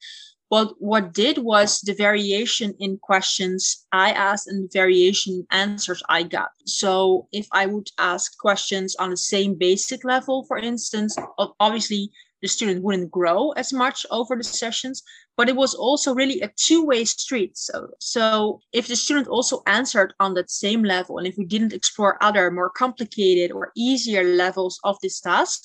what 0.48 0.74
what 0.78 1.12
did 1.12 1.38
was 1.38 1.80
the 1.80 1.94
variation 1.94 2.74
in 2.78 2.98
questions 2.98 3.87
I 3.92 4.12
asked 4.12 4.48
and 4.48 4.64
the 4.64 4.70
variation 4.72 5.46
answers 5.50 6.02
I 6.08 6.22
got. 6.22 6.50
So 6.64 7.28
if 7.32 7.46
I 7.52 7.66
would 7.66 7.88
ask 7.98 8.37
questions 8.38 8.96
on 8.96 9.11
the 9.11 9.16
same 9.16 9.54
basic 9.54 10.04
level, 10.04 10.44
for 10.44 10.58
instance, 10.58 11.16
obviously 11.61 12.11
the 12.40 12.48
student 12.48 12.82
wouldn't 12.82 13.11
grow 13.11 13.50
as 13.52 13.72
much 13.72 14.06
over 14.11 14.37
the 14.37 14.44
sessions, 14.44 15.02
but 15.37 15.48
it 15.48 15.56
was 15.56 15.74
also 15.74 16.14
really 16.14 16.40
a 16.40 16.52
two-way 16.56 17.04
street. 17.04 17.56
So, 17.58 17.88
so 17.98 18.61
if 18.72 18.87
the 18.87 18.96
student 18.96 19.28
also 19.28 19.62
answered 19.66 20.14
on 20.20 20.34
that 20.34 20.50
same 20.50 20.84
level, 20.84 21.18
and 21.18 21.26
if 21.26 21.37
we 21.37 21.44
didn't 21.44 21.72
explore 21.72 22.22
other 22.22 22.50
more 22.50 22.70
complicated 22.70 23.50
or 23.50 23.72
easier 23.76 24.22
levels 24.22 24.78
of 24.84 24.98
this 25.02 25.20
task, 25.20 25.64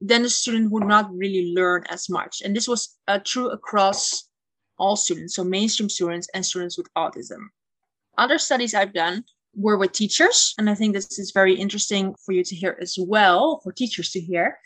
then 0.00 0.22
the 0.22 0.30
student 0.30 0.70
would 0.70 0.84
not 0.84 1.12
really 1.12 1.52
learn 1.54 1.84
as 1.90 2.08
much. 2.08 2.42
And 2.44 2.54
this 2.54 2.68
was 2.68 2.96
uh, 3.08 3.18
true 3.24 3.50
across 3.50 4.28
all 4.78 4.96
students, 4.96 5.34
so 5.34 5.42
mainstream 5.42 5.88
students 5.88 6.28
and 6.34 6.44
students 6.46 6.78
with 6.78 6.92
autism. 6.94 7.48
Other 8.16 8.38
studies 8.38 8.74
I've 8.74 8.94
done 8.94 9.24
were 9.54 9.76
with 9.76 9.92
teachers, 9.92 10.54
and 10.58 10.70
I 10.70 10.74
think 10.74 10.94
this 10.94 11.18
is 11.18 11.32
very 11.32 11.54
interesting 11.54 12.14
for 12.24 12.32
you 12.32 12.44
to 12.44 12.54
hear 12.54 12.78
as 12.80 12.96
well, 12.98 13.60
for 13.62 13.72
teachers 13.72 14.10
to 14.12 14.20
hear, 14.20 14.58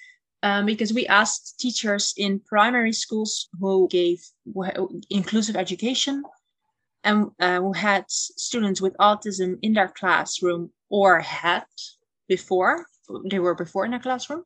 um, 0.42 0.66
because 0.66 0.92
we 0.92 1.06
asked 1.06 1.58
teachers 1.58 2.12
in 2.16 2.40
primary 2.40 2.92
schools 2.92 3.48
who 3.58 3.88
gave 3.88 4.18
inclusive 5.08 5.56
education 5.56 6.22
and 7.04 7.30
uh, 7.40 7.60
who 7.60 7.72
had 7.72 8.04
students 8.08 8.80
with 8.80 8.96
autism 8.98 9.58
in 9.62 9.72
their 9.72 9.88
classroom 9.88 10.70
or 10.90 11.20
had 11.20 11.64
before 12.28 12.86
they 13.30 13.38
were 13.38 13.54
before 13.54 13.84
in 13.84 13.90
their 13.90 14.00
classroom 14.00 14.42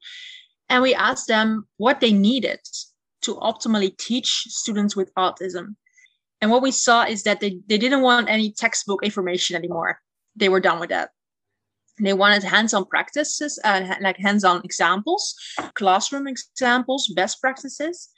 and 0.69 0.83
we 0.83 0.95
asked 0.95 1.29
them 1.29 1.67
what 1.77 2.01
they 2.01 2.13
needed 2.13 2.61
to 3.23 3.35
optimally 3.37 3.97
teach 3.97 4.45
students 4.49 4.97
with 4.97 5.15
autism. 5.15 5.77
And 6.41 6.51
what 6.51 6.63
we 6.63 6.71
saw 6.71 7.05
is 7.05 7.23
that 7.23 7.41
they, 7.41 7.59
they 7.67 7.79
didn't 7.79 8.03
want 8.03 8.29
any 8.29 8.53
textbook 8.53 9.03
information 9.03 9.57
anymore. 9.57 10.01
They 10.37 10.49
were 10.49 10.61
done 10.61 10.81
with 10.81 10.91
that. 10.91 11.11
They 11.99 12.13
wanted 12.13 12.43
hands-on 12.43 12.85
practices, 12.87 13.59
uh, 13.65 13.95
like 14.03 14.19
hands-on 14.19 14.61
examples, 14.65 15.35
classroom 15.75 16.29
examples, 16.29 17.11
best 17.17 17.41
practices. 17.41 18.11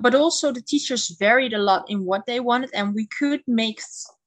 But 0.00 0.14
also 0.14 0.52
the 0.52 0.62
teachers 0.62 1.14
varied 1.18 1.52
a 1.52 1.58
lot 1.58 1.84
in 1.88 2.04
what 2.04 2.26
they 2.26 2.40
wanted, 2.40 2.70
and 2.72 2.94
we 2.94 3.06
could 3.18 3.42
make 3.46 3.80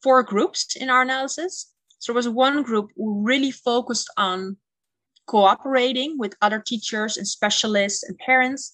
four 0.03 0.21
groups 0.23 0.75
in 0.75 0.89
our 0.89 1.01
analysis. 1.01 1.71
So 1.99 2.11
there 2.11 2.17
was 2.17 2.29
one 2.29 2.63
group 2.63 2.91
who 2.95 3.23
really 3.23 3.51
focused 3.51 4.09
on 4.15 4.57
cooperating 5.29 6.17
with 6.17 6.35
other 6.41 6.59
teachers 6.59 7.15
and 7.17 7.27
specialists 7.27 8.01
and 8.03 8.17
parents. 8.17 8.73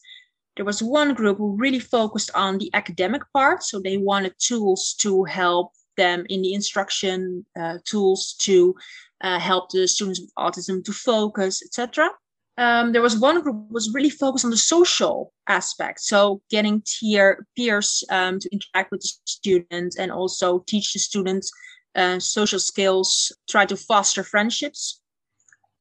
There 0.56 0.64
was 0.64 0.82
one 0.82 1.14
group 1.14 1.38
who 1.38 1.58
really 1.58 1.80
focused 1.80 2.32
on 2.34 2.58
the 2.58 2.70
academic 2.74 3.24
part. 3.34 3.62
So 3.62 3.78
they 3.78 3.98
wanted 3.98 4.34
tools 4.40 4.96
to 5.00 5.26
help 5.26 5.74
them 5.98 6.26
in 6.30 6.42
the 6.42 6.54
instruction, 6.54 7.46
uh, 7.60 7.80
tools 7.84 8.36
to 8.40 8.74
uh, 9.20 9.38
help 9.38 9.70
the 9.72 9.86
students 9.86 10.22
with 10.22 10.32
autism 10.40 10.84
to 10.86 10.94
focus, 10.94 11.62
etc. 11.62 12.10
Um, 12.58 12.94
there 12.94 13.02
was 13.02 13.20
one 13.20 13.42
group 13.42 13.70
was 13.70 13.94
really 13.94 14.10
focused 14.10 14.46
on 14.46 14.52
the 14.52 14.66
social 14.76 15.34
aspect, 15.48 16.00
so 16.00 16.42
getting 16.50 16.82
tier, 16.86 17.46
peers 17.58 18.02
um, 18.10 18.40
to 18.40 18.50
interact 18.50 18.92
with 18.92 19.02
the 19.02 19.12
students 19.26 19.98
and 19.98 20.10
also 20.10 20.60
teach 20.60 20.94
the 20.94 21.00
students 21.00 21.52
uh, 21.96 22.18
social 22.20 22.60
skills, 22.60 23.34
try 23.50 23.66
to 23.66 23.76
foster 23.76 24.24
friendships 24.24 25.02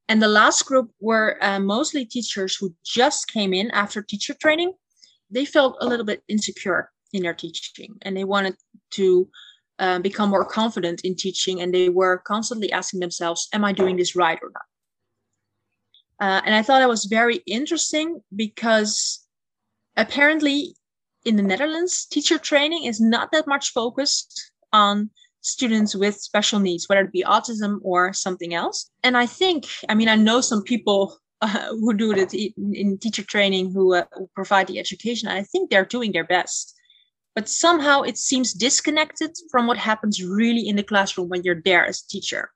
And 0.09 0.21
the 0.21 0.29
last 0.29 0.67
group 0.67 0.91
were 1.01 1.39
uh, 1.41 1.61
mostly 1.61 2.05
teachers 2.05 2.57
who 2.57 2.75
just 2.85 3.29
came 3.29 3.55
in 3.55 3.71
after 3.71 4.03
teacher 4.03 4.35
training. 4.35 4.75
They 5.31 5.45
felt 5.45 5.77
a 5.81 5.87
little 5.87 6.05
bit 6.05 6.23
insecure 6.29 6.91
in 7.13 7.23
their 7.23 7.35
teaching 7.35 7.97
and 8.03 8.17
they 8.17 8.25
wanted 8.25 8.57
to 8.93 9.29
uh, 9.79 9.99
become 10.01 10.31
more 10.31 10.45
confident 10.45 11.01
in 11.03 11.17
teaching 11.17 11.61
and 11.61 11.75
they 11.75 11.89
were 11.89 12.19
constantly 12.19 12.71
asking 12.71 13.01
themselves, 13.01 13.49
Am 13.53 13.65
I 13.65 13.73
doing 13.73 13.97
this 13.97 14.15
right 14.15 14.39
or 14.43 14.51
not? 14.53 14.63
Uh, 16.21 16.43
and 16.45 16.55
I 16.55 16.63
thought 16.63 16.83
it 16.83 16.89
was 16.89 17.07
very 17.07 17.37
interesting 17.47 18.21
because 18.35 19.27
apparently 19.97 20.77
in 21.25 21.37
the 21.37 21.43
Netherlands, 21.43 22.07
teacher 22.07 22.39
training 22.39 22.85
is 22.85 23.01
not 23.01 23.33
that 23.33 23.47
much 23.47 23.73
focused 23.73 24.53
on 24.73 25.11
students 25.45 25.95
with 25.95 26.17
special 26.17 26.59
needs, 26.59 26.89
whether 26.89 27.03
it 27.03 27.13
be 27.13 27.23
autism 27.23 27.79
or 27.83 28.13
something 28.15 28.55
else. 28.55 28.91
And 29.03 29.17
I 29.17 29.27
think, 29.27 29.67
I 29.89 29.95
mean, 29.95 30.09
I 30.09 30.17
know 30.17 30.41
some 30.41 30.63
people 30.63 31.19
uh, 31.43 31.69
who 31.69 31.93
do 31.93 32.13
it 32.13 32.33
in, 32.35 32.97
teacher 32.99 33.23
training 33.23 33.71
who, 33.71 33.95
uh, 33.95 34.05
provide 34.35 34.67
the 34.67 34.79
education. 34.79 35.29
I 35.29 35.43
think 35.43 35.71
they're 35.71 35.85
doing 35.85 36.13
their 36.13 36.25
best. 36.25 36.75
But 37.35 37.49
somehow 37.49 38.03
it 38.03 38.17
seems 38.17 38.55
disconnected 38.55 39.33
from 39.51 39.67
what 39.67 39.77
happens 39.77 40.25
really 40.25 40.67
in 40.67 40.77
the 40.77 40.83
classroom 40.83 41.29
when 41.29 41.43
you're 41.43 41.61
there 41.63 41.85
as 41.85 42.01
a 42.01 42.09
teacher. 42.09 42.51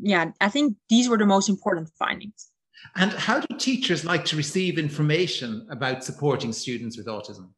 Yeah, 0.00 0.30
I 0.40 0.48
think 0.48 0.76
these 0.88 1.08
were 1.08 1.18
the 1.18 1.26
most 1.26 1.48
important 1.48 1.90
findings. 1.98 2.48
And 2.96 3.12
how 3.12 3.40
do 3.40 3.56
teachers 3.58 4.04
like 4.04 4.24
to 4.26 4.36
receive 4.36 4.78
information 4.78 5.66
about 5.68 6.04
supporting 6.04 6.52
students 6.52 6.96
with 6.96 7.06
autism? 7.06 7.48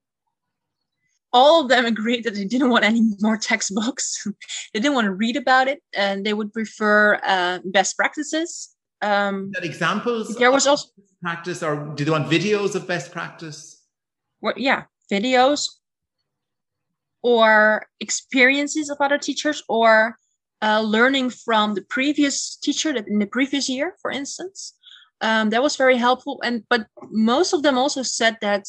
All 1.32 1.62
of 1.62 1.68
them 1.68 1.86
agreed 1.86 2.24
that 2.24 2.34
they 2.34 2.44
didn't 2.44 2.70
want 2.70 2.84
any 2.84 3.02
more 3.20 3.36
textbooks. 3.36 4.26
they 4.74 4.80
didn't 4.80 4.94
want 4.94 5.06
to 5.06 5.12
read 5.12 5.36
about 5.36 5.68
it, 5.68 5.82
and 5.94 6.24
they 6.24 6.32
would 6.32 6.52
prefer 6.52 7.20
uh, 7.22 7.60
best 7.64 7.96
practices. 7.96 8.74
Um, 9.02 9.50
that 9.54 9.64
examples. 9.64 10.34
There 10.36 10.50
was 10.50 10.66
also 10.66 10.88
practice, 11.22 11.62
or 11.62 11.92
do 11.94 12.04
they 12.04 12.10
want 12.10 12.28
videos 12.28 12.74
of 12.74 12.86
best 12.86 13.12
practice? 13.12 13.82
Well, 14.40 14.54
yeah, 14.56 14.84
videos 15.10 15.68
or 17.22 17.86
experiences 18.00 18.88
of 18.90 18.96
other 19.00 19.18
teachers, 19.18 19.62
or 19.68 20.16
uh, 20.62 20.80
learning 20.80 21.30
from 21.30 21.74
the 21.74 21.82
previous 21.82 22.56
teacher 22.56 22.92
that 22.92 23.06
in 23.08 23.18
the 23.18 23.26
previous 23.26 23.68
year, 23.68 23.94
for 24.02 24.10
instance. 24.10 24.74
Um, 25.22 25.50
that 25.50 25.62
was 25.62 25.76
very 25.76 25.98
helpful, 25.98 26.40
and 26.42 26.64
but 26.70 26.86
most 27.10 27.52
of 27.52 27.62
them 27.62 27.76
also 27.76 28.02
said 28.02 28.38
that 28.40 28.64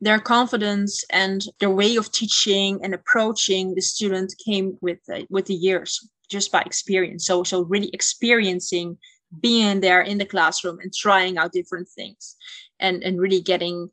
their 0.00 0.18
confidence 0.18 1.04
and 1.10 1.44
their 1.58 1.70
way 1.70 1.96
of 1.96 2.12
teaching 2.12 2.78
and 2.82 2.94
approaching 2.94 3.74
the 3.74 3.80
student 3.80 4.34
came 4.44 4.76
with 4.80 4.98
uh, 5.12 5.22
with 5.30 5.46
the 5.46 5.54
years 5.54 6.08
just 6.30 6.52
by 6.52 6.60
experience. 6.62 7.26
So 7.26 7.42
so 7.42 7.62
really 7.62 7.90
experiencing 7.92 8.98
being 9.40 9.80
there 9.80 10.02
in 10.02 10.18
the 10.18 10.26
classroom 10.26 10.78
and 10.80 10.92
trying 10.92 11.38
out 11.38 11.52
different 11.52 11.88
things 11.88 12.36
and 12.78 13.02
and 13.02 13.20
really 13.20 13.40
getting 13.40 13.90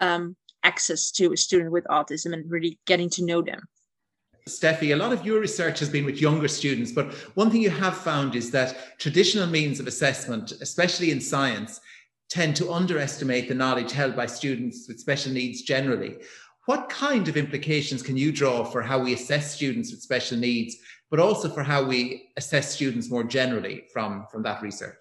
um, 0.00 0.36
access 0.64 1.10
to 1.12 1.32
a 1.32 1.36
student 1.36 1.70
with 1.70 1.84
autism 1.84 2.32
and 2.32 2.50
really 2.50 2.78
getting 2.86 3.10
to 3.10 3.24
know 3.24 3.42
them. 3.42 3.60
Steffi, 4.48 4.92
a 4.92 4.96
lot 4.96 5.12
of 5.12 5.24
your 5.24 5.40
research 5.40 5.78
has 5.78 5.88
been 5.88 6.04
with 6.04 6.20
younger 6.20 6.48
students, 6.48 6.92
but 6.92 7.14
one 7.34 7.50
thing 7.50 7.62
you 7.62 7.70
have 7.70 7.96
found 7.96 8.34
is 8.34 8.50
that 8.50 8.98
traditional 8.98 9.46
means 9.46 9.80
of 9.80 9.86
assessment, 9.86 10.52
especially 10.60 11.10
in 11.10 11.18
science, 11.18 11.80
tend 12.34 12.56
to 12.56 12.72
underestimate 12.72 13.46
the 13.46 13.54
knowledge 13.54 13.92
held 13.92 14.16
by 14.16 14.26
students 14.26 14.88
with 14.88 14.98
special 14.98 15.32
needs 15.32 15.62
generally. 15.62 16.16
What 16.66 16.88
kind 16.88 17.28
of 17.28 17.36
implications 17.36 18.02
can 18.02 18.16
you 18.16 18.32
draw 18.32 18.64
for 18.64 18.82
how 18.82 18.98
we 18.98 19.14
assess 19.14 19.54
students 19.54 19.92
with 19.92 20.02
special 20.02 20.36
needs, 20.36 20.74
but 21.12 21.20
also 21.20 21.48
for 21.48 21.62
how 21.62 21.84
we 21.84 22.30
assess 22.36 22.74
students 22.74 23.08
more 23.08 23.22
generally 23.22 23.84
from, 23.92 24.26
from 24.32 24.42
that 24.42 24.62
research? 24.62 25.00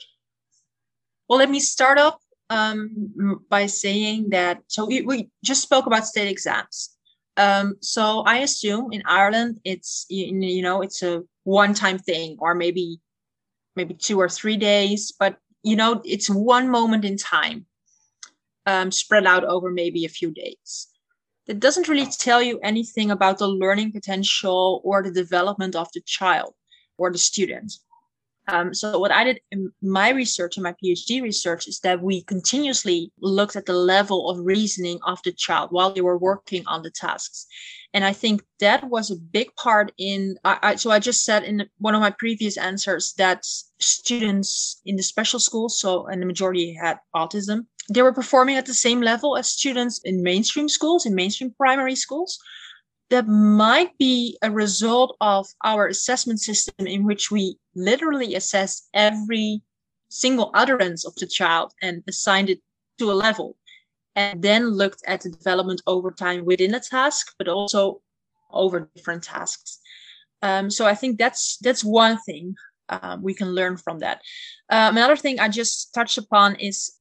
Well, 1.28 1.40
let 1.40 1.50
me 1.50 1.60
start 1.60 1.98
off 1.98 2.22
um, 2.52 3.42
by 3.50 3.66
saying 3.66 4.30
that 4.30 4.62
so 4.68 4.86
we, 4.86 5.02
we, 5.02 5.30
just 5.44 5.64
spoke 5.64 5.88
about 5.88 6.06
state 6.06 6.30
exams. 6.30 6.92
Um, 7.38 7.78
so 7.80 8.20
I 8.28 8.40
assume 8.40 8.94
in 8.94 9.02
Ireland 9.08 9.60
it's 9.64 10.06
you, 10.08 10.26
you 10.40 10.62
know 10.62 10.84
it's 10.84 11.02
a 11.02 11.24
one-time 11.46 11.98
thing 11.98 12.36
or 12.38 12.54
maybe 12.54 13.00
maybe 13.76 13.96
two 13.96 14.20
or 14.20 14.30
three 14.30 14.58
days, 14.58 15.12
but 15.18 15.38
you 15.64 15.76
know, 15.76 16.02
it's 16.04 16.30
one 16.30 16.70
moment 16.70 17.06
in 17.06 17.18
time 17.18 17.66
um, 18.66 18.92
spread 18.92 19.26
out 19.26 19.44
over 19.44 19.72
maybe 19.72 20.06
a 20.06 20.10
few 20.10 20.32
days. 20.32 20.88
That 21.48 21.60
doesn't 21.60 21.90
really 21.90 22.06
tell 22.06 22.42
you 22.42 22.60
anything 22.60 23.12
about 23.12 23.38
the 23.38 23.48
learning 23.48 23.92
potential 23.92 24.82
or 24.84 25.04
the 25.04 25.12
development 25.12 25.76
of 25.76 25.90
the 25.94 26.02
child 26.02 26.54
or 26.98 27.12
the 27.12 27.18
student. 27.18 27.74
Um, 28.48 28.74
so 28.74 29.00
what 29.00 29.12
I 29.12 29.24
did 29.24 29.40
in 29.52 29.72
my 29.82 30.10
research 30.10 30.58
and 30.58 30.64
my 30.64 30.74
PhD 30.84 31.22
research 31.22 31.68
is 31.68 31.80
that 31.80 32.02
we 32.02 32.24
continuously 32.24 33.12
looked 33.22 33.56
at 33.56 33.66
the 33.66 33.74
level 33.74 34.30
of 34.30 34.46
reasoning 34.46 35.00
of 35.06 35.20
the 35.24 35.32
child 35.32 35.72
while 35.72 35.94
they 35.94 36.02
were 36.02 36.18
working 36.18 36.64
on 36.68 36.84
the 36.84 36.92
tasks. 36.92 37.48
And 37.94 38.04
I 38.04 38.12
think 38.12 38.42
that 38.60 38.90
was 38.90 39.12
a 39.12 39.16
big 39.16 39.56
part 39.56 39.92
in, 39.98 40.36
I, 40.44 40.58
I, 40.64 40.76
so 40.76 40.90
I 40.90 40.98
just 40.98 41.24
said 41.24 41.44
in 41.44 41.70
one 41.78 41.94
of 41.94 42.02
my 42.02 42.10
previous 42.10 42.58
answers 42.58 43.14
that 43.18 43.46
students 43.46 44.82
in 44.86 44.96
the 44.96 45.04
special 45.04 45.40
schools, 45.40 45.80
so, 45.80 46.08
and 46.08 46.22
the 46.22 46.26
majority 46.26 46.74
had 46.74 46.98
autism, 47.16 47.68
they 47.90 48.02
were 48.02 48.14
performing 48.14 48.56
at 48.56 48.66
the 48.66 48.74
same 48.74 49.02
level 49.02 49.38
as 49.38 49.50
students 49.50 50.00
in 50.04 50.24
mainstream 50.24 50.70
schools, 50.70 51.06
in 51.06 51.14
mainstream 51.14 51.54
primary 51.56 51.96
schools. 51.96 52.40
That 53.10 53.28
might 53.28 53.96
be 54.00 54.40
a 54.42 54.50
result 54.50 55.16
of 55.22 55.46
our 55.64 55.88
assessment 55.88 56.40
system 56.40 56.88
in 56.88 57.04
which 57.04 57.30
we 57.30 57.58
literally 57.76 58.34
assessed 58.34 58.90
every 58.94 59.62
single 60.10 60.50
utterance 60.56 61.06
of 61.06 61.14
the 61.16 61.28
child 61.28 61.74
and 61.82 62.04
assigned 62.08 62.50
it 62.50 62.60
to 62.98 63.12
a 63.12 63.14
level 63.14 63.56
and 64.16 64.42
then 64.42 64.70
looked 64.70 65.04
at 65.08 65.22
the 65.22 65.30
development 65.30 65.82
over 65.88 66.12
time 66.12 66.46
within 66.46 66.76
a 66.76 66.80
task, 66.80 67.34
but 67.38 67.48
also 67.48 68.02
over 68.52 68.90
different 68.96 69.24
tasks. 69.24 69.80
Um, 70.42 70.70
so 70.70 70.86
I 70.86 70.96
think 70.96 71.18
that's 71.18 71.58
that's 71.58 71.84
one 71.84 72.18
thing 72.20 72.56
um, 72.90 73.24
we 73.24 73.34
can 73.34 73.50
learn 73.50 73.78
from 73.78 74.00
that. 74.00 74.22
Um, 74.70 74.98
another 74.98 75.16
thing 75.16 75.40
I 75.40 75.48
just 75.48 75.94
touched 75.94 76.18
upon 76.18 76.56
is 76.56 76.94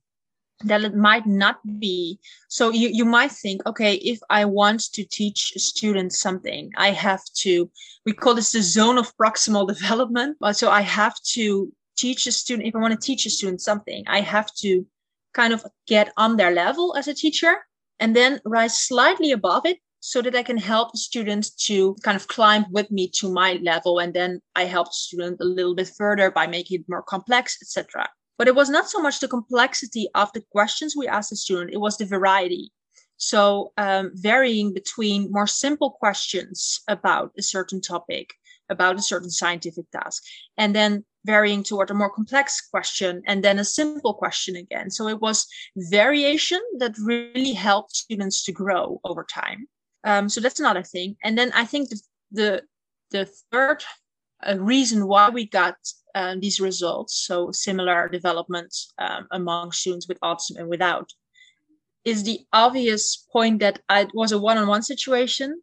that 0.64 0.84
it 0.84 0.94
might 0.94 1.26
not 1.26 1.58
be 1.80 2.18
so 2.48 2.70
you, 2.70 2.88
you 2.88 3.04
might 3.04 3.32
think 3.32 3.64
okay 3.66 3.94
if 3.94 4.20
i 4.30 4.44
want 4.44 4.80
to 4.92 5.04
teach 5.04 5.52
a 5.56 5.58
student 5.58 6.12
something 6.12 6.70
i 6.76 6.90
have 6.90 7.22
to 7.34 7.70
we 8.06 8.12
call 8.12 8.34
this 8.34 8.52
the 8.52 8.62
zone 8.62 8.98
of 8.98 9.16
proximal 9.16 9.66
development 9.74 10.36
so 10.52 10.70
i 10.70 10.80
have 10.80 11.20
to 11.22 11.72
teach 11.96 12.26
a 12.26 12.32
student 12.32 12.68
if 12.68 12.76
i 12.76 12.78
want 12.78 12.92
to 12.92 13.06
teach 13.06 13.26
a 13.26 13.30
student 13.30 13.60
something 13.60 14.04
i 14.06 14.20
have 14.20 14.52
to 14.54 14.86
kind 15.34 15.52
of 15.52 15.64
get 15.86 16.12
on 16.16 16.36
their 16.36 16.50
level 16.50 16.94
as 16.96 17.08
a 17.08 17.14
teacher 17.14 17.56
and 18.00 18.16
then 18.16 18.40
rise 18.44 18.78
slightly 18.78 19.32
above 19.32 19.66
it 19.66 19.78
so 20.00 20.20
that 20.20 20.34
I 20.34 20.42
can 20.42 20.58
help 20.58 20.96
students 20.96 21.50
to 21.66 21.94
kind 22.02 22.16
of 22.16 22.26
climb 22.26 22.66
with 22.72 22.90
me 22.90 23.08
to 23.18 23.32
my 23.32 23.60
level. 23.62 24.00
And 24.00 24.12
then 24.12 24.40
I 24.56 24.64
help 24.64 24.88
the 24.88 24.94
student 24.94 25.40
a 25.40 25.44
little 25.44 25.76
bit 25.76 25.90
further 25.96 26.30
by 26.30 26.48
making 26.48 26.80
it 26.80 26.86
more 26.88 27.02
complex, 27.02 27.56
etc. 27.62 28.08
But 28.36 28.48
it 28.48 28.56
was 28.56 28.68
not 28.68 28.90
so 28.90 29.00
much 29.00 29.20
the 29.20 29.28
complexity 29.28 30.08
of 30.16 30.32
the 30.32 30.42
questions 30.50 30.96
we 30.96 31.06
asked 31.06 31.30
the 31.30 31.36
student, 31.36 31.72
it 31.72 31.80
was 31.80 31.98
the 31.98 32.04
variety. 32.04 32.72
So 33.16 33.72
um, 33.76 34.10
varying 34.14 34.74
between 34.74 35.30
more 35.30 35.46
simple 35.46 35.92
questions 35.92 36.80
about 36.88 37.30
a 37.38 37.42
certain 37.42 37.80
topic, 37.80 38.34
about 38.68 38.98
a 38.98 39.02
certain 39.02 39.30
scientific 39.30 39.88
task, 39.92 40.24
and 40.56 40.74
then 40.74 41.04
varying 41.24 41.62
toward 41.62 41.90
a 41.90 41.94
more 41.94 42.10
complex 42.10 42.60
question 42.60 43.22
and 43.26 43.42
then 43.44 43.58
a 43.58 43.64
simple 43.64 44.14
question 44.14 44.56
again. 44.56 44.90
So 44.90 45.08
it 45.08 45.20
was 45.20 45.46
variation 45.76 46.60
that 46.78 46.96
really 46.98 47.52
helped 47.52 47.96
students 47.96 48.42
to 48.44 48.52
grow 48.52 49.00
over 49.04 49.24
time. 49.24 49.68
Um, 50.04 50.28
so 50.28 50.40
that's 50.40 50.60
another 50.60 50.82
thing. 50.82 51.16
And 51.22 51.38
then 51.38 51.52
I 51.54 51.64
think 51.64 51.88
the 51.88 52.00
the, 52.32 52.62
the 53.10 53.28
third 53.52 53.84
uh, 54.46 54.56
reason 54.58 55.06
why 55.06 55.28
we 55.28 55.46
got 55.46 55.76
um, 56.14 56.40
these 56.40 56.60
results, 56.60 57.14
so 57.26 57.52
similar 57.52 58.08
development 58.08 58.74
um, 58.98 59.26
among 59.30 59.72
students 59.72 60.08
with 60.08 60.18
autism 60.20 60.58
and 60.58 60.68
without, 60.68 61.10
is 62.04 62.24
the 62.24 62.40
obvious 62.52 63.26
point 63.32 63.60
that 63.60 63.80
it 63.90 64.10
was 64.14 64.32
a 64.32 64.38
one-on-one 64.38 64.82
situation, 64.82 65.60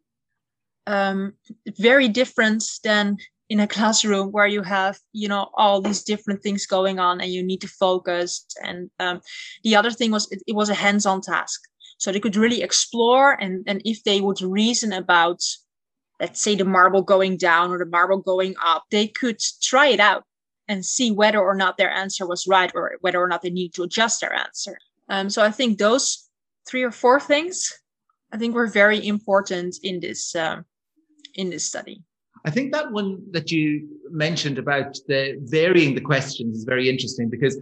um, 0.86 1.34
very 1.78 2.08
different 2.08 2.64
than 2.82 3.18
in 3.50 3.58
a 3.58 3.66
classroom 3.66 4.30
where 4.30 4.46
you 4.46 4.62
have 4.62 4.98
you 5.12 5.28
know 5.28 5.50
all 5.54 5.82
these 5.82 6.04
different 6.04 6.42
things 6.42 6.66
going 6.66 6.98
on 7.00 7.20
and 7.20 7.32
you 7.32 7.42
need 7.42 7.60
to 7.60 7.68
focus. 7.68 8.46
And 8.62 8.90
um, 9.00 9.20
the 9.64 9.76
other 9.76 9.90
thing 9.90 10.12
was 10.12 10.30
it, 10.30 10.40
it, 10.46 10.54
was 10.54 10.70
a 10.70 10.74
hands-on 10.74 11.20
task. 11.20 11.60
So 11.98 12.12
they 12.12 12.20
could 12.20 12.36
really 12.36 12.62
explore 12.62 13.32
and 13.32 13.64
and 13.66 13.82
if 13.84 14.02
they 14.04 14.20
would 14.20 14.40
reason 14.40 14.92
about 14.92 15.42
let's 16.20 16.40
say 16.40 16.54
the 16.54 16.64
marble 16.64 17.02
going 17.02 17.36
down 17.36 17.70
or 17.70 17.78
the 17.78 17.86
marble 17.86 18.18
going 18.18 18.54
up 18.64 18.84
they 18.90 19.08
could 19.08 19.38
try 19.60 19.88
it 19.88 20.00
out 20.00 20.24
and 20.68 20.86
see 20.86 21.10
whether 21.10 21.40
or 21.40 21.54
not 21.54 21.76
their 21.76 21.90
answer 21.90 22.26
was 22.26 22.46
right 22.46 22.70
or 22.74 22.96
whether 23.00 23.20
or 23.20 23.26
not 23.26 23.42
they 23.42 23.50
need 23.50 23.74
to 23.74 23.82
adjust 23.82 24.20
their 24.20 24.32
answer. 24.32 24.78
Um, 25.08 25.28
so 25.28 25.42
i 25.42 25.50
think 25.50 25.78
those 25.78 26.28
three 26.68 26.84
or 26.84 26.92
four 26.92 27.18
things 27.18 27.72
i 28.32 28.38
think 28.38 28.54
were 28.54 28.68
very 28.68 29.04
important 29.06 29.76
in 29.82 29.98
this 30.00 30.34
um, 30.36 30.64
in 31.34 31.50
this 31.50 31.64
study 31.64 32.04
I 32.44 32.50
think 32.50 32.72
that 32.72 32.90
one 32.90 33.22
that 33.32 33.50
you 33.50 33.88
mentioned 34.10 34.58
about 34.58 34.98
the 35.06 35.38
varying 35.42 35.94
the 35.94 36.00
questions 36.00 36.58
is 36.58 36.64
very 36.64 36.88
interesting 36.88 37.28
because 37.28 37.58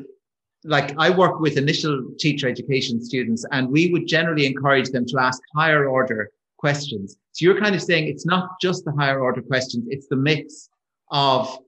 like 0.64 0.96
I 0.98 1.10
work 1.10 1.40
with 1.40 1.56
initial 1.56 2.04
teacher 2.18 2.48
education 2.48 3.02
students 3.02 3.44
and 3.52 3.68
we 3.68 3.90
would 3.92 4.06
generally 4.06 4.46
encourage 4.46 4.90
them 4.90 5.06
to 5.06 5.18
ask 5.18 5.40
higher 5.54 5.88
order 5.88 6.30
questions. 6.58 7.16
So 7.32 7.44
you're 7.44 7.60
kind 7.60 7.74
of 7.74 7.82
saying 7.82 8.08
it's 8.08 8.26
not 8.26 8.60
just 8.60 8.84
the 8.84 8.92
higher 8.92 9.20
order 9.20 9.42
questions, 9.42 9.86
it's 9.88 10.08
the 10.08 10.16
mix 10.16 10.68
of 11.10 11.58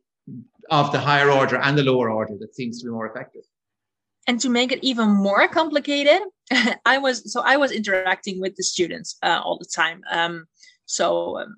of 0.71 0.93
the 0.93 1.01
higher 1.01 1.31
order 1.31 1.57
and 1.57 1.77
the 1.77 1.83
lower 1.83 2.11
order 2.11 2.37
that 2.39 2.55
seems 2.55 2.81
to 2.81 2.87
be 2.87 2.93
more 2.93 3.11
effective. 3.11 3.43
And 4.29 4.41
to 4.41 4.49
make 4.49 4.71
it 4.71 4.79
even 4.83 5.09
more 5.09 5.49
complicated, 5.49 6.21
I 6.87 6.99
was 6.99 7.33
so 7.33 7.41
I 7.41 7.57
was 7.57 7.73
interacting 7.73 8.41
with 8.41 8.55
the 8.57 8.63
students 8.63 9.17
uh, 9.23 9.41
all 9.43 9.59
the 9.59 9.71
time. 9.75 10.03
Um, 10.11 10.47
so 10.87 11.39
um, 11.39 11.57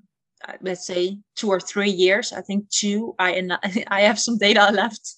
let's 0.60 0.86
say 0.86 1.18
two 1.36 1.48
or 1.48 1.60
three 1.60 1.90
years. 1.90 2.32
I 2.32 2.40
think 2.40 2.68
two. 2.70 3.14
I 3.18 3.42
I 3.88 4.02
have 4.02 4.18
some 4.18 4.38
data 4.38 4.70
left. 4.72 5.14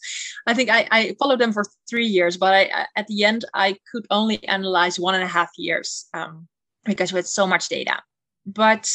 I 0.47 0.55
think 0.55 0.71
I, 0.71 0.87
I 0.91 1.17
followed 1.19 1.41
them 1.41 1.53
for 1.53 1.65
three 1.89 2.07
years, 2.07 2.37
but 2.37 2.55
I, 2.55 2.87
at 2.97 3.07
the 3.07 3.25
end 3.25 3.45
I 3.55 3.77
could 3.91 4.07
only 4.11 4.43
analyze 4.49 4.99
one 4.99 5.15
and 5.15 5.25
a 5.25 5.29
half 5.29 5.51
years 5.57 6.07
um, 6.15 6.49
because 6.85 7.13
we 7.13 7.19
had 7.19 7.27
so 7.27 7.47
much 7.47 7.69
data. 7.69 8.03
But 8.47 8.91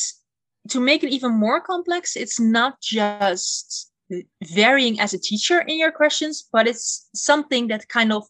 to 0.69 0.79
make 0.79 1.03
it 1.03 1.11
even 1.11 1.33
more 1.33 1.61
complex, 1.61 2.15
it's 2.15 2.39
not 2.39 2.79
just 2.81 3.91
varying 4.43 4.99
as 4.99 5.13
a 5.13 5.19
teacher 5.19 5.59
in 5.61 5.77
your 5.77 5.91
questions, 5.91 6.47
but 6.51 6.67
it's 6.67 7.09
something 7.13 7.67
that 7.67 7.87
kind 7.89 8.11
of 8.11 8.25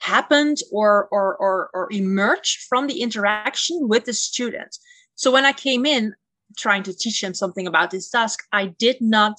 happened 0.00 0.58
or 0.70 1.08
or 1.10 1.36
or, 1.36 1.70
or 1.72 1.88
emerged 1.90 2.66
from 2.68 2.86
the 2.86 3.00
interaction 3.00 3.88
with 3.88 4.04
the 4.04 4.12
student. 4.12 4.76
So 5.14 5.30
when 5.30 5.44
I 5.44 5.52
came 5.52 5.86
in, 5.86 6.14
trying 6.56 6.82
to 6.84 6.96
teach 6.96 7.20
them 7.20 7.34
something 7.34 7.66
about 7.66 7.90
this 7.90 8.10
task, 8.10 8.44
I 8.52 8.66
did 8.66 8.96
not 9.00 9.38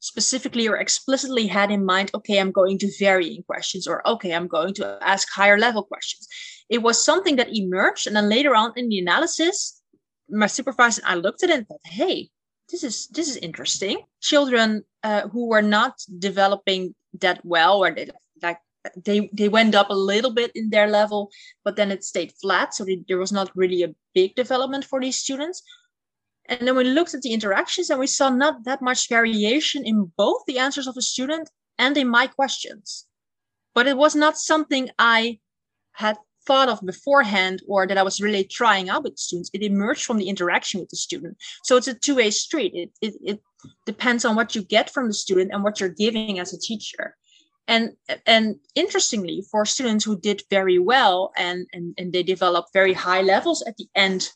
specifically 0.00 0.68
or 0.68 0.76
explicitly 0.76 1.46
had 1.46 1.70
in 1.70 1.84
mind, 1.84 2.10
okay, 2.14 2.38
I'm 2.38 2.52
going 2.52 2.78
to 2.78 2.92
varying 2.98 3.42
questions 3.44 3.86
or 3.86 4.06
okay, 4.06 4.34
I'm 4.34 4.48
going 4.48 4.74
to 4.74 4.98
ask 5.00 5.26
higher 5.30 5.58
level 5.58 5.82
questions. 5.82 6.28
It 6.68 6.82
was 6.82 7.02
something 7.02 7.36
that 7.36 7.56
emerged. 7.56 8.06
And 8.06 8.14
then 8.14 8.28
later 8.28 8.54
on 8.54 8.72
in 8.76 8.90
the 8.90 8.98
analysis, 8.98 9.80
my 10.28 10.46
supervisor, 10.46 11.02
and 11.04 11.12
I 11.12 11.14
looked 11.14 11.42
at 11.42 11.50
it 11.50 11.58
and 11.58 11.68
thought, 11.68 11.80
hey, 11.84 12.28
this 12.70 12.84
is 12.84 13.08
this 13.08 13.28
is 13.28 13.36
interesting. 13.38 14.02
Children 14.20 14.84
uh, 15.02 15.28
who 15.28 15.48
were 15.48 15.62
not 15.62 15.94
developing 16.18 16.94
that 17.20 17.40
well, 17.44 17.84
or 17.84 17.90
they 17.94 18.08
like 18.42 18.58
they 19.04 19.30
they 19.32 19.48
went 19.48 19.74
up 19.74 19.90
a 19.90 19.94
little 19.94 20.32
bit 20.32 20.50
in 20.54 20.70
their 20.70 20.88
level, 20.88 21.30
but 21.64 21.76
then 21.76 21.90
it 21.90 22.04
stayed 22.04 22.32
flat. 22.40 22.74
So 22.74 22.84
they, 22.84 23.02
there 23.08 23.18
was 23.18 23.32
not 23.32 23.50
really 23.54 23.82
a 23.82 23.94
big 24.14 24.34
development 24.34 24.84
for 24.84 25.00
these 25.00 25.16
students. 25.16 25.62
And 26.46 26.66
then 26.66 26.76
we 26.76 26.84
looked 26.84 27.14
at 27.14 27.22
the 27.22 27.32
interactions 27.32 27.90
and 27.90 27.98
we 27.98 28.06
saw 28.06 28.28
not 28.28 28.64
that 28.64 28.82
much 28.82 29.08
variation 29.08 29.86
in 29.86 30.12
both 30.16 30.42
the 30.46 30.58
answers 30.58 30.86
of 30.86 30.94
the 30.94 31.02
student 31.02 31.48
and 31.78 31.96
in 31.96 32.08
my 32.08 32.26
questions. 32.26 33.06
But 33.74 33.86
it 33.86 33.96
was 33.96 34.14
not 34.14 34.36
something 34.36 34.90
I 34.98 35.40
had 35.92 36.16
thought 36.46 36.68
of 36.68 36.84
beforehand 36.84 37.62
or 37.66 37.86
that 37.86 37.96
I 37.96 38.02
was 38.02 38.20
really 38.20 38.44
trying 38.44 38.90
out 38.90 39.04
with 39.04 39.18
students. 39.18 39.50
It 39.54 39.62
emerged 39.62 40.04
from 40.04 40.18
the 40.18 40.28
interaction 40.28 40.80
with 40.80 40.90
the 40.90 40.96
student. 40.96 41.36
So 41.62 41.76
it's 41.76 41.88
a 41.88 41.94
two-way 41.94 42.30
street. 42.30 42.72
It, 42.74 42.90
it, 43.00 43.14
it 43.22 43.40
depends 43.86 44.24
on 44.24 44.36
what 44.36 44.54
you 44.54 44.62
get 44.62 44.90
from 44.90 45.06
the 45.06 45.14
student 45.14 45.50
and 45.52 45.64
what 45.64 45.80
you're 45.80 45.88
giving 45.88 46.38
as 46.38 46.52
a 46.52 46.58
teacher. 46.58 47.16
And 47.66 47.92
and 48.26 48.56
interestingly, 48.74 49.42
for 49.50 49.64
students 49.64 50.04
who 50.04 50.20
did 50.20 50.42
very 50.50 50.78
well 50.78 51.32
and, 51.34 51.66
and, 51.72 51.94
and 51.96 52.12
they 52.12 52.22
developed 52.22 52.74
very 52.74 52.92
high 52.92 53.22
levels 53.22 53.62
at 53.62 53.78
the 53.78 53.86
end 53.94 54.28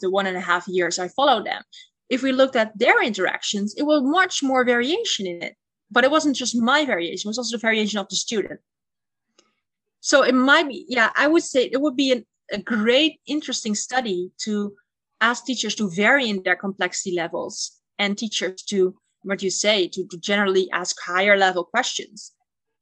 the 0.00 0.10
one 0.10 0.26
and 0.26 0.36
a 0.36 0.40
half 0.40 0.66
years 0.68 0.98
I 0.98 1.08
followed 1.08 1.46
them. 1.46 1.62
If 2.08 2.22
we 2.22 2.32
looked 2.32 2.56
at 2.56 2.78
their 2.78 3.02
interactions, 3.02 3.74
it 3.76 3.82
was 3.82 4.02
much 4.02 4.42
more 4.42 4.64
variation 4.64 5.26
in 5.26 5.42
it. 5.42 5.54
But 5.90 6.04
it 6.04 6.10
wasn't 6.10 6.36
just 6.36 6.56
my 6.56 6.84
variation, 6.84 7.28
it 7.28 7.30
was 7.30 7.38
also 7.38 7.56
the 7.56 7.60
variation 7.60 7.98
of 7.98 8.08
the 8.08 8.16
student. 8.16 8.60
So 10.00 10.22
it 10.22 10.34
might 10.34 10.68
be, 10.68 10.84
yeah, 10.88 11.10
I 11.16 11.26
would 11.26 11.42
say 11.42 11.64
it 11.64 11.80
would 11.80 11.96
be 11.96 12.12
an, 12.12 12.26
a 12.52 12.58
great, 12.58 13.20
interesting 13.26 13.74
study 13.74 14.30
to 14.44 14.74
ask 15.20 15.44
teachers 15.44 15.74
to 15.76 15.90
vary 15.90 16.28
in 16.28 16.42
their 16.42 16.56
complexity 16.56 17.14
levels 17.16 17.72
and 17.98 18.16
teachers 18.16 18.62
to, 18.62 18.96
what 19.22 19.42
you 19.42 19.50
say, 19.50 19.88
to, 19.88 20.06
to 20.06 20.18
generally 20.18 20.70
ask 20.70 20.96
higher 21.04 21.36
level 21.36 21.64
questions 21.64 22.32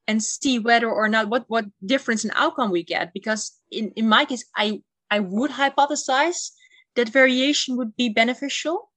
and 0.06 0.22
see 0.22 0.58
whether 0.58 0.90
or 0.90 1.08
not 1.08 1.28
what, 1.28 1.44
what 1.48 1.64
difference 1.84 2.24
in 2.24 2.30
outcome 2.34 2.70
we 2.70 2.82
get. 2.82 3.12
Because 3.14 3.52
in, 3.70 3.90
in 3.96 4.08
my 4.08 4.24
case, 4.24 4.44
I, 4.54 4.82
I 5.10 5.20
would 5.20 5.50
hypothesize 5.50 6.50
that 6.96 7.08
variation 7.08 7.76
would 7.76 7.96
be 7.96 8.08
beneficial. 8.08 8.90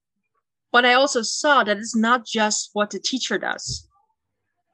But 0.72 0.86
I 0.86 0.94
also 0.94 1.22
saw 1.22 1.64
that 1.64 1.78
it's 1.78 1.96
not 1.96 2.26
just 2.26 2.72
what 2.74 2.90
the 2.90 3.00
teacher 3.00 3.38
does, 3.38 3.88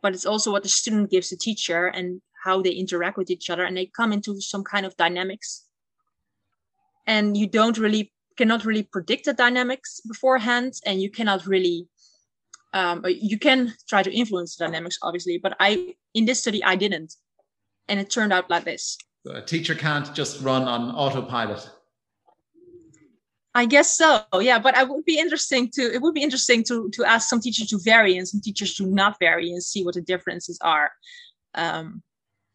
but 0.02 0.14
it's 0.14 0.26
also 0.26 0.52
what 0.52 0.64
the 0.64 0.70
student 0.70 1.12
gives 1.12 1.30
the 1.30 1.38
teacher 1.38 1.88
and 1.88 2.22
how 2.44 2.62
they 2.62 2.72
interact 2.72 3.18
with 3.18 3.30
each 3.30 3.50
other. 3.50 3.64
And 3.64 3.78
they 3.78 3.86
come 3.86 4.12
into 4.12 4.40
some 4.42 4.64
kind 4.64 4.86
of 4.86 4.98
dynamics. 4.98 5.66
And 7.08 7.38
you 7.38 7.48
don't 7.48 7.78
really, 7.78 8.12
cannot 8.38 8.66
really 8.66 8.84
predict 8.84 9.26
the 9.26 9.34
dynamics 9.34 10.02
beforehand. 10.02 10.74
And 10.86 11.02
you 11.02 11.10
cannot 11.10 11.46
really, 11.46 11.88
um, 12.74 13.06
you 13.08 13.38
can 13.38 13.74
try 13.88 14.04
to 14.04 14.12
influence 14.12 14.56
the 14.56 14.66
dynamics, 14.66 14.98
obviously. 15.02 15.38
But 15.38 15.56
I, 15.60 15.96
in 16.14 16.26
this 16.26 16.42
study, 16.42 16.64
I 16.64 16.76
didn't. 16.76 17.14
And 17.88 18.00
it 18.00 18.10
turned 18.10 18.34
out 18.34 18.50
like 18.50 18.66
this. 18.66 18.98
a 19.26 19.42
teacher 19.42 19.76
can't 19.76 20.14
just 20.16 20.42
run 20.42 20.64
on 20.64 20.94
autopilot. 20.96 21.70
I 23.56 23.66
guess 23.66 23.96
so. 23.96 24.22
Yeah, 24.40 24.60
but 24.60 24.76
I 24.76 24.84
would 24.84 25.06
be 25.06 25.20
interesting 25.20 25.70
to 25.74 25.82
it 25.82 26.02
would 26.02 26.16
be 26.16 26.24
interesting 26.24 26.64
to 26.66 26.90
to 26.94 27.06
ask 27.06 27.30
some 27.30 27.40
teachers 27.40 27.68
to 27.68 27.80
vary 27.84 28.18
and 28.18 28.28
some 28.28 28.42
teachers 28.42 28.74
to 28.76 28.86
not 28.86 29.18
vary 29.20 29.52
and 29.52 29.62
see 29.62 29.84
what 29.84 29.96
the 29.96 30.02
differences 30.02 30.58
are. 30.62 30.92
Um, 31.54 32.02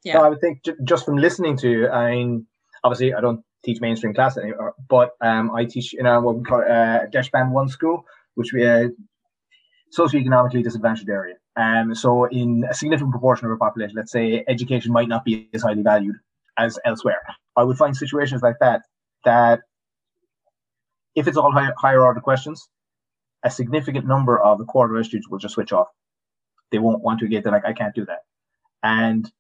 yeah, 0.05 0.16
well, 0.16 0.26
I 0.26 0.28
would 0.30 0.40
think 0.40 0.62
just 0.84 1.05
from 1.05 1.16
listening 1.16 1.57
to 1.59 1.70
you, 1.70 1.88
I 1.88 2.11
mean, 2.11 2.46
obviously 2.82 3.14
I 3.14 3.20
don't 3.20 3.44
teach 3.64 3.80
mainstream 3.80 4.14
class 4.14 4.36
anymore, 4.36 4.74
but 4.88 5.11
um, 5.20 5.51
I 5.55 5.64
teach 5.64 5.94
in 5.94 6.07
our 6.07 6.20
what 6.20 6.36
we 6.36 6.44
call 6.44 6.62
uh, 6.62 7.07
DEIS 7.07 7.30
One 7.32 7.68
school, 7.68 8.05
which 8.34 8.53
we 8.53 8.66
uh, 8.66 8.88
socioeconomically 9.96 10.62
disadvantaged 10.62 11.09
area. 11.09 11.36
Um, 11.57 11.94
so 11.94 12.24
in 12.26 12.64
a 12.70 12.74
significant 12.74 13.12
proportion 13.12 13.46
of 13.46 13.53
our 13.53 13.57
population, 13.59 13.96
let's 13.96 14.12
say 14.12 14.44
education 14.49 14.92
might 14.92 15.09
not 15.09 15.24
be 15.24 15.49
as 15.55 15.62
highly 15.62 15.82
valued 15.82 16.16
as 16.57 16.78
elsewhere. 16.84 17.20
I 17.57 17.64
would 17.64 17.76
find 17.76 17.96
situations 17.96 18.42
like 18.42 18.57
that 18.61 18.82
that 19.24 19.61
if 21.14 21.26
it's 21.26 21.36
all 21.36 21.52
high, 21.52 21.70
higher 21.78 22.04
order 22.04 22.20
questions, 22.20 22.68
a 23.44 23.50
significant 23.50 24.06
number 24.06 24.38
of 24.38 24.59
the 24.59 24.64
quarter 24.64 25.02
students 25.04 25.28
will 25.28 25.38
just 25.38 25.54
switch 25.54 25.72
off. 25.72 25.88
They 26.70 26.78
won't 26.78 27.02
want 27.02 27.20
to 27.20 27.28
get. 27.28 27.44
They're 27.44 27.52
like, 27.52 27.64
I 27.64 27.72
can't 27.72 27.94
do 27.94 28.04
that. 28.06 28.24
And 28.82 29.30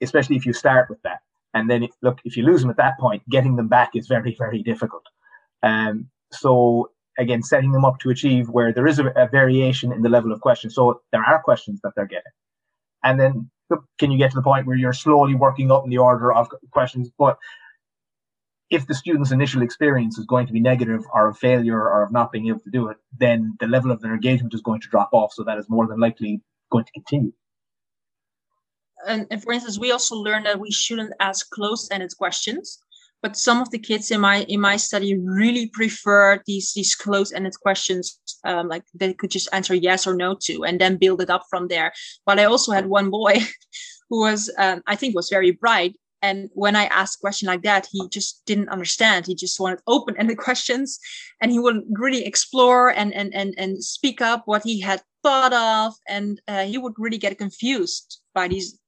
especially 0.00 0.36
if 0.36 0.46
you 0.46 0.52
start 0.52 0.90
with 0.90 1.00
that, 1.02 1.20
and 1.54 1.70
then 1.70 1.88
look, 2.02 2.18
if 2.24 2.36
you 2.36 2.44
lose 2.44 2.60
them 2.60 2.70
at 2.70 2.76
that 2.78 2.98
point, 2.98 3.22
getting 3.28 3.56
them 3.56 3.68
back 3.68 3.90
is 3.94 4.08
very, 4.08 4.34
very 4.38 4.62
difficult. 4.62 5.04
Um, 5.62 6.08
so 6.32 6.90
again, 7.16 7.42
setting 7.42 7.70
them 7.70 7.84
up 7.84 8.00
to 8.00 8.10
achieve 8.10 8.48
where 8.48 8.72
there 8.72 8.86
is 8.86 8.98
a, 8.98 9.06
a 9.10 9.28
variation 9.28 9.92
in 9.92 10.02
the 10.02 10.08
level 10.08 10.32
of 10.32 10.40
questions. 10.40 10.74
So 10.74 11.02
there 11.12 11.22
are 11.22 11.40
questions 11.42 11.80
that 11.82 11.92
they're 11.94 12.06
getting, 12.06 12.32
and 13.04 13.20
then 13.20 13.50
can 13.98 14.10
you 14.10 14.18
get 14.18 14.30
to 14.30 14.36
the 14.36 14.42
point 14.42 14.66
where 14.66 14.76
you're 14.76 14.92
slowly 14.92 15.34
working 15.34 15.70
up 15.70 15.84
in 15.84 15.90
the 15.90 15.98
order 15.98 16.32
of 16.32 16.48
questions, 16.70 17.10
but 17.18 17.38
if 18.70 18.86
the 18.86 18.94
student's 18.94 19.30
initial 19.30 19.62
experience 19.62 20.18
is 20.18 20.26
going 20.26 20.46
to 20.46 20.52
be 20.52 20.60
negative 20.60 21.02
or 21.12 21.28
a 21.28 21.34
failure 21.34 21.78
or 21.78 22.04
of 22.04 22.12
not 22.12 22.32
being 22.32 22.48
able 22.48 22.60
to 22.60 22.70
do 22.70 22.88
it, 22.88 22.96
then 23.18 23.56
the 23.60 23.66
level 23.66 23.90
of 23.90 24.00
their 24.00 24.14
engagement 24.14 24.54
is 24.54 24.62
going 24.62 24.80
to 24.80 24.88
drop 24.88 25.10
off. 25.12 25.32
So 25.32 25.44
that 25.44 25.58
is 25.58 25.68
more 25.68 25.86
than 25.86 26.00
likely 26.00 26.40
going 26.70 26.84
to 26.84 26.92
continue. 26.92 27.32
And, 29.06 29.26
and 29.30 29.42
for 29.42 29.52
instance, 29.52 29.78
we 29.78 29.92
also 29.92 30.16
learned 30.16 30.46
that 30.46 30.58
we 30.58 30.70
shouldn't 30.70 31.12
ask 31.20 31.48
closed-ended 31.50 32.12
questions. 32.16 32.78
But 33.22 33.36
some 33.36 33.62
of 33.62 33.70
the 33.70 33.78
kids 33.78 34.10
in 34.10 34.20
my 34.20 34.42
in 34.48 34.60
my 34.60 34.76
study 34.76 35.16
really 35.16 35.70
prefer 35.72 36.42
these 36.46 36.74
these 36.74 36.94
closed-ended 36.94 37.54
questions, 37.62 38.20
um, 38.44 38.68
like 38.68 38.84
they 38.92 39.14
could 39.14 39.30
just 39.30 39.48
answer 39.50 39.74
yes 39.74 40.06
or 40.06 40.14
no 40.14 40.36
to, 40.42 40.64
and 40.64 40.78
then 40.78 40.98
build 40.98 41.22
it 41.22 41.30
up 41.30 41.44
from 41.48 41.68
there. 41.68 41.94
But 42.26 42.38
I 42.38 42.44
also 42.44 42.72
had 42.72 42.84
one 42.84 43.08
boy 43.08 43.36
who 44.10 44.20
was, 44.20 44.52
um, 44.58 44.82
I 44.86 44.94
think, 44.96 45.14
was 45.14 45.30
very 45.30 45.52
bright, 45.52 45.96
and 46.24 46.48
when 46.54 46.74
I 46.74 46.86
asked 46.86 47.18
a 47.18 47.20
question 47.20 47.48
like 47.48 47.62
that, 47.64 47.86
he 47.92 48.08
just 48.08 48.42
didn't 48.46 48.70
understand. 48.70 49.26
He 49.26 49.34
just 49.34 49.60
wanted 49.60 49.80
open-ended 49.86 50.38
questions, 50.48 50.98
and 51.40 51.52
he 51.52 51.58
wouldn't 51.58 51.86
really 51.90 52.24
explore 52.24 52.88
and 52.88 53.12
and 53.14 53.34
and 53.34 53.54
and 53.58 53.84
speak 53.84 54.22
up 54.30 54.42
what 54.46 54.62
he 54.64 54.80
had 54.80 55.02
thought 55.22 55.52
of, 55.52 55.94
and 56.08 56.40
uh, 56.48 56.64
he 56.64 56.78
would 56.78 56.94
really 56.96 57.18
get 57.18 57.36
confused 57.36 58.20
by 58.34 58.48
these 58.48 58.78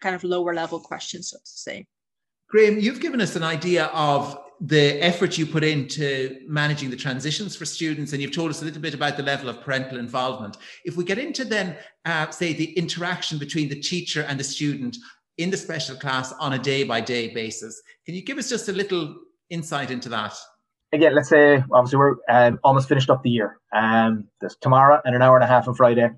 kind 0.00 0.14
of 0.14 0.24
lower 0.24 0.54
level 0.54 0.80
questions, 0.80 1.28
so 1.30 1.36
to 1.36 1.56
say. 1.66 1.86
Graham, 2.48 2.80
you've 2.80 3.00
given 3.00 3.20
us 3.20 3.36
an 3.36 3.44
idea 3.44 3.84
of 3.86 4.40
the 4.60 5.02
effort 5.02 5.38
you 5.38 5.46
put 5.46 5.64
into 5.64 6.40
managing 6.46 6.90
the 6.90 6.96
transitions 6.96 7.54
for 7.54 7.64
students, 7.66 8.12
and 8.12 8.20
you've 8.20 8.38
told 8.40 8.50
us 8.50 8.62
a 8.62 8.64
little 8.64 8.82
bit 8.82 8.94
about 8.94 9.16
the 9.16 9.22
level 9.22 9.48
of 9.48 9.60
parental 9.60 9.98
involvement. 9.98 10.56
If 10.84 10.96
we 10.96 11.04
get 11.04 11.18
into 11.18 11.44
then, 11.44 11.76
uh, 12.04 12.30
say, 12.30 12.52
the 12.52 12.72
interaction 12.72 13.38
between 13.38 13.68
the 13.68 13.80
teacher 13.80 14.22
and 14.22 14.40
the 14.40 14.44
student, 14.44 14.96
in 15.42 15.50
the 15.50 15.56
special 15.56 15.96
class 15.96 16.32
on 16.40 16.52
a 16.52 16.58
day 16.58 16.84
by 16.84 17.00
day 17.00 17.32
basis. 17.32 17.80
Can 18.06 18.14
you 18.14 18.22
give 18.22 18.38
us 18.38 18.48
just 18.48 18.68
a 18.68 18.72
little 18.72 19.16
insight 19.50 19.90
into 19.90 20.08
that? 20.10 20.34
again, 20.92 21.14
let's 21.14 21.28
say 21.28 21.62
obviously 21.72 21.98
we're 21.98 22.16
um, 22.28 22.58
almost 22.64 22.88
finished 22.88 23.10
up 23.10 23.22
the 23.22 23.30
year. 23.30 23.58
Um, 23.74 24.24
there's 24.40 24.56
tomorrow 24.56 25.00
and 25.04 25.14
an 25.14 25.22
hour 25.22 25.36
and 25.36 25.44
a 25.44 25.46
half 25.46 25.68
on 25.68 25.74
Friday, 25.74 26.10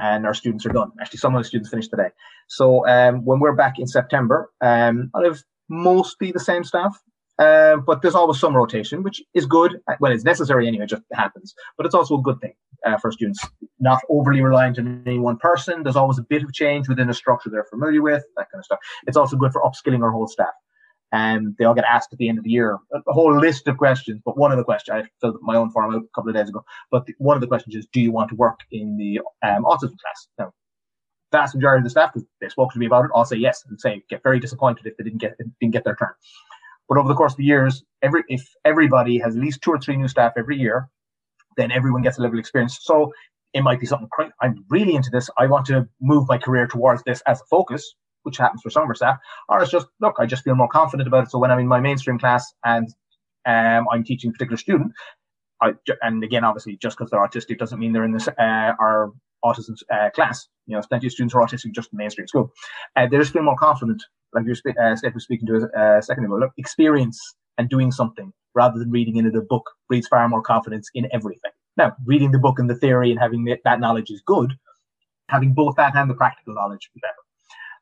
and 0.00 0.26
our 0.26 0.34
students 0.34 0.66
are 0.66 0.70
done. 0.70 0.90
Actually, 1.00 1.18
some 1.18 1.34
of 1.34 1.40
the 1.40 1.44
students 1.48 1.70
finished 1.70 1.90
today. 1.90 2.10
So 2.48 2.86
um, 2.86 3.24
when 3.24 3.40
we're 3.40 3.54
back 3.54 3.78
in 3.78 3.86
September, 3.86 4.50
um, 4.60 5.10
I'll 5.14 5.24
have 5.24 5.42
mostly 5.68 6.32
the 6.32 6.40
same 6.40 6.64
staff. 6.64 7.00
Uh, 7.38 7.76
but 7.76 8.02
there's 8.02 8.16
always 8.16 8.40
some 8.40 8.56
rotation, 8.56 9.02
which 9.02 9.22
is 9.34 9.46
good. 9.46 9.80
Well, 10.00 10.10
it's 10.10 10.24
necessary 10.24 10.66
anyway, 10.66 10.84
it 10.84 10.90
just 10.90 11.04
happens. 11.12 11.54
But 11.76 11.86
it's 11.86 11.94
also 11.94 12.18
a 12.18 12.22
good 12.22 12.40
thing 12.40 12.54
uh, 12.84 12.98
for 12.98 13.12
students, 13.12 13.46
not 13.78 14.02
overly 14.08 14.40
reliant 14.40 14.78
on 14.78 15.02
any 15.06 15.18
one 15.18 15.36
person. 15.36 15.84
There's 15.84 15.96
always 15.96 16.18
a 16.18 16.22
bit 16.22 16.42
of 16.42 16.52
change 16.52 16.88
within 16.88 17.08
a 17.08 17.14
structure 17.14 17.48
they're 17.48 17.64
familiar 17.64 18.02
with, 18.02 18.24
that 18.36 18.50
kind 18.50 18.60
of 18.60 18.64
stuff. 18.64 18.80
It's 19.06 19.16
also 19.16 19.36
good 19.36 19.52
for 19.52 19.62
upskilling 19.62 20.02
our 20.02 20.10
whole 20.10 20.26
staff 20.26 20.54
and 21.12 21.54
they 21.58 21.64
all 21.64 21.74
get 21.74 21.84
asked 21.84 22.12
at 22.12 22.18
the 22.18 22.28
end 22.28 22.38
of 22.38 22.44
the 22.44 22.50
year 22.50 22.78
a 22.92 23.12
whole 23.12 23.38
list 23.38 23.66
of 23.68 23.78
questions. 23.78 24.20
But 24.24 24.36
one 24.36 24.52
of 24.52 24.58
the 24.58 24.64
questions 24.64 25.04
I 25.04 25.08
filled 25.20 25.38
my 25.40 25.56
own 25.56 25.70
form 25.70 25.94
out 25.94 26.02
a 26.02 26.06
couple 26.14 26.30
of 26.30 26.36
days 26.36 26.48
ago. 26.48 26.64
But 26.90 27.06
the, 27.06 27.14
one 27.18 27.36
of 27.36 27.40
the 27.40 27.46
questions 27.46 27.74
is, 27.74 27.86
do 27.92 28.00
you 28.00 28.12
want 28.12 28.28
to 28.30 28.36
work 28.36 28.60
in 28.70 28.96
the 28.96 29.20
um, 29.46 29.64
autism 29.64 29.96
class? 29.98 30.28
Now, 30.38 30.52
vast 31.32 31.54
majority 31.54 31.80
of 31.80 31.84
the 31.84 31.90
staff, 31.90 32.12
because 32.12 32.28
they 32.40 32.48
spoke 32.48 32.72
to 32.72 32.78
me 32.78 32.86
about 32.86 33.06
it, 33.06 33.10
all 33.14 33.24
say 33.24 33.36
yes 33.36 33.64
and 33.68 33.80
say 33.80 34.02
get 34.10 34.22
very 34.22 34.38
disappointed 34.38 34.86
if 34.86 34.96
they 34.96 35.04
didn't 35.04 35.20
get 35.20 35.36
didn't 35.60 35.72
get 35.72 35.84
their 35.84 35.96
turn. 35.96 36.12
But 36.88 36.98
over 36.98 37.08
the 37.08 37.14
course 37.14 37.32
of 37.32 37.38
the 37.38 37.44
years, 37.44 37.82
every 38.02 38.24
if 38.28 38.48
everybody 38.64 39.18
has 39.18 39.36
at 39.36 39.42
least 39.42 39.62
two 39.62 39.70
or 39.70 39.78
three 39.78 39.96
new 39.96 40.08
staff 40.08 40.32
every 40.36 40.56
year, 40.58 40.88
then 41.56 41.70
everyone 41.70 42.02
gets 42.02 42.18
a 42.18 42.22
level 42.22 42.38
of 42.38 42.40
experience. 42.40 42.78
So 42.80 43.12
it 43.52 43.62
might 43.62 43.80
be 43.80 43.86
something. 43.86 44.08
I'm 44.40 44.64
really 44.70 44.94
into 44.94 45.10
this. 45.10 45.28
I 45.38 45.46
want 45.46 45.66
to 45.66 45.88
move 46.00 46.26
my 46.28 46.38
career 46.38 46.66
towards 46.66 47.02
this 47.04 47.22
as 47.26 47.40
a 47.40 47.44
focus 47.44 47.94
which 48.22 48.36
happens 48.36 48.60
for 48.62 48.70
some 48.70 48.82
of 48.82 48.88
our 48.88 48.94
staff, 48.94 49.18
or 49.48 49.62
it's 49.62 49.70
just 49.70 49.86
look, 50.00 50.16
I 50.18 50.26
just 50.26 50.44
feel 50.44 50.54
more 50.54 50.68
confident 50.68 51.06
about 51.06 51.24
it. 51.24 51.30
So 51.30 51.38
when 51.38 51.50
I'm 51.50 51.60
in 51.60 51.66
my 51.66 51.80
mainstream 51.80 52.18
class 52.18 52.52
and 52.64 52.88
um, 53.46 53.86
I'm 53.90 54.04
teaching 54.04 54.30
a 54.30 54.32
particular 54.32 54.58
student, 54.58 54.92
I, 55.62 55.74
and 56.02 56.22
again, 56.22 56.44
obviously, 56.44 56.76
just 56.76 56.98
because 56.98 57.10
they're 57.10 57.26
autistic 57.26 57.58
doesn't 57.58 57.78
mean 57.78 57.92
they're 57.92 58.04
in 58.04 58.12
this 58.12 58.28
uh, 58.28 58.72
our 58.78 59.12
autism 59.44 59.76
uh, 59.92 60.10
class. 60.10 60.48
You 60.66 60.76
know, 60.76 60.82
plenty 60.88 61.06
of 61.06 61.12
students 61.12 61.34
are 61.34 61.40
autistic 61.40 61.74
just 61.74 61.92
in 61.92 61.96
the 61.96 62.02
mainstream 62.02 62.26
school. 62.26 62.52
Uh, 62.96 63.06
they 63.06 63.16
just 63.18 63.32
feel 63.32 63.42
more 63.42 63.56
confident, 63.56 64.02
like 64.34 64.44
you 64.46 64.54
were 64.64 64.82
uh, 64.82 64.96
was 65.14 65.24
speaking 65.24 65.46
to 65.46 65.68
a 65.76 66.02
second 66.02 66.24
ago. 66.24 66.36
Look, 66.36 66.52
experience 66.56 67.20
and 67.56 67.68
doing 67.68 67.90
something 67.90 68.32
rather 68.54 68.78
than 68.78 68.90
reading 68.90 69.16
into 69.16 69.30
the 69.30 69.42
book 69.42 69.70
breeds 69.88 70.08
far 70.08 70.28
more 70.28 70.42
confidence 70.42 70.88
in 70.94 71.08
everything. 71.12 71.50
Now, 71.76 71.94
reading 72.06 72.32
the 72.32 72.38
book 72.38 72.58
and 72.58 72.68
the 72.68 72.74
theory 72.74 73.10
and 73.10 73.20
having 73.20 73.44
that 73.64 73.80
knowledge 73.80 74.10
is 74.10 74.22
good. 74.26 74.54
Having 75.28 75.54
both 75.54 75.76
that 75.76 75.94
and 75.94 76.10
the 76.10 76.14
practical 76.14 76.54
knowledge 76.54 76.90
is 76.94 77.00
better. 77.00 77.14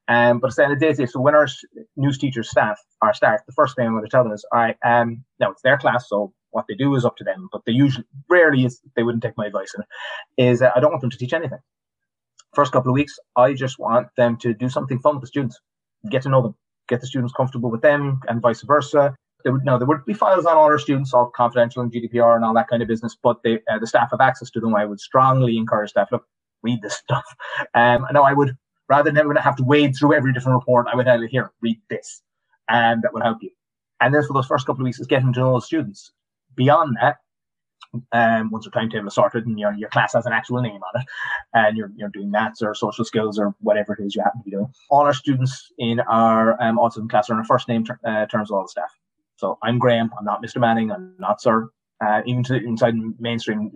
Um, 0.09 0.38
but 0.38 0.50
at 0.50 0.57
the 0.57 0.64
end 0.64 0.72
of 0.72 0.80
the 0.80 0.94
day, 0.94 1.07
so 1.07 1.20
when 1.20 1.34
our 1.34 1.48
news 1.96 2.18
teachers 2.18 2.50
staff 2.50 2.78
our 3.02 3.14
start, 3.14 3.42
the 3.46 3.52
first 3.52 3.74
thing 3.74 3.86
I'm 3.86 3.92
going 3.92 4.04
to 4.04 4.11
tell 4.11 4.22
them 4.22 4.32
is, 4.32 4.44
all 4.52 4.61
right, 4.61 4.76
um, 4.84 5.24
now 5.40 5.50
it's 5.50 5.62
their 5.62 5.78
class, 5.78 6.09
so 6.09 6.32
what 6.51 6.66
they 6.68 6.74
do 6.74 6.94
is 6.94 7.05
up 7.05 7.16
to 7.16 7.24
them. 7.24 7.49
But 7.53 7.62
they 7.66 7.72
usually, 7.72 8.07
rarely 8.28 8.64
is, 8.64 8.80
they 8.94 9.03
wouldn't 9.03 9.22
take 9.22 9.36
my 9.36 9.47
advice. 9.47 9.74
And 9.74 9.84
is 10.36 10.62
I 10.62 10.80
don't 10.80 10.90
want 10.90 11.01
them 11.01 11.11
to 11.11 11.18
teach 11.18 11.32
anything. 11.32 11.59
First 12.55 12.72
couple 12.72 12.90
of 12.90 12.94
weeks, 12.94 13.18
I 13.36 13.53
just 13.53 13.78
want 13.78 14.09
them 14.16 14.36
to 14.38 14.55
do 14.55 14.68
something 14.68 14.99
fun 15.01 15.16
with 15.16 15.22
the 15.22 15.26
students, 15.26 15.61
get 16.11 16.22
to 16.22 16.28
know 16.28 16.42
them, 16.42 16.55
get 16.88 17.01
the 17.01 17.07
students 17.07 17.34
comfortable 17.34 17.70
with 17.70 17.82
them, 17.82 18.20
and 18.28 18.40
vice 18.40 18.62
versa. 18.62 19.14
There 19.44 19.53
would 19.53 19.64
no, 19.64 19.78
there 19.78 19.86
would 19.86 20.05
be 20.07 20.14
files 20.14 20.47
on 20.47 20.57
all 20.57 20.64
our 20.64 20.78
students, 20.78 21.12
all 21.12 21.30
confidential 21.36 21.82
and 21.82 21.92
GDPR 21.92 22.34
and 22.34 22.44
all 22.44 22.55
that 22.55 22.68
kind 22.68 22.82
of 22.82 22.88
business. 22.88 23.16
But 23.22 23.42
they, 23.44 23.61
uh, 23.70 23.78
the 23.78 23.86
staff 23.86 24.11
have 24.11 24.20
access 24.20 24.51
to 24.51 24.61
them. 24.61 24.74
I 24.74 24.86
would 24.86 25.01
strongly 25.01 25.57
encourage 25.57 25.90
staff, 25.90 26.09
look, 26.11 26.24
read 26.62 26.80
this 26.82 26.94
stuff. 26.94 27.24
Um, 27.74 28.07
now 28.12 28.22
I 28.22 28.32
would 28.32 28.57
rather 28.88 29.11
than 29.11 29.34
to 29.34 29.40
have 29.40 29.57
to 29.57 29.64
wade 29.64 29.94
through 29.97 30.14
every 30.14 30.32
different 30.32 30.57
report, 30.57 30.86
I 30.90 30.97
would 30.97 31.07
you, 31.07 31.28
here, 31.30 31.53
read 31.61 31.80
this, 31.90 32.22
and 32.68 33.03
that 33.03 33.12
would 33.12 33.22
help 33.22 33.38
you. 33.40 33.51
And 34.01 34.14
then 34.14 34.22
for 34.22 34.34
those 34.34 34.47
first 34.47 34.66
couple 34.66 34.82
of 34.82 34.84
weeks 34.84 35.01
is 35.01 35.07
getting 35.07 35.32
to 35.32 35.40
know 35.40 35.55
the 35.55 35.61
students. 35.61 36.12
Beyond 36.57 36.96
that, 37.00 37.16
um, 38.12 38.50
once 38.50 38.64
your 38.64 38.72
timetable 38.72 39.09
is 39.09 39.14
sorted 39.14 39.46
and 39.46 39.59
your, 39.59 39.72
your 39.74 39.88
class 39.88 40.14
has 40.14 40.26
an 40.26 40.32
actual 40.32 40.61
name 40.61 40.80
on 40.82 41.00
it, 41.00 41.07
and 41.54 41.76
you're, 41.76 41.90
you're 41.96 42.09
doing 42.09 42.30
maths 42.30 42.62
or 42.62 42.74
social 42.74 43.04
skills 43.04 43.38
or 43.38 43.54
whatever 43.61 43.94
it 43.94 44.04
is 44.04 44.14
you 44.14 44.22
happen 44.22 44.40
to 44.40 44.44
be 44.44 44.50
doing, 44.50 44.66
all 44.90 45.02
our 45.02 45.14
students 45.14 45.70
in 45.78 46.00
our 46.00 46.61
um, 46.62 46.78
autism 46.78 47.09
class 47.09 47.30
are 47.30 47.34
on 47.34 47.40
a 47.40 47.44
first 47.44 47.68
name 47.68 47.84
ter- 47.84 48.00
uh, 48.04 48.26
terms 48.26 48.50
with 48.50 48.57
all 48.57 48.62
the 48.62 48.68
staff. 48.68 48.90
So 49.36 49.59
I'm 49.62 49.78
Graham, 49.78 50.11
I'm 50.18 50.24
not 50.24 50.42
Mr. 50.42 50.59
Manning, 50.59 50.90
I'm 50.90 51.14
not 51.18 51.40
Sir. 51.40 51.68
Uh, 52.04 52.20
even 52.26 52.42
to, 52.44 52.57
inside 52.57 52.94
mainstream 53.18 53.70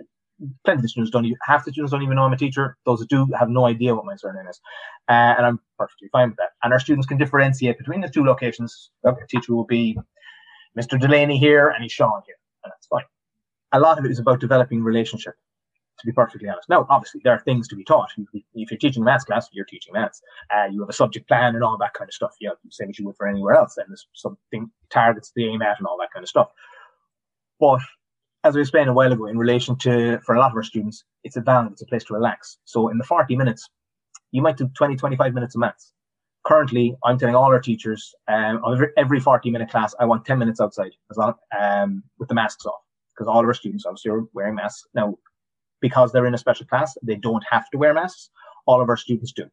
plenty 0.65 0.83
of 0.83 0.91
students 0.91 1.11
don't 1.11 1.25
even, 1.25 1.37
half 1.43 1.65
the 1.65 1.73
students 1.73 1.93
don't 1.93 2.03
even 2.03 2.17
know 2.17 2.25
I'm 2.25 2.33
a 2.33 2.37
teacher. 2.37 2.77
Those 2.85 3.01
that 3.01 3.09
do 3.09 3.27
have 3.39 3.49
no 3.49 3.67
idea 3.67 3.95
what 3.95 4.05
my 4.05 4.17
surname 4.17 4.47
is. 4.49 4.61
Uh, 5.09 5.35
and 5.37 5.47
I'm 5.47 5.61
perfectly 5.79 6.09
fine 6.13 6.31
with 6.31 6.39
that. 6.39 6.51
And 6.63 6.73
our 6.73 6.81
students 6.81 7.07
can 7.07 7.19
differentiate 7.19 7.79
between 7.79 8.01
the 8.01 8.09
two 8.09 8.25
locations. 8.25 8.91
Okay, 9.07 9.23
teacher 9.29 9.55
will 9.55 9.67
be 9.67 9.99
Mr. 10.79 10.99
Delaney 11.01 11.39
here 11.39 11.69
and 11.69 11.83
he's 11.83 11.93
Sean 11.93 12.23
here. 12.27 12.37
And 12.65 12.73
that's 12.73 12.87
fine. 12.87 13.05
A 13.73 13.81
lot 13.81 13.99
of 13.99 14.05
it 14.05 14.11
is 14.11 14.19
about 14.19 14.41
developing 14.41 14.83
relationship, 14.83 15.35
to 16.01 16.07
be 16.07 16.13
perfectly 16.13 16.49
honest. 16.49 16.69
Now, 16.69 16.87
obviously, 16.91 17.21
there 17.23 17.33
are 17.33 17.41
things 17.41 17.69
to 17.69 17.77
be 17.77 17.85
taught. 17.85 18.11
If 18.55 18.71
you're 18.71 18.79
teaching 18.79 19.05
maths 19.05 19.25
class, 19.25 19.49
you're 19.53 19.65
teaching 19.65 19.93
maths. 19.93 20.21
Uh, 20.55 20.67
you 20.71 20.81
have 20.81 20.89
a 20.89 20.95
subject 20.95 21.29
plan 21.29 21.55
and 21.55 21.63
all 21.63 21.79
that 21.79 21.95
kind 21.95 22.09
of 22.09 22.15
stuff. 22.15 22.35
Yeah, 22.41 22.51
same 22.71 22.91
as 22.91 22.99
you 22.99 23.07
would 23.07 23.17
for 23.17 23.29
anywhere 23.29 23.55
else. 23.55 23.77
And 23.77 23.87
there's 23.89 24.07
something 24.15 24.71
targets 24.91 25.33
the 25.35 25.47
aim 25.49 25.63
at 25.63 25.79
and 25.79 25.87
all 25.87 25.99
that 26.01 26.13
kind 26.13 26.25
of 26.25 26.29
stuff. 26.29 26.49
But 27.61 27.81
as 28.43 28.57
I 28.57 28.61
explained 28.61 28.89
a 28.89 28.93
while 28.93 29.13
ago, 29.13 29.27
in 29.27 29.39
relation 29.39 29.77
to, 29.79 30.19
for 30.21 30.35
a 30.35 30.39
lot 30.39 30.51
of 30.51 30.57
our 30.57 30.63
students, 30.63 31.05
it's 31.25 31.37
a 31.37 31.43
balance, 31.43 31.73
it's 31.75 31.83
a 31.83 31.87
place 31.87 32.05
to 32.05 32.15
relax. 32.15 32.59
So 32.65 32.89
in 32.89 32.99
the 32.99 33.05
40 33.05 33.37
minutes, 33.37 33.69
you 34.33 34.43
might 34.43 34.57
do 34.57 34.69
20, 34.69 34.97
25 34.97 35.35
minutes 35.35 35.55
of 35.55 35.61
maths. 35.61 35.93
Currently, 36.47 36.97
I'm 37.05 37.19
telling 37.19 37.35
all 37.35 37.45
our 37.45 37.61
teachers, 37.61 38.15
um, 38.29 38.63
every 38.97 39.21
40 39.21 39.51
minute 39.51 39.71
class, 39.71 39.95
I 40.01 40.07
want 40.07 40.25
10 40.25 40.39
minutes 40.39 40.61
outside 40.61 40.93
as 41.11 41.17
long, 41.17 41.35
um, 41.59 42.03
with 42.19 42.29
the 42.29 42.35
masks 42.35 42.65
off 42.65 42.81
because 43.15 43.29
all 43.29 43.41
of 43.41 43.47
our 43.47 43.55
students 43.55 43.85
obviously 43.85 44.11
are 44.11 44.23
wearing 44.33 44.55
masks. 44.55 44.89
Now, 44.95 45.17
because 45.81 46.13
they're 46.13 46.27
in 46.27 46.35
a 46.35 46.39
special 46.39 46.67
class, 46.67 46.97
they 47.03 47.17
don't 47.17 47.45
have 47.51 47.69
to 47.71 47.79
wear 47.79 47.93
masks. 47.93 48.31
All 48.67 48.81
of 48.81 48.89
our 48.89 48.97
students 48.97 49.33
do. 49.33 49.45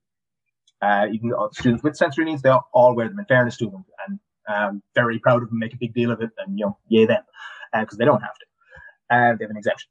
Uh, 0.81 1.07
even 1.11 1.33
students 1.51 1.83
with 1.83 1.97
sensory 1.97 2.25
needs, 2.25 2.41
they 2.41 2.51
all 2.73 2.95
wear 2.95 3.09
them 3.09 3.19
in 3.19 3.25
fairness 3.25 3.57
to 3.57 3.69
them. 3.69 3.85
And 4.07 4.19
um, 4.47 4.83
very 4.95 5.19
proud 5.19 5.43
of 5.43 5.49
them, 5.49 5.59
make 5.59 5.73
a 5.73 5.77
big 5.77 5.93
deal 5.93 6.11
of 6.11 6.21
it, 6.21 6.29
and 6.38 6.57
you 6.57 6.65
know, 6.65 6.77
yay 6.88 7.05
them, 7.05 7.23
because 7.73 7.95
uh, 7.95 7.99
they 7.99 8.05
don't 8.05 8.21
have 8.21 8.35
to 8.35 8.45
uh, 9.09 9.35
they 9.35 9.43
have 9.43 9.51
an 9.51 9.57
exemption. 9.57 9.89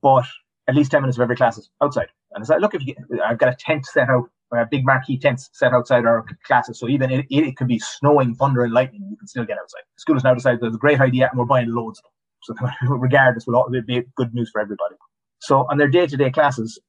But 0.00 0.24
at 0.68 0.74
least 0.74 0.90
10 0.90 1.02
minutes 1.02 1.18
of 1.18 1.22
every 1.22 1.36
class 1.36 1.58
is 1.58 1.68
outside. 1.82 2.08
And 2.32 2.42
it's 2.42 2.50
like, 2.50 2.60
look, 2.60 2.74
if 2.74 2.86
you, 2.86 2.94
I've 3.24 3.38
got 3.38 3.52
a 3.52 3.56
tent 3.56 3.86
set 3.86 4.08
out, 4.08 4.30
a 4.52 4.66
big 4.70 4.84
marquee 4.84 5.18
tents 5.18 5.48
set 5.52 5.72
outside 5.72 6.04
our 6.04 6.24
classes. 6.44 6.78
So 6.78 6.88
even 6.88 7.10
it, 7.10 7.26
it 7.30 7.56
could 7.56 7.68
be 7.68 7.78
snowing, 7.78 8.34
thunder, 8.34 8.64
and 8.64 8.72
lightning, 8.72 9.06
you 9.10 9.16
can 9.16 9.26
still 9.26 9.44
get 9.44 9.58
outside. 9.58 9.82
The 9.96 10.00
school 10.00 10.16
has 10.16 10.24
now 10.24 10.34
decided 10.34 10.60
that's 10.60 10.74
a 10.74 10.78
great 10.78 11.00
idea 11.00 11.28
and 11.30 11.38
we're 11.38 11.46
buying 11.46 11.72
loads 11.74 11.98
of 11.98 12.04
them. 12.04 12.12
So 12.44 12.94
regardless, 12.96 13.46
will 13.46 13.68
be 13.86 14.02
good 14.16 14.34
news 14.34 14.50
for 14.50 14.60
everybody. 14.60 14.96
So 15.38 15.64
on 15.70 15.78
their 15.78 15.86
day-to-day 15.86 16.30
classes, 16.30 16.80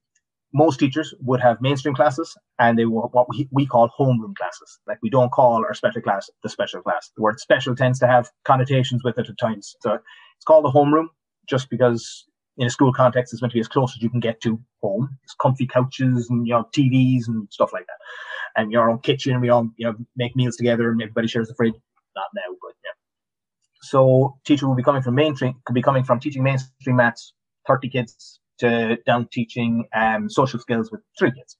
most 0.52 0.78
teachers 0.78 1.12
would 1.20 1.40
have 1.40 1.60
mainstream 1.60 1.94
classes 1.94 2.36
and 2.58 2.78
they 2.78 2.86
will 2.86 3.08
what 3.12 3.28
we, 3.28 3.48
we 3.50 3.66
call 3.66 3.90
homeroom 3.98 4.34
classes. 4.36 4.78
Like 4.86 4.98
we 5.02 5.10
don't 5.10 5.30
call 5.30 5.64
our 5.64 5.74
special 5.74 6.00
class 6.00 6.30
the 6.42 6.48
special 6.48 6.80
class. 6.80 7.10
The 7.16 7.22
word 7.22 7.40
special 7.40 7.74
tends 7.74 7.98
to 7.98 8.06
have 8.06 8.30
connotations 8.44 9.02
with 9.04 9.18
it 9.18 9.28
at 9.28 9.38
times. 9.38 9.74
So 9.80 9.94
it's 9.94 10.44
called 10.46 10.64
the 10.64 10.70
homeroom 10.70 11.06
just 11.48 11.68
because 11.70 12.24
in 12.58 12.66
a 12.66 12.70
school 12.70 12.92
context 12.92 13.32
it's 13.32 13.42
meant 13.42 13.52
to 13.52 13.56
be 13.56 13.60
as 13.60 13.68
close 13.68 13.96
as 13.96 14.02
you 14.02 14.10
can 14.10 14.20
get 14.20 14.40
to 14.42 14.60
home. 14.82 15.08
It's 15.24 15.34
comfy 15.40 15.66
couches 15.66 16.30
and 16.30 16.46
you 16.46 16.54
know 16.54 16.68
TVs 16.74 17.28
and 17.28 17.48
stuff 17.50 17.72
like 17.72 17.86
that, 17.86 18.60
and 18.60 18.72
your 18.72 18.90
own 18.90 18.98
kitchen. 19.00 19.40
We 19.40 19.50
all 19.50 19.68
you 19.76 19.86
know 19.86 19.94
make 20.16 20.36
meals 20.36 20.56
together 20.56 20.90
and 20.90 21.02
everybody 21.02 21.28
shares 21.28 21.48
the 21.48 21.54
fridge. 21.54 21.74
Not 22.16 22.26
now, 22.34 22.56
but 22.62 22.74
yeah. 22.84 22.90
So 23.82 24.38
teacher 24.46 24.68
will 24.68 24.76
be 24.76 24.82
coming 24.82 25.02
from 25.02 25.14
mainstream, 25.14 25.54
could 25.64 25.74
be 25.74 25.82
coming 25.82 26.04
from 26.04 26.20
teaching 26.20 26.42
mainstream 26.42 26.96
maths, 26.96 27.32
thirty 27.66 27.88
kids, 27.88 28.40
to 28.58 28.96
down 29.04 29.28
teaching 29.32 29.86
um, 29.94 30.30
social 30.30 30.60
skills 30.60 30.90
with 30.90 31.00
three 31.18 31.32
kids. 31.32 31.56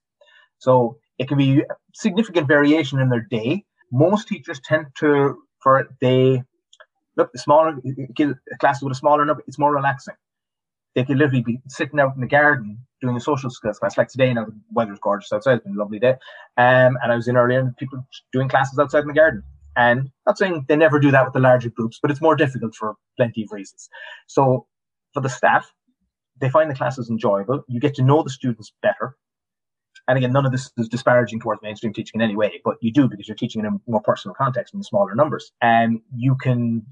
So 0.58 0.98
it 1.18 1.28
can 1.28 1.38
be 1.38 1.62
significant 1.94 2.48
variation 2.48 2.98
in 3.00 3.08
their 3.08 3.26
day. 3.30 3.64
Most 3.92 4.28
teachers 4.28 4.60
tend 4.64 4.86
to 4.98 5.36
for 5.60 5.88
they 6.00 6.42
look, 7.16 7.32
the 7.32 7.38
smaller 7.38 7.76
classes 8.60 8.82
with 8.82 8.92
a 8.92 8.96
smaller 8.96 9.24
number, 9.24 9.42
it's 9.46 9.58
more 9.58 9.74
relaxing. 9.74 10.14
They 10.94 11.04
could 11.04 11.18
literally 11.18 11.42
be 11.42 11.60
sitting 11.68 11.98
out 11.98 12.14
in 12.14 12.20
the 12.20 12.26
garden 12.26 12.78
doing 13.00 13.16
a 13.16 13.20
social 13.20 13.50
skills 13.50 13.78
class. 13.78 13.98
Like 13.98 14.08
today, 14.08 14.32
now 14.32 14.44
the 14.44 14.54
weather's 14.72 14.98
gorgeous 15.00 15.32
outside, 15.32 15.54
it's 15.54 15.64
been 15.64 15.74
a 15.74 15.78
lovely 15.78 15.98
day. 15.98 16.14
Um, 16.56 16.96
and 17.02 17.12
I 17.12 17.16
was 17.16 17.28
in 17.28 17.36
earlier 17.36 17.60
and 17.60 17.76
people 17.76 18.06
doing 18.32 18.48
classes 18.48 18.78
outside 18.78 19.00
in 19.00 19.08
the 19.08 19.14
garden. 19.14 19.42
And 19.76 20.10
not 20.24 20.38
saying 20.38 20.66
they 20.68 20.76
never 20.76 21.00
do 21.00 21.10
that 21.10 21.24
with 21.24 21.34
the 21.34 21.40
larger 21.40 21.68
groups, 21.68 21.98
but 22.00 22.10
it's 22.10 22.20
more 22.20 22.36
difficult 22.36 22.74
for 22.76 22.94
plenty 23.16 23.42
of 23.42 23.50
reasons. 23.50 23.88
So 24.28 24.66
for 25.12 25.20
the 25.20 25.28
staff, 25.28 25.72
they 26.40 26.48
find 26.48 26.70
the 26.70 26.74
classes 26.74 27.10
enjoyable. 27.10 27.64
You 27.68 27.80
get 27.80 27.94
to 27.96 28.02
know 28.02 28.22
the 28.22 28.30
students 28.30 28.72
better. 28.82 29.16
And 30.06 30.16
again, 30.16 30.32
none 30.32 30.46
of 30.46 30.52
this 30.52 30.70
is 30.76 30.88
disparaging 30.88 31.40
towards 31.40 31.62
mainstream 31.62 31.92
teaching 31.92 32.20
in 32.20 32.24
any 32.24 32.36
way, 32.36 32.60
but 32.64 32.76
you 32.80 32.92
do 32.92 33.08
because 33.08 33.26
you're 33.26 33.36
teaching 33.36 33.64
in 33.64 33.66
a 33.66 33.90
more 33.90 34.02
personal 34.02 34.34
context 34.34 34.74
in 34.74 34.82
smaller 34.82 35.14
numbers. 35.14 35.50
And 35.60 36.00
you 36.14 36.36
can 36.36 36.86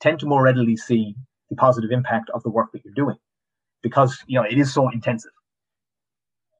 tend 0.00 0.18
to 0.20 0.26
more 0.26 0.42
readily 0.42 0.76
see 0.76 1.14
the 1.50 1.56
positive 1.56 1.90
impact 1.92 2.30
of 2.30 2.42
the 2.42 2.50
work 2.50 2.72
that 2.72 2.84
you're 2.84 2.94
doing 2.94 3.16
because 3.84 4.18
you 4.26 4.36
know 4.36 4.44
it 4.44 4.58
is 4.58 4.74
so 4.74 4.88
intensive 4.88 5.30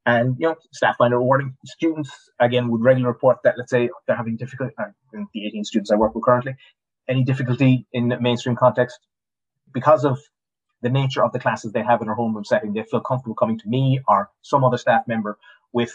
and 0.05 0.37
you 0.39 0.47
know 0.47 0.55
staff 0.71 0.95
find 0.97 1.13
it 1.13 1.17
rewarding 1.17 1.53
students 1.65 2.11
again 2.39 2.69
would 2.69 2.81
regularly 2.81 3.13
report 3.13 3.37
that 3.43 3.55
let's 3.57 3.71
say 3.71 3.89
they're 4.07 4.15
having 4.15 4.37
difficulty 4.37 4.73
uh, 4.77 4.85
the 5.33 5.45
18 5.45 5.65
students 5.65 5.91
i 5.91 5.95
work 5.95 6.15
with 6.15 6.23
currently 6.23 6.55
any 7.09 7.23
difficulty 7.23 7.85
in 7.91 8.13
mainstream 8.21 8.55
context 8.55 8.99
because 9.73 10.05
of 10.05 10.17
the 10.81 10.89
nature 10.89 11.23
of 11.23 11.31
the 11.31 11.39
classes 11.39 11.71
they 11.71 11.83
have 11.83 12.01
in 12.01 12.07
their 12.07 12.15
homeroom 12.15 12.45
setting, 12.45 12.73
they 12.73 12.83
feel 12.83 12.99
comfortable 12.99 13.35
coming 13.35 13.57
to 13.57 13.67
me 13.67 13.99
or 14.07 14.29
some 14.41 14.63
other 14.63 14.77
staff 14.77 15.01
member 15.07 15.37
with 15.73 15.93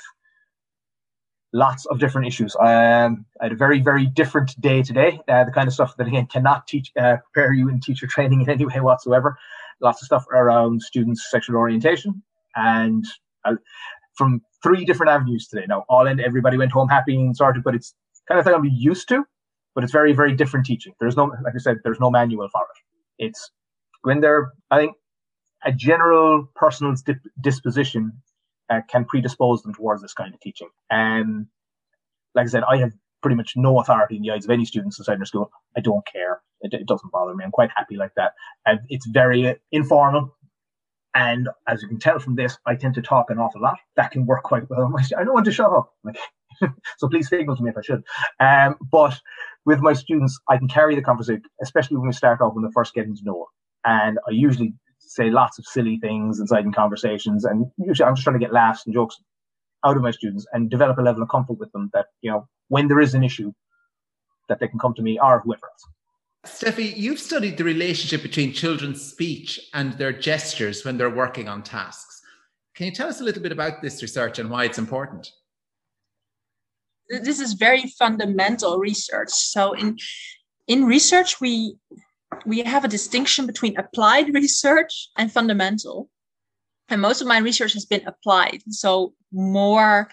lots 1.53 1.87
of 1.87 1.99
different 1.99 2.27
issues. 2.27 2.57
Um, 2.57 3.25
I 3.41 3.45
had 3.45 3.53
a 3.53 3.57
very, 3.57 3.81
very 3.81 4.07
different 4.07 4.61
day 4.61 4.83
today. 4.83 5.21
Uh, 5.29 5.45
the 5.45 5.53
kind 5.53 5.69
of 5.69 5.75
stuff 5.75 5.97
that 5.97 6.07
again 6.07 6.27
cannot 6.27 6.67
teach 6.67 6.93
uh, 6.99 7.17
prepare 7.33 7.53
you 7.53 7.69
in 7.69 7.81
teacher 7.81 8.07
training 8.15 8.41
in 8.41 8.51
any 8.51 8.67
way 8.67 8.81
whatsoever. 8.81 9.39
Lots 9.81 10.03
of 10.03 10.07
stuff 10.07 10.25
around 10.33 10.83
students' 10.83 11.31
sexual 11.31 11.57
orientation, 11.57 12.23
and 12.55 13.05
uh, 13.45 13.55
from 14.15 14.43
three 14.63 14.85
different 14.85 15.11
avenues 15.11 15.49
today. 15.49 15.65
Now, 15.69 15.85
all 15.89 16.07
in, 16.07 16.21
everybody 16.21 16.59
went 16.59 16.73
home 16.73 16.89
happy 16.89 17.17
and 17.17 17.37
sorted, 17.37 17.63
but 17.65 17.75
it's 17.75 17.95
kind 18.29 18.39
of 18.39 18.45
thing 18.45 18.55
I'm 18.55 18.65
used 18.65 19.09
to. 19.09 19.25
But 19.75 19.85
it's 19.85 19.93
very, 19.93 20.13
very 20.13 20.35
different 20.35 20.67
teaching. 20.67 20.93
There's 21.01 21.17
no, 21.17 21.25
like 21.45 21.55
I 21.55 21.59
said, 21.59 21.77
there's 21.85 22.01
no 22.01 22.11
manual 22.11 22.49
for 22.51 22.63
it. 22.63 23.27
It's 23.27 23.51
go 24.05 24.11
in 24.11 24.21
there. 24.21 24.53
I 24.71 24.79
think 24.79 24.97
a 25.65 25.73
general 25.73 26.49
personal 26.55 26.95
dip- 27.07 27.19
disposition 27.41 28.13
uh, 28.69 28.81
can 28.89 29.05
predispose 29.05 29.63
them 29.63 29.75
towards 29.75 30.03
this 30.03 30.13
kind 30.13 30.35
of 30.35 30.41
teaching. 30.41 30.69
And 30.91 31.47
like 32.35 32.47
I 32.47 32.49
said, 32.49 32.65
I 32.69 32.79
have 32.79 32.93
pretty 33.23 33.37
much 33.37 33.53
no 33.57 33.81
authority 33.81 34.17
in 34.17 34.23
the 34.23 34.31
eyes 34.31 34.45
of 34.45 34.51
any 34.51 34.65
students 34.65 34.99
inside 34.99 35.19
their 35.19 35.27
school. 35.27 35.51
I 35.77 35.81
don't 35.81 36.05
care. 36.07 36.41
It, 36.61 36.75
it 36.75 36.87
doesn't 36.87 37.13
bother 37.13 37.35
me. 37.35 37.45
I'm 37.45 37.51
quite 37.51 37.71
happy 37.75 37.97
like 37.97 38.13
that. 38.17 38.33
And 38.67 38.81
it's 38.89 39.07
very 39.07 39.57
informal. 39.73 40.37
And 41.15 41.49
as 41.67 41.83
you 41.83 41.89
can 41.89 41.99
tell 41.99 42.19
from 42.19 42.37
this, 42.37 42.57
I 42.67 42.77
tend 42.77 42.95
to 42.95 43.03
talk 43.03 43.31
an 43.31 43.39
awful 43.39 43.61
lot. 43.61 43.79
That 43.97 44.13
can 44.13 44.27
work 44.27 44.45
quite 44.45 44.69
well. 44.71 44.93
I 45.19 45.25
don't 45.25 45.35
want 45.35 45.47
to 45.47 45.53
shut 45.53 45.73
up. 45.73 45.93
So 46.99 47.09
please 47.09 47.29
signal 47.29 47.57
to 47.57 47.63
me 47.63 47.71
if 47.71 47.79
I 47.79 47.81
should. 47.81 48.03
Um, 48.39 48.77
but 48.93 49.19
with 49.65 49.81
my 49.81 49.95
students, 49.95 50.39
I 50.49 50.59
can 50.59 50.69
carry 50.69 50.95
the 50.95 51.01
conversation, 51.01 51.43
especially 51.63 51.97
when 51.97 52.09
we 52.09 52.13
start 52.13 52.43
off 52.43 52.55
when 52.55 52.63
they're 52.63 52.73
first 52.73 52.93
getting 52.93 53.17
to 53.17 53.25
know. 53.25 53.47
And 53.87 54.19
I 54.29 54.33
usually 54.33 54.75
say 54.99 55.31
lots 55.31 55.59
of 55.59 55.65
silly 55.65 55.99
things 56.03 56.39
inside 56.39 56.65
in 56.65 56.73
conversations. 56.73 57.45
And 57.45 57.67
usually 57.79 58.07
I'm 58.07 58.15
just 58.15 58.25
trying 58.25 58.39
to 58.39 58.45
get 58.45 58.53
laughs 58.53 58.85
and 58.85 58.95
jokes 58.95 59.17
out 59.85 59.97
of 59.97 60.03
my 60.03 60.11
students 60.11 60.47
and 60.53 60.71
develop 60.71 60.99
a 60.99 61.03
level 61.03 61.23
of 61.23 61.29
comfort 61.29 61.59
with 61.59 61.73
them 61.73 61.91
that, 61.93 62.07
you 62.21 62.31
know, 62.31 62.49
when 62.69 62.89
there 62.89 63.01
is 63.01 63.15
an 63.15 63.25
issue, 63.25 63.53
that 64.49 64.61
they 64.61 64.69
can 64.69 64.79
come 64.79 64.95
to 64.95 65.03
me 65.03 65.19
or 65.19 65.41
whoever 65.41 65.67
else. 65.67 65.87
Steffi, 66.47 66.97
you've 66.97 67.21
studied 67.21 67.59
the 67.59 67.65
relationship 67.65 68.23
between 68.23 68.53
children's 68.53 69.03
speech 69.03 69.61
and 69.75 69.93
their 69.95 70.13
gestures 70.13 70.85
when 70.85 70.97
they're 70.97 71.11
working 71.11 71.49
on 71.49 71.63
tasks. 71.63 72.23
Can 72.75 72.87
you 72.87 72.93
tell 72.93 73.09
us 73.09 73.21
a 73.21 73.25
little 73.25 73.43
bit 73.43 73.53
about 73.53 73.83
this 73.83 74.01
research 74.01 74.39
and 74.39 74.51
why 74.51 74.65
it's 74.65 74.79
important? 74.79 75.31
This 77.09 77.41
is 77.41 77.55
very 77.55 77.85
fundamental 77.99 78.79
research. 78.79 79.31
So 79.31 79.73
in 79.73 79.99
in 80.69 80.85
research, 80.85 81.41
we 81.41 81.77
we 82.47 82.61
have 82.61 82.85
a 82.85 82.89
distinction 82.89 83.47
between 83.47 83.77
applied 83.77 84.33
research 84.33 85.11
and 85.19 85.31
fundamental. 85.31 86.09
And 86.91 87.01
most 87.01 87.21
of 87.21 87.29
my 87.29 87.39
research 87.39 87.73
has 87.75 87.87
been 87.87 88.07
applied, 88.07 88.63
so 88.69 89.15
more 89.33 90.09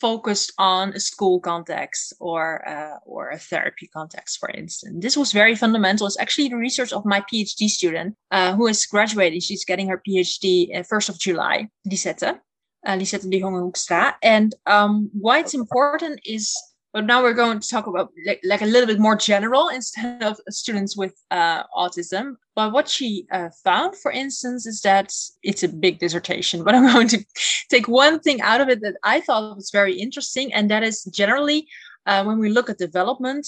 focused 0.00 0.52
on 0.58 0.92
a 0.92 1.00
school 1.00 1.40
context 1.40 2.14
or 2.20 2.66
uh, 2.68 2.98
or 3.04 3.30
a 3.30 3.38
therapy 3.38 3.88
context, 3.92 4.38
for 4.38 4.50
instance. 4.50 4.96
This 5.02 5.16
was 5.16 5.32
very 5.32 5.54
fundamental. 5.54 6.06
It's 6.06 6.18
actually 6.18 6.48
the 6.48 6.56
research 6.56 6.92
of 6.92 7.04
my 7.04 7.20
PhD 7.20 7.68
student 7.68 8.16
uh, 8.30 8.54
who 8.54 8.66
is 8.66 8.86
graduating. 8.86 9.40
She's 9.40 9.64
getting 9.64 9.88
her 9.88 10.02
PhD 10.06 10.76
uh, 10.76 10.82
first 10.82 11.08
of 11.08 11.18
July, 11.18 11.68
Lisette, 11.84 12.22
uh, 12.22 12.94
Lisette 12.96 13.28
de 13.28 13.40
Jonge 13.40 13.60
Hoekstra. 13.62 14.14
And 14.22 14.54
um, 14.66 15.10
why 15.12 15.40
it's 15.40 15.54
important 15.54 16.20
is 16.24 16.56
but 16.92 17.04
now 17.04 17.22
we're 17.22 17.34
going 17.34 17.60
to 17.60 17.68
talk 17.68 17.86
about 17.86 18.12
like, 18.26 18.40
like 18.44 18.62
a 18.62 18.66
little 18.66 18.86
bit 18.86 18.98
more 18.98 19.16
general 19.16 19.68
instead 19.68 20.22
of 20.22 20.40
students 20.48 20.96
with 20.96 21.14
uh, 21.30 21.64
autism. 21.76 22.36
But 22.54 22.72
what 22.72 22.88
she 22.88 23.26
uh, 23.30 23.50
found, 23.62 23.96
for 23.96 24.10
instance, 24.10 24.66
is 24.66 24.80
that 24.82 25.12
it's 25.42 25.62
a 25.62 25.68
big 25.68 25.98
dissertation, 25.98 26.64
but 26.64 26.74
I'm 26.74 26.90
going 26.90 27.08
to 27.08 27.24
take 27.70 27.88
one 27.88 28.20
thing 28.20 28.40
out 28.40 28.60
of 28.60 28.68
it 28.68 28.80
that 28.80 28.96
I 29.04 29.20
thought 29.20 29.56
was 29.56 29.70
very 29.70 29.94
interesting. 29.94 30.52
And 30.52 30.70
that 30.70 30.82
is 30.82 31.04
generally 31.04 31.68
uh, 32.06 32.24
when 32.24 32.38
we 32.38 32.48
look 32.48 32.70
at 32.70 32.78
development, 32.78 33.46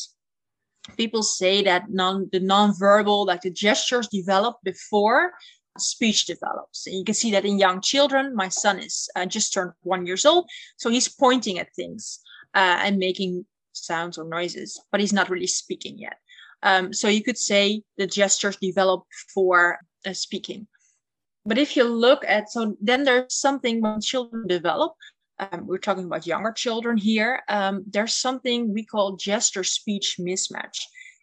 people 0.99 1.23
say 1.23 1.63
that 1.63 1.91
non 1.91 2.29
the 2.33 2.41
nonverbal, 2.41 3.27
like 3.27 3.41
the 3.41 3.51
gestures 3.51 4.07
develop 4.09 4.57
before 4.65 5.33
speech 5.79 6.27
develops. 6.27 6.87
And 6.87 6.97
you 6.97 7.05
can 7.05 7.15
see 7.15 7.31
that 7.31 7.47
in 7.47 7.59
young 7.59 7.81
children. 7.81 8.35
My 8.35 8.49
son 8.49 8.79
is 8.79 9.09
uh, 9.17 9.25
just 9.25 9.55
turned 9.55 9.73
one 9.83 10.05
years 10.05 10.27
old, 10.27 10.47
so 10.77 10.91
he's 10.91 11.09
pointing 11.09 11.59
at 11.59 11.75
things 11.75 12.21
uh, 12.55 12.79
and 12.83 12.99
making 12.99 13.45
sounds 13.73 14.19
or 14.19 14.25
noises, 14.25 14.81
but 14.91 15.01
he's 15.01 15.13
not 15.13 15.31
really 15.31 15.47
speaking 15.47 15.99
yet. 15.99 16.17
Um, 16.63 16.93
so 16.93 17.09
you 17.09 17.23
could 17.23 17.39
say 17.39 17.83
the 17.97 18.07
gestures 18.07 18.57
develop 18.57 19.05
for 19.33 19.79
uh, 20.07 20.13
speaking. 20.13 20.67
But 21.47 21.59
if 21.59 21.77
you 21.77 21.85
look 21.85 22.25
at, 22.27 22.51
so 22.51 22.77
then 22.81 23.05
there's 23.05 23.35
something 23.35 23.81
when 23.81 24.01
children 24.01 24.47
develop, 24.47 24.95
um, 25.39 25.67
we're 25.67 25.79
talking 25.79 26.05
about 26.05 26.27
younger 26.27 26.53
children 26.53 26.99
here, 26.99 27.43
um, 27.49 27.85
there's 27.89 28.15
something 28.15 28.75
we 28.75 28.85
call 28.85 29.17
gesture 29.17 29.65
speech 29.65 30.17
mismatch 30.21 30.79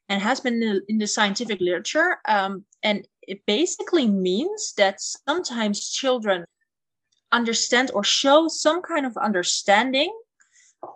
and 0.10 0.22
has 0.22 0.40
been 0.40 0.56
in 0.56 0.60
the, 0.60 0.82
in 0.88 0.98
the 0.98 1.06
scientific 1.06 1.60
literature. 1.60 2.18
Um, 2.28 2.66
and 2.82 3.08
it 3.22 3.46
basically 3.46 4.08
means 4.10 4.74
that 4.78 5.00
sometimes 5.00 5.92
children 5.92 6.46
understand 7.32 7.92
or 7.94 8.04
show 8.04 8.48
some 8.48 8.82
kind 8.82 9.06
of 9.06 9.18
understanding 9.18 10.12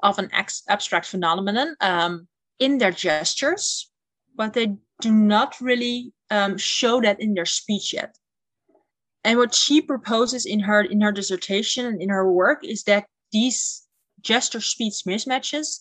of 0.03 0.19
an 0.19 0.29
ex- 0.33 0.63
abstract 0.69 1.05
phenomenon 1.05 1.75
um, 1.81 2.27
in 2.59 2.77
their 2.77 2.91
gestures, 2.91 3.89
but 4.35 4.53
they 4.53 4.75
do 5.01 5.11
not 5.11 5.59
really 5.61 6.13
um, 6.29 6.57
show 6.57 7.01
that 7.01 7.19
in 7.19 7.33
their 7.33 7.45
speech 7.45 7.93
yet. 7.93 8.17
And 9.23 9.37
what 9.37 9.53
she 9.53 9.81
proposes 9.81 10.45
in 10.45 10.59
her 10.61 10.81
in 10.81 11.01
her 11.01 11.11
dissertation 11.11 11.85
and 11.85 12.01
in 12.01 12.09
her 12.09 12.31
work 12.31 12.63
is 12.63 12.83
that 12.83 13.05
these 13.31 13.83
gesture 14.21 14.61
speech 14.61 15.03
mismatches 15.05 15.79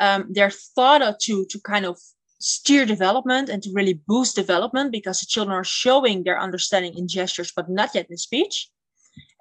um, 0.00 0.26
they're 0.30 0.50
thought 0.50 1.02
of 1.02 1.18
to 1.20 1.46
to 1.46 1.60
kind 1.60 1.86
of 1.86 1.98
steer 2.38 2.84
development 2.84 3.48
and 3.48 3.62
to 3.62 3.72
really 3.72 3.94
boost 4.06 4.36
development 4.36 4.92
because 4.92 5.20
the 5.20 5.26
children 5.26 5.56
are 5.56 5.64
showing 5.64 6.24
their 6.24 6.38
understanding 6.38 6.96
in 6.96 7.08
gestures 7.08 7.52
but 7.54 7.70
not 7.70 7.94
yet 7.94 8.10
in 8.10 8.16
speech. 8.16 8.68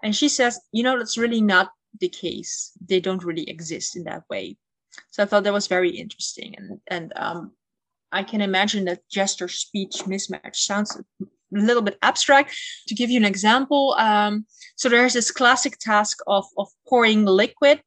And 0.04 0.16
she 0.16 0.30
says, 0.30 0.60
you 0.72 0.84
know, 0.84 0.98
that's 0.98 1.18
really 1.18 1.42
not 1.42 1.72
the 2.00 2.10
case. 2.10 2.72
They 2.86 3.00
don't 3.00 3.24
really 3.24 3.50
exist 3.50 3.96
in 3.96 4.04
that 4.06 4.24
way. 4.30 4.58
So 5.12 5.24
I 5.24 5.26
thought 5.26 5.44
that 5.44 5.54
was 5.54 5.68
very 5.68 5.90
interesting, 5.90 6.56
and 6.58 6.80
and 6.88 7.14
um, 7.16 7.52
I 8.12 8.24
can 8.24 8.42
imagine 8.42 8.86
that 8.86 9.08
gesture 9.10 9.48
speech 9.48 10.04
mismatch 10.06 10.56
sounds 10.56 10.96
a 10.96 11.26
little 11.52 11.82
bit 11.82 11.98
abstract. 12.02 12.56
To 12.88 12.96
give 12.96 13.10
you 13.10 13.18
an 13.18 13.26
example, 13.26 13.96
um, 13.98 14.46
so 14.76 14.90
there's 14.90 15.14
this 15.14 15.32
classic 15.32 15.78
task 15.80 16.20
of 16.28 16.46
of 16.58 16.68
pouring 16.88 17.26
liquid 17.26 17.82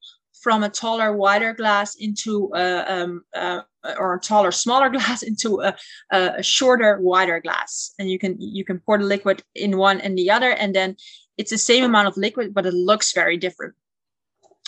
from 0.46 0.62
a 0.62 0.68
taller, 0.68 1.12
wider 1.12 1.52
glass 1.52 1.96
into 1.96 2.52
a, 2.54 2.84
um, 2.86 3.24
uh, 3.34 3.62
or 3.98 4.14
a 4.14 4.20
taller, 4.20 4.52
smaller 4.52 4.88
glass 4.96 5.24
into 5.24 5.60
a, 5.60 5.74
a, 6.12 6.40
shorter, 6.40 7.00
wider 7.00 7.40
glass, 7.40 7.92
and 7.98 8.08
you 8.08 8.18
can 8.18 8.36
you 8.40 8.64
can 8.64 8.78
pour 8.78 8.96
the 8.98 9.04
liquid 9.04 9.42
in 9.54 9.76
one 9.76 10.00
and 10.00 10.16
the 10.16 10.30
other, 10.30 10.50
and 10.50 10.72
then 10.72 10.96
it's 11.36 11.50
the 11.50 11.58
same 11.58 11.84
amount 11.84 12.08
of 12.08 12.16
liquid, 12.16 12.54
but 12.54 12.64
it 12.64 12.74
looks 12.74 13.12
very 13.12 13.36
different. 13.36 13.74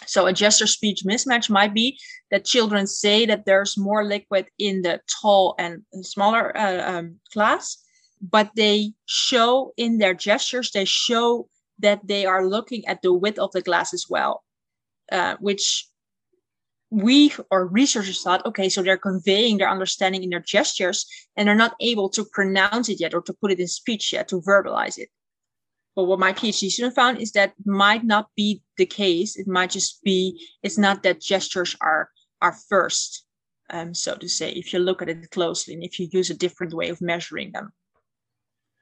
So 0.06 0.26
a 0.26 0.32
gesture 0.32 0.66
speech 0.66 1.02
mismatch 1.04 1.50
might 1.50 1.74
be 1.74 1.98
that 2.30 2.44
children 2.44 2.86
say 2.86 3.26
that 3.26 3.44
there's 3.44 3.76
more 3.76 4.04
liquid 4.04 4.46
in 4.58 4.82
the 4.82 5.00
tall 5.20 5.54
and 5.58 5.82
smaller 6.02 6.56
uh, 6.56 6.98
um, 6.98 7.16
class, 7.32 7.78
but 8.20 8.50
they 8.54 8.92
show 9.06 9.72
in 9.76 9.98
their 9.98 10.14
gestures, 10.14 10.70
they 10.70 10.84
show 10.84 11.48
that 11.80 12.06
they 12.06 12.26
are 12.26 12.46
looking 12.46 12.86
at 12.86 13.02
the 13.02 13.12
width 13.12 13.38
of 13.38 13.52
the 13.52 13.62
glass 13.62 13.92
as 13.94 14.06
well, 14.08 14.44
uh, 15.12 15.36
which 15.40 15.88
we 16.90 17.32
or 17.50 17.66
researchers 17.66 18.22
thought, 18.22 18.44
okay, 18.46 18.68
so 18.68 18.82
they're 18.82 18.96
conveying 18.96 19.58
their 19.58 19.68
understanding 19.68 20.22
in 20.22 20.30
their 20.30 20.40
gestures 20.40 21.06
and 21.36 21.46
they're 21.46 21.54
not 21.54 21.74
able 21.80 22.08
to 22.08 22.24
pronounce 22.32 22.88
it 22.88 23.00
yet 23.00 23.14
or 23.14 23.20
to 23.22 23.34
put 23.34 23.52
it 23.52 23.60
in 23.60 23.68
speech 23.68 24.12
yet, 24.12 24.28
to 24.28 24.40
verbalize 24.40 24.98
it. 24.98 25.10
But 25.98 26.04
what 26.04 26.20
my 26.20 26.32
PhD 26.32 26.70
student 26.70 26.94
found 26.94 27.20
is 27.20 27.32
that 27.32 27.54
might 27.66 28.04
not 28.04 28.28
be 28.36 28.62
the 28.76 28.86
case. 28.86 29.34
It 29.34 29.48
might 29.48 29.70
just 29.70 30.00
be 30.04 30.46
it's 30.62 30.78
not 30.78 31.02
that 31.02 31.20
gestures 31.20 31.74
are 31.80 32.08
are 32.40 32.54
first, 32.68 33.26
um, 33.70 33.94
so 33.94 34.14
to 34.14 34.28
say, 34.28 34.52
if 34.52 34.72
you 34.72 34.78
look 34.78 35.02
at 35.02 35.08
it 35.08 35.28
closely 35.32 35.74
and 35.74 35.82
if 35.82 35.98
you 35.98 36.06
use 36.12 36.30
a 36.30 36.34
different 36.34 36.72
way 36.72 36.88
of 36.90 37.00
measuring 37.00 37.50
them. 37.50 37.72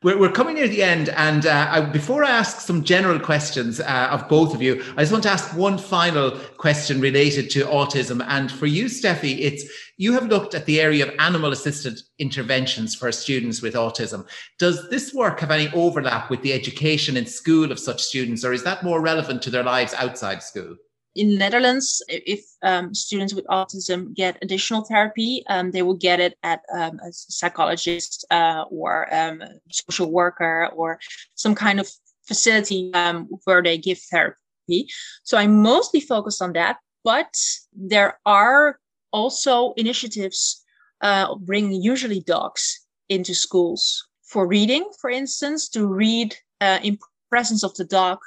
We're, 0.03 0.19
we're 0.19 0.31
coming 0.31 0.57
near 0.57 0.69
the 0.69 0.83
end, 0.83 1.09
and 1.09 1.47
uh, 1.47 1.69
I, 1.71 1.81
before 1.81 2.23
I 2.23 2.31
ask 2.31 2.61
some 2.61 2.85
general 2.85 3.19
questions 3.19 3.81
uh, 3.81 4.09
of 4.11 4.29
both 4.29 4.55
of 4.55 4.61
you, 4.61 4.85
I 4.95 5.01
just 5.01 5.11
want 5.11 5.25
to 5.25 5.31
ask 5.31 5.57
one 5.57 5.79
final 5.79 6.33
question 6.59 7.01
related 7.01 7.49
to 7.53 7.65
autism. 7.65 8.23
And 8.29 8.53
for 8.53 8.67
you, 8.67 8.87
Steffi, 8.87 9.39
it's 9.41 9.65
you 9.97 10.13
have 10.13 10.27
looked 10.27 10.55
at 10.55 10.67
the 10.67 10.83
area 10.83 11.07
of 11.07 11.15
animal-assisted 11.19 11.99
interventions 12.19 12.95
for 12.95 13.11
students 13.11 13.63
with 13.63 13.73
autism. 13.73 14.29
Does 14.59 14.87
this 14.91 15.15
work 15.15 15.41
have 15.41 15.51
any 15.51 15.73
overlap 15.73 16.29
with 16.29 16.43
the 16.43 16.53
education 16.53 17.17
in 17.17 17.25
school 17.25 17.73
of 17.73 17.79
such 17.79 18.03
students, 18.03 18.45
or 18.45 18.53
is 18.53 18.65
that 18.65 18.85
more 18.85 19.01
relevant 19.01 19.41
to 19.43 19.51
their 19.51 19.65
lives 19.65 19.95
outside 19.95 20.43
school? 20.43 20.77
In 21.17 21.31
the 21.31 21.39
Netherlands, 21.39 22.03
if 22.09 22.45
um, 22.63 22.95
students 22.95 23.33
with 23.33 23.47
autism 23.47 24.15
get 24.15 24.37
additional 24.43 24.85
therapy, 24.85 25.43
um, 25.49 25.71
they 25.71 25.81
will 25.81 25.97
get 25.97 26.21
it 26.21 26.37
at 26.43 26.61
um, 26.75 27.01
a 27.01 27.11
psychologist 27.11 28.27
uh, 28.31 28.65
or 28.71 29.13
um, 29.15 29.43
social 29.71 30.13
worker 30.13 30.69
or 30.77 31.01
some 31.35 31.55
kind 31.55 31.81
of 31.81 31.89
facility 32.27 32.93
um, 32.93 33.29
where 33.45 33.63
they 33.63 33.79
give 33.79 33.99
therapy. 34.11 34.89
So 35.23 35.39
I'm 35.39 35.63
mostly 35.63 36.01
focused 36.01 36.43
on 36.43 36.53
that, 36.53 36.77
but 37.03 37.33
there 37.73 38.21
are 38.27 38.79
also 39.11 39.73
initiatives 39.79 40.63
uh, 41.01 41.35
bringing 41.37 41.81
usually 41.81 42.21
dogs 42.21 42.85
into 43.09 43.35
schools 43.35 44.07
for 44.23 44.47
reading, 44.47 44.91
for 45.01 45.09
instance, 45.09 45.71
to 45.71 45.87
read 45.87 46.37
uh, 46.61 46.79
in 46.83 46.99
presence 47.31 47.65
of 47.65 47.75
the 47.77 47.85
dog 47.85 48.19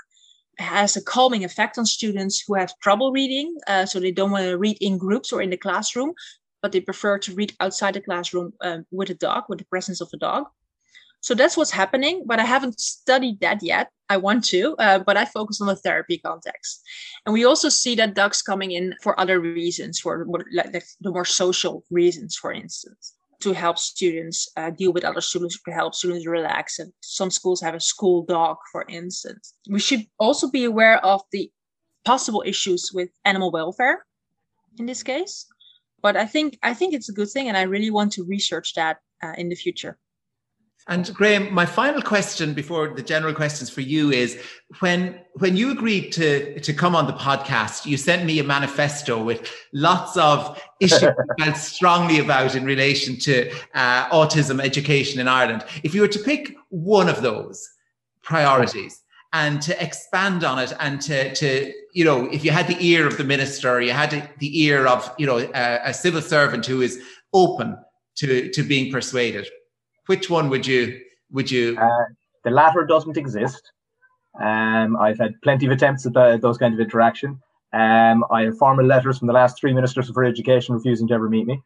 has 0.60 0.95
a 0.95 1.03
calming 1.03 1.43
effect 1.43 1.78
on 1.78 1.86
students 1.86 2.43
who 2.45 2.55
have 2.55 2.78
trouble 2.80 3.12
reading. 3.12 3.57
Uh, 3.68 3.86
so 3.86 3.99
they 3.99 4.12
don't 4.12 4.32
want 4.32 4.45
to 4.45 4.57
read 4.57 4.78
in 4.82 4.97
groups 4.97 5.32
or 5.32 5.41
in 5.41 5.49
the 5.49 5.57
classroom, 5.57 6.14
but 6.62 6.72
they 6.72 6.82
prefer 6.82 7.18
to 7.20 7.34
read 7.34 7.55
outside 7.60 7.93
the 7.93 8.01
classroom 8.01 8.53
uh, 8.62 8.80
with 8.91 9.10
a 9.10 9.14
dog, 9.14 9.45
with 9.49 9.60
the 9.60 9.66
presence 9.66 10.01
of 10.01 10.10
a 10.14 10.18
dog. 10.18 10.45
So 11.22 11.36
that's 11.36 11.57
what's 11.57 11.72
happening, 11.72 12.24
but 12.26 12.39
I 12.39 12.45
haven't 12.45 12.80
studied 12.80 13.41
that 13.41 13.62
yet. 13.62 13.89
I 14.07 14.18
want 14.18 14.45
to, 14.45 14.76
uh, 14.80 14.99
but 14.99 15.18
I 15.18 15.26
focus 15.26 15.60
on 15.60 15.68
the 15.68 15.76
therapy 15.76 16.18
context. 16.18 16.82
And 17.26 17.34
we 17.34 17.43
also 17.43 17.68
see 17.68 17.93
that 17.95 18.16
dogs 18.16 18.41
coming 18.41 18.72
in 18.72 18.95
for 19.03 19.20
other 19.20 19.39
reasons, 19.39 19.99
for 19.99 20.26
like 20.53 20.72
the 21.01 21.12
more 21.12 21.26
social 21.26 21.84
reasons, 21.89 22.38
for 22.38 22.53
instance 22.53 23.19
to 23.42 23.54
help 23.54 23.78
students 23.78 24.50
uh, 24.58 24.70
deal 24.70 24.92
with 24.92 25.06
other 25.06 25.22
students, 25.22 25.62
to 25.64 25.72
help 25.72 25.96
students 25.96 26.28
relax. 26.28 26.80
And 26.80 26.92
some 27.02 27.32
schools 27.32 27.62
have 27.62 27.76
a 27.76 27.80
school 27.80 28.24
dog, 28.24 28.58
for 28.72 28.86
instance. 28.90 29.54
We 29.70 29.80
should 29.80 30.06
also 30.20 30.50
be 30.50 30.66
aware 30.66 31.04
of 31.06 31.22
the 31.32 31.52
possible 32.06 32.44
issues 32.46 32.92
with 32.94 33.10
animal 33.26 33.52
welfare 33.52 34.06
in 34.78 34.86
this 34.86 35.04
case. 35.04 35.46
But 36.02 36.16
I 36.16 36.26
think 36.26 36.58
I 36.64 36.74
think 36.74 36.94
it's 36.94 37.10
a 37.10 37.14
good 37.14 37.30
thing, 37.30 37.50
and 37.50 37.58
I 37.58 37.64
really 37.64 37.92
want 37.92 38.14
to 38.14 38.24
research 38.24 38.74
that 38.76 38.98
uh, 39.22 39.34
in 39.38 39.50
the 39.50 39.56
future. 39.56 39.98
And 40.90 41.14
Graham, 41.14 41.54
my 41.54 41.68
final 41.68 42.02
question 42.02 42.56
before 42.56 42.96
the 42.96 43.04
general 43.04 43.36
questions 43.36 43.70
for 43.70 43.82
you 43.82 44.10
is 44.10 44.42
when 44.80 45.20
when 45.34 45.56
you 45.56 45.72
agreed 45.72 46.12
to 46.14 46.60
to 46.60 46.74
come 46.74 46.96
on 46.96 47.06
the 47.06 47.14
podcast, 47.14 47.86
you 47.86 47.96
sent 47.96 48.26
me 48.26 48.40
a 48.40 48.44
manifesto 48.44 49.24
with 49.24 49.48
lots 49.72 50.18
of 50.18 50.60
issues 50.80 51.04
you 51.04 51.14
felt 51.38 51.58
strongly 51.58 52.18
about 52.18 52.56
in 52.56 52.66
relation 52.66 53.18
to 53.18 53.52
uh, 53.76 54.10
autism 54.10 54.60
education 54.60 55.20
in 55.20 55.28
Ireland. 55.28 55.64
If 55.84 55.94
you 55.94 56.02
were 56.02 56.08
to 56.08 56.20
pick 56.20 56.56
one 56.70 57.08
of 57.08 57.22
those 57.22 57.70
priorities 58.24 59.00
and 59.32 59.62
to 59.62 59.84
expand 59.84 60.44
on 60.44 60.58
it 60.58 60.74
and 60.80 61.00
to 61.02 61.36
to 61.36 61.72
you 61.94 62.04
know 62.04 62.26
if 62.32 62.44
you 62.44 62.50
had 62.50 62.68
the 62.68 62.84
ear 62.84 63.06
of 63.06 63.20
the 63.20 63.24
minister, 63.24 63.80
you 63.80 63.92
had 63.92 64.28
the 64.40 64.62
ear 64.64 64.88
of 64.88 65.14
you 65.20 65.28
know 65.28 65.38
a, 65.38 65.80
a 65.86 65.94
civil 65.94 66.24
servant 66.24 66.66
who 66.66 66.82
is 66.82 67.00
open 67.32 67.78
to 68.16 68.50
to 68.50 68.64
being 68.64 68.92
persuaded 68.92 69.48
which 70.10 70.28
one 70.28 70.49
would 70.49 70.66
you 70.66 70.99
would 71.32 71.51
you? 71.51 71.78
Uh, 71.80 72.05
the 72.43 72.49
latter 72.49 72.84
doesn't 72.84 73.16
exist. 73.16 73.72
Um, 74.41 74.97
I've 74.97 75.20
had 75.20 75.39
plenty 75.43 75.68
of 75.68 75.72
attempts 75.72 76.03
at 76.07 76.14
the, 76.14 76.39
those 76.41 76.57
kind 76.57 76.74
of 76.74 76.80
interaction. 76.80 77.39
Um, 77.74 78.26
I 78.32 78.45
have 78.45 78.57
formal 78.57 78.86
letters 78.86 79.20
from 79.20 79.28
the 79.28 79.34
last 79.34 79.60
three 79.60 79.72
ministers 79.72 80.10
for 80.10 80.24
education 80.24 80.74
refusing 80.74 81.07
to 81.10 81.14
ever 81.14 81.30
meet 81.30 81.45
me. 81.45 81.62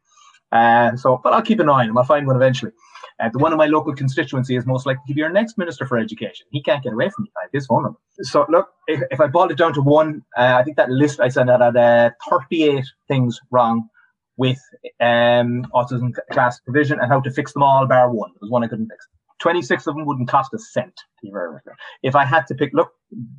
Uh, 0.51 0.97
so, 0.97 1.21
but 1.23 1.31
I'll 1.31 1.41
keep 1.41 1.61
an 1.61 1.69
eye 1.69 1.83
on 1.83 1.89
him. 1.89 1.97
I'll 1.97 2.03
find 2.03 2.27
one 2.27 2.35
eventually. 2.35 2.73
Uh, 3.21 3.29
the 3.29 3.39
one 3.39 3.53
in 3.53 3.57
my 3.57 3.67
local 3.67 3.95
constituency 3.95 4.57
is 4.57 4.65
most 4.65 4.85
likely 4.85 5.03
to 5.07 5.13
be 5.13 5.23
our 5.23 5.31
next 5.31 5.57
minister 5.57 5.85
for 5.85 5.97
education. 5.97 6.45
He 6.51 6.61
can't 6.61 6.83
get 6.83 6.91
away 6.91 7.09
from 7.11 7.23
me. 7.23 7.31
I 7.37 7.43
have 7.43 7.51
his 7.53 7.65
phone 7.65 7.83
number. 7.83 7.99
So, 8.23 8.45
look, 8.49 8.67
if, 8.87 9.01
if 9.09 9.21
I 9.21 9.27
boiled 9.27 9.51
it 9.51 9.57
down 9.57 9.73
to 9.75 9.81
one, 9.81 10.21
uh, 10.37 10.57
I 10.59 10.63
think 10.63 10.75
that 10.75 10.89
list 10.89 11.21
I 11.21 11.29
sent 11.29 11.49
out 11.49 11.61
had 11.61 11.77
uh, 11.77 12.09
38 12.29 12.83
things 13.07 13.39
wrong 13.51 13.87
with 14.37 14.59
um, 14.99 15.65
autism 15.73 16.13
class 16.31 16.59
provision 16.61 16.99
and 16.99 17.11
how 17.11 17.19
to 17.21 17.31
fix 17.31 17.53
them 17.53 17.63
all, 17.63 17.85
bar 17.85 18.11
one. 18.11 18.31
There's 18.39 18.51
one 18.51 18.63
I 18.63 18.67
couldn't 18.67 18.87
fix. 18.89 19.07
26 19.39 19.87
of 19.87 19.95
them 19.95 20.05
wouldn't 20.05 20.29
cost 20.29 20.53
a 20.53 20.59
cent. 20.59 20.93
If 22.01 22.15
I 22.15 22.25
had 22.25 22.47
to 22.47 22.55
pick, 22.55 22.71
look, 22.73 22.91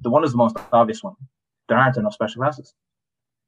the 0.02 0.10
one 0.10 0.24
is 0.24 0.32
the 0.32 0.36
most 0.36 0.56
obvious 0.72 1.02
one. 1.02 1.14
There 1.68 1.78
aren't 1.78 1.96
enough 1.96 2.14
special 2.14 2.42
classes. 2.42 2.74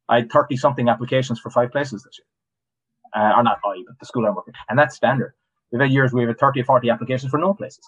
I 0.09 0.17
had 0.17 0.33
30 0.33 0.57
something 0.57 0.89
applications 0.89 1.41
for 1.41 1.51
five 1.51 1.71
places 1.71 2.03
this 2.03 2.19
year. 2.19 2.27
Uh, 3.15 3.37
or 3.37 3.43
not 3.43 3.59
I, 3.65 3.83
but 3.87 3.99
the 3.99 4.07
school 4.07 4.27
I'm 4.27 4.35
working. 4.35 4.55
And 4.69 4.79
that's 4.79 4.97
standard. 4.97 5.35
We've 5.71 5.81
had 5.81 5.91
years 5.91 6.13
where 6.13 6.27
we 6.27 6.29
have 6.29 6.39
30 6.39 6.61
or 6.61 6.65
40 6.65 6.91
applications 6.91 7.31
for 7.31 7.39
no 7.39 7.55
places. 7.55 7.85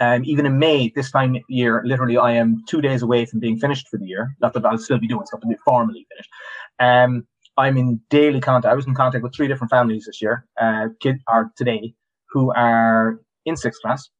Um, 0.00 0.24
even 0.24 0.44
in 0.44 0.58
May, 0.58 0.92
this 0.94 1.10
time 1.10 1.36
year, 1.48 1.82
literally, 1.84 2.16
I 2.16 2.32
am 2.32 2.64
two 2.68 2.80
days 2.80 3.02
away 3.02 3.26
from 3.26 3.38
being 3.38 3.58
finished 3.58 3.88
for 3.88 3.98
the 3.98 4.06
year. 4.06 4.36
Not 4.40 4.52
that 4.54 4.64
I'll 4.64 4.78
still 4.78 4.98
be 4.98 5.06
doing 5.06 5.24
be 5.48 5.56
formally 5.64 6.06
finished. 6.10 6.30
Um, 6.80 7.26
I'm 7.56 7.76
in 7.76 8.00
daily 8.10 8.40
contact. 8.40 8.70
I 8.70 8.74
was 8.74 8.86
in 8.86 8.94
contact 8.94 9.22
with 9.22 9.34
three 9.34 9.48
different 9.48 9.70
families 9.70 10.06
this 10.06 10.20
year, 10.20 10.46
uh, 10.60 10.88
kid 11.00 11.16
today, 11.56 11.94
who 12.30 12.52
are 12.54 13.20
in 13.44 13.56
sixth 13.56 13.80
class, 13.80 14.10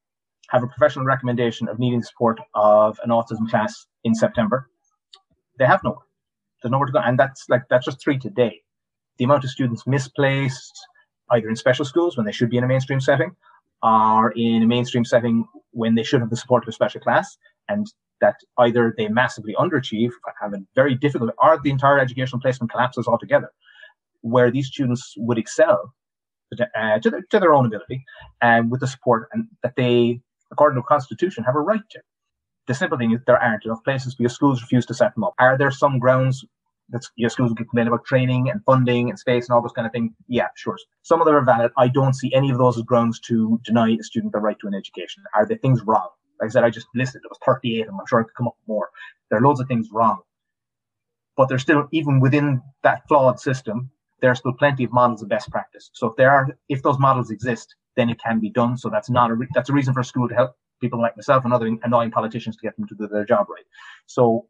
have 0.51 0.63
a 0.63 0.67
professional 0.67 1.05
recommendation 1.05 1.69
of 1.69 1.79
needing 1.79 2.03
support 2.03 2.39
of 2.55 2.99
an 3.03 3.11
autism 3.11 3.49
class 3.51 3.87
in 4.05 4.15
September. 4.15 4.69
They 5.59 5.67
have 5.67 5.83
nowhere. 5.83 5.99
There's 6.63 6.71
nowhere 6.71 6.87
to 6.87 6.93
go, 6.93 7.01
and 7.01 7.19
that's 7.19 7.45
like 7.49 7.63
that's 7.69 7.85
just 7.85 8.03
three 8.03 8.19
today. 8.19 8.61
The 9.19 9.25
amount 9.25 9.45
of 9.45 9.51
students 9.51 9.87
misplaced, 9.87 10.73
either 11.31 11.49
in 11.49 11.57
special 11.57 11.85
schools 11.85 12.17
when 12.17 12.27
they 12.27 12.33
should 12.33 12.51
be 12.51 12.57
in 12.57 12.65
a 12.65 12.69
mainstream 12.69 13.01
setting, 13.01 13.33
or 13.83 14.33
in 14.33 14.63
a 14.63 14.67
mainstream 14.67 15.05
setting 15.05 15.47
when 15.73 15.95
they 15.95 16.03
should 16.03 16.21
have 16.21 16.31
the 16.31 16.37
support 16.37 16.65
of 16.65 16.69
a 16.69 16.73
special 16.73 17.01
class, 17.01 17.37
and 17.69 17.87
that 18.25 18.37
either 18.65 18.95
they 18.97 19.09
massively 19.09 19.55
underachieve, 19.65 20.13
have 20.41 20.55
a 20.55 20.61
very 20.75 20.95
difficult, 21.05 21.31
or 21.45 21.61
the 21.63 21.75
entire 21.77 21.99
educational 21.99 22.41
placement 22.41 22.71
collapses 22.73 23.07
altogether, 23.07 23.51
where 24.23 24.51
these 24.51 24.69
students 24.75 25.05
would 25.19 25.39
excel 25.45 25.79
uh, 26.61 26.99
to, 27.03 27.11
their, 27.11 27.23
to 27.31 27.39
their 27.41 27.53
own 27.53 27.67
ability 27.67 27.99
and 28.41 28.71
with 28.71 28.81
the 28.81 28.87
support 28.87 29.29
and 29.33 29.47
that 29.63 29.75
they, 29.77 30.21
according 30.53 30.77
to 30.77 30.81
the 30.81 30.95
Constitution, 30.95 31.45
have 31.45 31.57
a 31.57 31.61
right 31.61 31.87
to. 31.91 32.01
The 32.67 32.75
simple 32.75 32.97
thing 32.97 33.13
is 33.13 33.21
there 33.27 33.43
aren't 33.43 33.67
enough 33.67 33.85
places 33.85 34.15
because 34.15 34.35
schools 34.35 34.63
refuse 34.63 34.87
to 34.87 34.95
set 34.95 35.15
them 35.15 35.25
up. 35.25 35.35
Are 35.39 35.59
there 35.59 35.71
some 35.71 35.99
grounds 35.99 36.45
that 36.91 37.03
your 37.17 37.29
schools 37.29 37.53
can 37.53 37.67
complain 37.67 37.89
about 37.89 38.05
training 38.07 38.49
and 38.51 38.65
funding 38.65 39.11
and 39.11 39.19
space 39.19 39.49
and 39.49 39.55
all 39.55 39.63
those 39.63 39.73
kind 39.73 39.87
of 39.87 39.93
things? 39.93 40.13
Yeah, 40.29 40.49
sure. 40.55 40.79
Some 41.03 41.21
of 41.21 41.27
them 41.27 41.35
are 41.35 41.45
valid. 41.45 41.73
I 41.77 41.89
don't 41.89 42.15
see 42.15 42.33
any 42.33 42.51
of 42.51 42.57
those 42.57 42.79
as 42.79 42.85
grounds 42.85 43.21
to 43.29 43.61
deny 43.65 43.91
a 43.91 44.03
student 44.03 44.33
the 44.33 44.39
right 44.39 44.59
to 44.61 44.67
an 44.67 44.75
education. 44.75 45.25
Are 45.35 45.45
there 45.47 45.59
things 45.59 45.83
wrong? 45.83 46.09
I 46.45 46.49
said, 46.49 46.65
I 46.65 46.71
just 46.71 46.87
listed 46.95 47.23
it 47.25 47.29
was 47.29 47.39
38 47.45 47.81
of 47.81 47.87
them. 47.87 48.01
I'm 48.01 48.07
sure 48.07 48.21
I 48.21 48.25
could 48.25 48.35
come 48.37 48.49
up 48.49 48.57
with 48.61 48.69
more. 48.69 48.91
There 49.31 49.39
are 49.39 49.43
loads 49.43 49.61
of 49.61 49.69
things 49.69 49.89
wrong. 49.93 50.21
But 51.37 51.49
there's 51.49 51.63
still, 51.63 51.89
even 51.93 52.21
within 52.21 52.63
that 52.83 53.07
flawed 53.09 53.41
system, 53.41 53.91
there 54.21 54.31
are 54.31 54.35
still 54.35 54.53
plenty 54.53 54.85
of 54.85 54.93
models 54.93 55.23
of 55.23 55.29
best 55.29 55.51
practice. 55.51 55.91
So 55.93 56.07
if 56.07 56.17
there 56.17 56.31
are, 56.31 56.49
if 56.69 56.83
those 56.83 56.99
models 56.99 57.31
exist, 57.31 57.75
then 57.97 58.09
it 58.11 58.21
can 58.21 58.41
be 58.41 58.51
done. 58.51 58.77
So 58.77 58.89
that's 58.89 59.11
not 59.11 59.31
a, 59.31 59.35
re- 59.35 59.49
that's 59.55 59.71
a 59.71 59.73
reason 59.73 59.95
for 59.95 60.03
school 60.03 60.29
to 60.29 60.35
help 60.35 60.57
people 60.81 61.01
like 61.01 61.17
myself 61.17 61.45
and 61.45 61.53
other 61.53 61.71
annoying 61.83 62.11
politicians 62.11 62.57
to 62.57 62.63
get 62.63 62.77
them 62.77 62.87
to 62.89 62.95
do 62.95 63.09
their 63.09 63.25
job 63.25 63.49
right. 63.49 63.65
So 64.07 64.47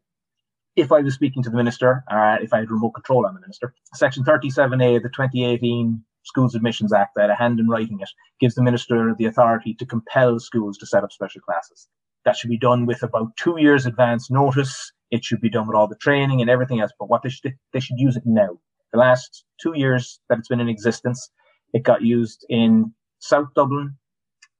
if 0.75 0.91
I 0.91 0.99
was 1.01 1.13
speaking 1.13 1.43
to 1.43 1.49
the 1.49 1.57
minister, 1.57 2.03
uh, 2.09 2.37
if 2.41 2.53
I 2.53 2.59
had 2.59 2.71
remote 2.71 2.91
control 2.91 3.25
on 3.25 3.33
the 3.33 3.39
minister, 3.39 3.73
Section 3.93 4.23
37A 4.23 4.97
of 4.97 5.03
the 5.03 5.09
2018 5.09 6.03
Schools 6.25 6.55
Admissions 6.55 6.93
Act 6.93 7.11
that 7.15 7.29
a 7.29 7.35
hand 7.35 7.59
in 7.59 7.67
writing 7.67 7.99
it 8.01 8.09
gives 8.39 8.55
the 8.55 8.63
minister 8.63 9.13
the 9.17 9.25
authority 9.25 9.73
to 9.75 9.85
compel 9.85 10.39
schools 10.39 10.77
to 10.77 10.85
set 10.85 11.03
up 11.03 11.11
special 11.11 11.41
classes. 11.41 11.87
That 12.25 12.35
should 12.35 12.49
be 12.49 12.57
done 12.57 12.85
with 12.85 13.03
about 13.03 13.35
two 13.37 13.57
years 13.59 13.85
advance 13.85 14.31
notice. 14.31 14.91
It 15.11 15.23
should 15.23 15.41
be 15.41 15.49
done 15.49 15.67
with 15.67 15.75
all 15.75 15.87
the 15.87 15.95
training 15.95 16.41
and 16.41 16.49
everything 16.49 16.79
else. 16.79 16.91
But 16.99 17.09
what 17.09 17.23
they 17.23 17.29
should 17.29 17.53
they 17.73 17.79
should 17.79 17.99
use 17.99 18.15
it 18.17 18.23
now. 18.25 18.59
The 18.91 18.99
last 18.99 19.43
two 19.61 19.73
years 19.75 20.19
that 20.29 20.39
it's 20.39 20.47
been 20.47 20.59
in 20.59 20.69
existence, 20.69 21.29
it 21.73 21.83
got 21.83 22.01
used 22.01 22.45
in 22.49 22.93
South 23.19 23.47
Dublin 23.55 23.95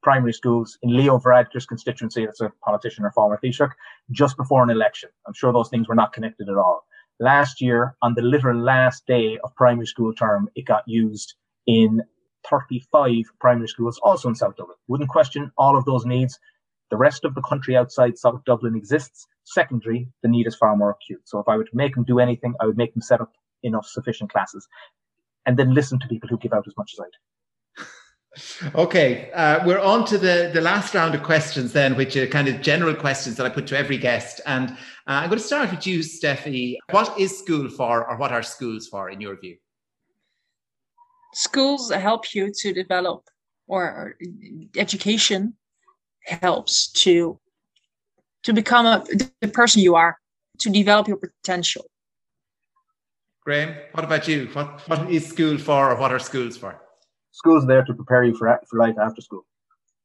primary 0.05 0.31
schools 0.31 0.77
in 0.83 0.95
Leo 0.95 1.17
Varadkar's 1.17 1.65
constituency, 1.65 2.25
that's 2.25 2.39
a 2.39 2.51
politician 2.63 3.03
or 3.03 3.11
former 3.11 3.39
Taoiseach, 3.43 3.71
just 4.11 4.37
before 4.37 4.61
an 4.61 4.69
election. 4.69 5.09
I'm 5.27 5.33
sure 5.33 5.51
those 5.51 5.69
things 5.69 5.87
were 5.87 5.95
not 5.95 6.13
connected 6.13 6.47
at 6.47 6.57
all. 6.57 6.85
Last 7.19 7.59
year, 7.59 7.95
on 8.03 8.13
the 8.13 8.21
literal 8.21 8.61
last 8.61 9.07
day 9.07 9.39
of 9.43 9.55
primary 9.55 9.87
school 9.87 10.13
term, 10.13 10.47
it 10.53 10.65
got 10.65 10.83
used 10.85 11.33
in 11.67 12.01
35 12.49 13.25
primary 13.39 13.67
schools, 13.67 13.99
also 14.03 14.29
in 14.29 14.35
South 14.35 14.55
Dublin. 14.55 14.77
Wouldn't 14.87 15.09
question 15.09 15.51
all 15.57 15.77
of 15.77 15.85
those 15.85 16.05
needs. 16.05 16.39
The 16.91 16.97
rest 16.97 17.25
of 17.25 17.33
the 17.33 17.41
country 17.41 17.75
outside 17.75 18.17
South 18.17 18.43
Dublin 18.45 18.75
exists. 18.75 19.27
Secondary, 19.43 20.07
the 20.21 20.29
need 20.29 20.47
is 20.47 20.55
far 20.55 20.75
more 20.75 20.91
acute. 20.91 21.21
So 21.25 21.39
if 21.39 21.47
I 21.47 21.57
to 21.57 21.65
make 21.73 21.95
them 21.95 22.03
do 22.03 22.19
anything, 22.19 22.53
I 22.59 22.65
would 22.65 22.77
make 22.77 22.93
them 22.93 23.01
set 23.01 23.21
up 23.21 23.31
enough 23.63 23.87
sufficient 23.87 24.31
classes 24.31 24.67
and 25.45 25.57
then 25.57 25.73
listen 25.73 25.99
to 25.99 26.07
people 26.07 26.29
who 26.29 26.37
give 26.37 26.53
out 26.53 26.65
as 26.67 26.75
much 26.77 26.93
as 26.93 26.99
I 26.99 27.03
do. 27.03 27.85
Okay, 28.75 29.31
uh, 29.31 29.65
we're 29.65 29.79
on 29.79 30.03
to 30.07 30.17
the, 30.17 30.51
the 30.53 30.59
last 30.59 30.93
round 30.93 31.15
of 31.15 31.23
questions 31.23 31.71
then, 31.71 31.95
which 31.95 32.17
are 32.17 32.27
kind 32.27 32.49
of 32.49 32.59
general 32.59 32.93
questions 32.93 33.37
that 33.37 33.45
I 33.45 33.49
put 33.49 33.65
to 33.67 33.77
every 33.77 33.97
guest. 33.97 34.41
And 34.45 34.71
uh, 34.71 34.73
I'm 35.07 35.29
going 35.29 35.39
to 35.39 35.45
start 35.45 35.71
with 35.71 35.87
you, 35.87 35.99
Steffi. 35.99 36.75
What 36.91 37.17
is 37.17 37.39
school 37.39 37.69
for, 37.69 38.05
or 38.05 38.17
what 38.17 38.33
are 38.33 38.43
schools 38.43 38.89
for, 38.89 39.09
in 39.09 39.21
your 39.21 39.39
view? 39.39 39.55
Schools 41.35 41.91
help 41.91 42.33
you 42.33 42.51
to 42.51 42.73
develop 42.73 43.27
or 43.67 44.15
education 44.77 45.53
helps 46.23 46.87
to 46.91 47.37
to 48.43 48.53
become 48.53 48.85
a, 48.85 49.03
the 49.41 49.47
person 49.49 49.81
you 49.81 49.95
are 49.95 50.17
to 50.59 50.69
develop 50.69 51.07
your 51.07 51.17
potential 51.17 51.85
Graham, 53.45 53.75
what 53.91 54.03
about 54.03 54.27
you? 54.27 54.47
What 54.53 54.81
what 54.89 55.11
is 55.11 55.27
school 55.27 55.59
for, 55.59 55.91
or 55.91 55.95
what 55.97 56.11
are 56.11 56.17
schools 56.17 56.57
for? 56.57 56.81
Schools 57.31 57.63
are 57.63 57.67
there 57.67 57.85
to 57.85 57.93
prepare 57.93 58.23
you 58.23 58.35
for 58.35 58.59
for 58.67 58.79
life 58.79 58.97
after 58.97 59.21
school, 59.21 59.45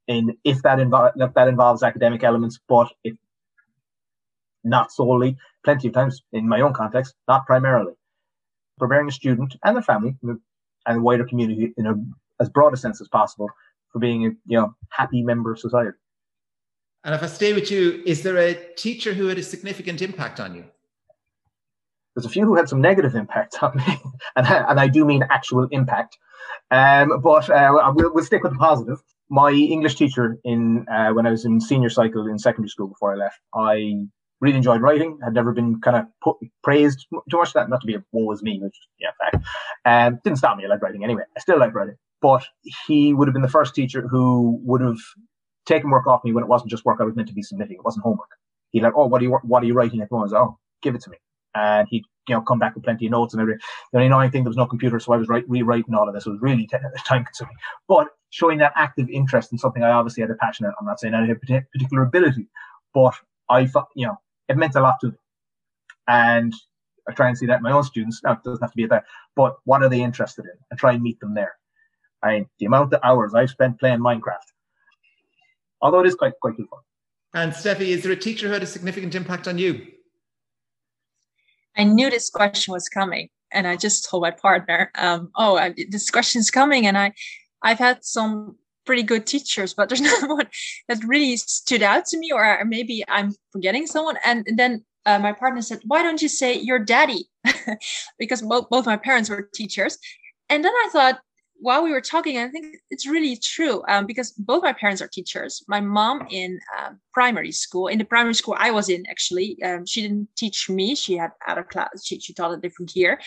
and 0.09 0.35
if 0.45 0.61
that 0.61 0.79
involves 0.79 1.15
if 1.17 1.33
that 1.33 1.49
involves 1.49 1.83
academic 1.83 2.23
elements, 2.23 2.61
but 2.69 2.89
if 3.03 3.17
not 4.63 4.93
solely, 4.93 5.39
plenty 5.65 5.89
of 5.89 5.95
times 5.95 6.21
in 6.35 6.47
my 6.47 6.61
own 6.61 6.75
context, 6.75 7.15
not 7.29 7.47
primarily, 7.47 7.95
preparing 8.79 9.09
a 9.09 9.13
student 9.13 9.57
and 9.65 9.75
their 9.75 9.83
family 9.83 10.15
and 10.91 10.99
the 10.99 11.03
wider 11.03 11.25
community 11.25 11.73
in 11.77 11.87
a, 11.87 11.95
as 12.41 12.49
broad 12.49 12.75
a 12.75 12.77
sense 12.77 13.01
as 13.01 13.09
possible 13.09 13.49
for 13.93 13.99
being 13.99 14.27
a 14.27 14.31
you 14.47 14.59
know 14.59 14.75
happy 14.91 15.23
member 15.23 15.53
of 15.53 15.59
society. 15.59 15.97
And 17.05 17.15
if 17.15 17.23
I 17.23 17.27
stay 17.27 17.53
with 17.55 17.71
you, 17.71 18.03
is 18.05 18.23
there 18.23 18.37
a 18.37 18.55
teacher 18.77 19.15
who 19.15 19.29
had 19.29 19.39
a 19.39 19.43
significant 19.43 20.03
impact 20.03 20.39
on 20.39 20.55
you? 20.55 20.65
There's 22.15 22.27
a 22.27 22.29
few 22.29 22.45
who 22.45 22.57
had 22.57 22.69
some 22.69 22.81
negative 22.81 23.15
impact 23.15 23.63
on 23.63 23.77
me, 23.77 23.85
and, 24.37 24.47
and 24.47 24.81
I 24.81 24.89
do 24.89 25.05
mean 25.05 25.23
actual 25.31 25.67
impact. 25.71 26.19
Um, 26.71 27.21
but 27.23 27.49
uh, 27.49 27.93
we'll, 27.95 28.13
we'll, 28.13 28.25
stick 28.25 28.43
with 28.43 28.53
the 28.53 28.59
positive. 28.59 28.99
My 29.29 29.51
English 29.51 29.95
teacher 29.95 30.39
in 30.45 30.87
uh, 30.89 31.11
when 31.11 31.27
I 31.27 31.31
was 31.31 31.45
in 31.45 31.61
senior 31.61 31.89
cycle 31.89 32.27
in 32.27 32.39
secondary 32.39 32.69
school 32.69 32.89
before 32.89 33.15
I 33.15 33.17
left, 33.17 33.41
I 33.55 34.07
really 34.41 34.57
enjoyed 34.57 34.81
writing. 34.81 35.19
Had 35.23 35.35
never 35.35 35.53
been 35.53 35.81
kind 35.81 35.97
of 35.97 36.07
put, 36.23 36.37
praised 36.63 37.07
too 37.11 37.39
much. 37.39 37.53
That 37.53 37.69
not 37.69 37.81
to 37.81 37.87
be 37.87 37.95
a 37.95 38.05
woe 38.13 38.35
me, 38.43 38.61
which 38.61 38.77
yeah, 38.99 39.11
fact. 39.21 39.45
Um, 39.85 40.21
didn't 40.25 40.39
stop 40.39 40.57
me. 40.57 40.65
I 40.65 40.69
like 40.69 40.83
writing 40.83 41.05
anyway. 41.05 41.23
I 41.37 41.41
still 41.41 41.59
like 41.59 41.75
writing. 41.75 41.97
But 42.23 42.45
he 42.87 43.15
would 43.15 43.29
have 43.29 43.33
been 43.33 43.43
the 43.43 43.49
first 43.49 43.75
teacher 43.75 44.07
who 44.07 44.61
would 44.63 44.81
have 44.81 44.99
taken 45.67 45.91
work 45.91 46.07
off 46.07 46.25
me 46.25 46.33
when 46.33 46.45
it 46.45 46.49
wasn't 46.49 46.71
just 46.71 46.85
work 46.85 46.99
I 47.01 47.05
was 47.05 47.17
meant 47.17 47.29
to 47.29 47.35
be 47.35 47.43
submitting. 47.43 47.77
It 47.77 47.85
wasn't 47.85 48.05
homework. 48.05 48.31
He'd 48.71 48.83
like, 48.83 48.93
oh, 48.95 49.07
what 49.07 49.21
are 49.21 49.25
you 49.25 49.39
what 49.43 49.63
are 49.63 49.67
you 49.67 49.75
writing 49.75 50.01
at 50.01 50.09
the 50.09 50.15
moment? 50.15 50.33
oh, 50.35 50.59
give 50.83 50.95
it 50.95 51.03
to 51.03 51.11
me 51.11 51.17
and 51.55 51.89
he'd 51.91 52.05
you 52.29 52.35
know 52.35 52.41
come 52.41 52.59
back 52.59 52.75
with 52.75 52.85
plenty 52.85 53.07
of 53.07 53.13
notes 53.13 53.35
and 53.35 53.41
everything. 53.41 53.61
The 53.93 53.99
only 53.99 54.07
annoying 54.07 54.31
thing 54.31 54.45
there 54.45 54.51
was 54.51 54.57
no 54.57 54.67
computer, 54.67 55.01
so 55.01 55.13
I 55.13 55.17
was 55.17 55.29
write, 55.29 55.49
rewriting 55.49 55.95
all 55.95 56.09
of 56.09 56.15
this. 56.15 56.27
It 56.27 56.31
was 56.31 56.41
really 56.41 56.67
t- 56.67 56.77
time 57.05 57.25
consuming, 57.25 57.57
but 57.89 58.09
showing 58.31 58.59
that 58.59 58.73
active 58.77 59.09
interest 59.11 59.53
in 59.53 59.59
something 59.59 59.83
I 59.83 59.91
obviously 59.91 60.23
had 60.23 60.31
a 60.31 60.35
passion. 60.35 60.67
In. 60.67 60.73
I'm 60.79 60.87
not 60.87 61.01
saying 61.01 61.15
I 61.15 61.23
had 61.23 61.31
a 61.31 61.35
particular 61.37 62.03
ability, 62.03 62.47
but 62.95 63.15
I 63.49 63.67
thought 63.67 63.89
you 63.95 64.07
know 64.07 64.19
it 64.51 64.57
meant 64.57 64.75
a 64.75 64.81
lot 64.81 64.99
to 65.01 65.09
me, 65.09 65.19
and 66.09 66.53
I 67.09 67.13
try 67.13 67.29
and 67.29 67.39
see 67.39 67.47
that 67.47 67.59
in 67.59 67.63
my 67.63 67.73
own 67.73 67.85
students. 67.85 68.21
Now 68.23 68.33
it 68.33 68.43
doesn't 68.45 68.63
have 68.63 68.73
to 68.73 68.77
be 68.77 68.85
at 68.85 68.91
that, 68.91 69.05
but 69.37 69.57
what 69.65 69.83
are 69.83 69.89
they 69.89 70.03
interested 70.03 70.45
in, 70.45 70.59
and 70.71 70.79
try 70.79 70.93
and 70.93 71.03
meet 71.03 71.21
them 71.21 71.35
there. 71.35 71.55
I 72.23 72.47
the 72.59 72.67
amount 72.67 72.93
of 72.93 73.01
hours 73.03 73.35
I've 73.35 73.51
spent 73.51 73.79
playing 73.81 74.01
Minecraft, 74.01 74.49
although 75.81 76.01
it 76.01 76.07
is 76.07 76.15
quite 76.15 76.35
quite 76.43 76.57
good 76.57 76.69
fun. 76.69 76.81
And 77.33 77.53
Steffi, 77.53 77.89
is 77.89 78.03
there 78.03 78.13
a 78.13 78.17
teacher 78.17 78.49
who 78.49 78.53
had 78.53 78.63
a 78.63 78.67
significant 78.67 79.15
impact 79.15 79.47
on 79.47 79.57
you? 79.57 79.87
I 81.77 81.85
knew 81.85 82.11
this 82.11 82.29
question 82.29 82.73
was 82.73 82.89
coming, 82.89 83.29
and 83.53 83.67
I 83.69 83.77
just 83.77 84.09
told 84.11 84.23
my 84.23 84.33
partner, 84.33 84.91
um, 84.97 85.31
"Oh, 85.37 85.57
I, 85.57 85.75
this 85.89 86.11
question's 86.11 86.51
coming," 86.51 86.87
and 86.87 86.99
I, 86.99 87.13
I've 87.63 87.79
had 87.79 88.05
some 88.05 88.57
pretty 88.91 89.05
good 89.05 89.25
teachers, 89.25 89.73
but 89.73 89.89
there's 89.89 90.01
not 90.11 90.29
one 90.29 90.49
that 90.89 90.99
really 91.05 91.37
stood 91.37 91.81
out 91.81 92.05
to 92.07 92.19
me, 92.19 92.33
or 92.33 92.65
maybe 92.65 93.05
I'm 93.07 93.33
forgetting 93.53 93.87
someone. 93.87 94.17
And, 94.25 94.45
then 94.57 94.85
uh, 95.07 95.21
my 95.21 95.33
partner 95.33 95.63
said, 95.63 95.79
"Why 95.85 96.03
don't 96.03 96.21
you 96.21 96.29
say 96.29 96.59
your 96.59 96.81
daddy?" 96.81 97.31
because 98.19 98.43
both 98.43 98.87
my 98.87 98.97
parents 98.97 99.31
were 99.31 99.49
teachers, 99.55 99.97
and 100.49 100.65
then 100.65 100.73
I 100.73 100.89
thought, 100.91 101.21
while 101.61 101.83
we 101.85 101.91
were 101.91 102.01
talking, 102.01 102.39
I 102.39 102.49
think 102.49 102.77
it's 102.91 103.07
really 103.07 103.37
true 103.37 103.83
um, 103.87 104.07
because 104.07 104.33
both 104.33 104.63
my 104.63 104.73
parents 104.73 105.03
are 105.03 105.09
teachers. 105.09 105.63
My 105.69 105.81
mom 105.81 106.27
in 106.31 106.59
uh, 106.79 106.91
primary 107.13 107.53
school, 107.53 107.89
in 107.89 107.99
the 107.99 108.05
primary 108.05 108.35
school 108.35 108.57
I 108.59 108.71
was 108.71 108.89
in, 108.89 109.05
actually, 109.09 109.63
um, 109.63 109.85
she 109.87 110.03
didn't 110.03 110.29
teach 110.37 110.71
me. 110.71 110.95
She 110.95 111.17
had 111.17 111.31
other 111.47 111.63
class. 111.63 112.05
She, 112.05 112.19
she 112.19 112.33
taught 112.33 112.53
a 112.53 112.57
different 112.57 112.97
year, 112.97 113.21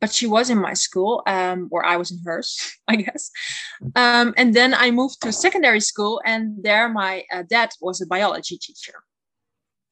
but 0.00 0.12
she 0.12 0.26
was 0.26 0.50
in 0.50 0.58
my 0.58 0.74
school, 0.74 1.22
um, 1.26 1.68
or 1.72 1.84
I 1.84 1.96
was 1.96 2.10
in 2.10 2.20
hers, 2.24 2.58
I 2.88 2.96
guess. 2.96 3.30
Um, 3.96 4.34
and 4.36 4.54
then 4.54 4.72
I 4.72 4.90
moved 4.90 5.20
to 5.22 5.32
secondary 5.32 5.80
school, 5.80 6.20
and 6.24 6.62
there 6.62 6.88
my 6.88 7.24
uh, 7.32 7.42
dad 7.48 7.70
was 7.80 8.00
a 8.00 8.06
biology 8.06 8.56
teacher. 8.56 9.02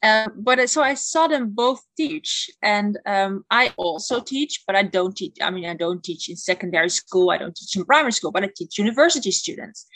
Uh, 0.03 0.28
but 0.36 0.70
so 0.70 0.80
I 0.80 0.94
saw 0.94 1.26
them 1.26 1.51
both 1.51 1.82
teach, 1.96 2.51
and 2.62 2.99
um, 3.05 3.44
I 3.51 3.72
also 3.76 4.20
teach, 4.20 4.62
but 4.66 4.76
I 4.76 4.84
don't 4.84 5.16
teach. 5.16 5.36
I 5.42 5.51
mean, 5.51 5.66
I 5.66 5.74
don't 5.74 6.03
teach 6.05 6.28
in 6.28 6.36
secondary 6.36 6.88
school. 6.88 7.30
I 7.30 7.38
don't 7.38 7.57
teach 7.57 7.76
in 7.76 7.84
primary 7.84 8.12
school, 8.12 8.30
but 8.30 8.44
I 8.44 8.51
teach 8.55 8.78
university 8.78 9.32
students. 9.32 9.86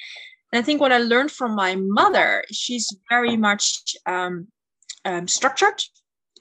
And 0.53 0.61
I 0.61 0.63
think 0.65 0.81
what 0.81 0.93
I 0.93 0.99
learned 0.99 1.31
from 1.31 1.55
my 1.55 1.77
mother, 1.77 2.45
she's 2.51 2.95
very 3.09 3.37
much 3.37 3.97
um, 4.07 4.49
um, 5.05 5.29
structured 5.29 5.81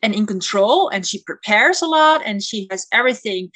and 0.01 0.15
in 0.15 0.25
control, 0.25 0.89
and 0.89 1.05
she 1.05 1.21
prepares 1.23 1.83
a 1.83 1.87
lot, 1.87 2.21
and 2.25 2.41
she 2.41 2.67
has 2.71 2.87
everything 2.91 3.51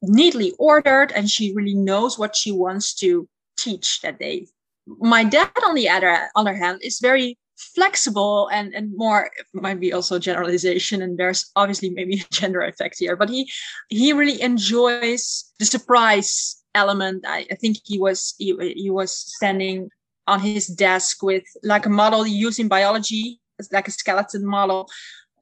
neatly 0.00 0.54
ordered, 0.58 1.12
and 1.12 1.28
she 1.30 1.54
really 1.54 1.74
knows 1.74 2.18
what 2.18 2.34
she 2.34 2.50
wants 2.50 2.94
to 2.94 3.28
teach 3.58 4.00
that 4.00 4.18
day. 4.18 4.46
My 4.86 5.22
dad, 5.22 5.50
on 5.66 5.74
the 5.74 5.90
other 5.90 6.30
other 6.34 6.54
hand, 6.54 6.80
is 6.82 6.98
very 6.98 7.36
flexible 7.74 8.48
and 8.52 8.74
and 8.74 8.90
more 8.96 9.30
might 9.52 9.80
be 9.80 9.92
also 9.92 10.18
generalization 10.18 11.02
and 11.02 11.18
there's 11.18 11.50
obviously 11.56 11.90
maybe 11.90 12.20
a 12.20 12.32
gender 12.32 12.62
effect 12.62 12.96
here 12.98 13.16
but 13.16 13.28
he 13.28 13.50
he 13.88 14.12
really 14.12 14.40
enjoys 14.40 15.52
the 15.58 15.64
surprise 15.64 16.60
element. 16.74 17.24
I, 17.26 17.46
I 17.50 17.54
think 17.54 17.78
he 17.84 17.98
was 17.98 18.34
he, 18.38 18.56
he 18.76 18.90
was 18.90 19.14
standing 19.14 19.90
on 20.26 20.40
his 20.40 20.66
desk 20.66 21.22
with 21.22 21.44
like 21.62 21.86
a 21.86 21.90
model 21.90 22.26
using 22.26 22.68
biology 22.68 23.40
like 23.72 23.88
a 23.88 23.90
skeleton 23.90 24.46
model 24.46 24.88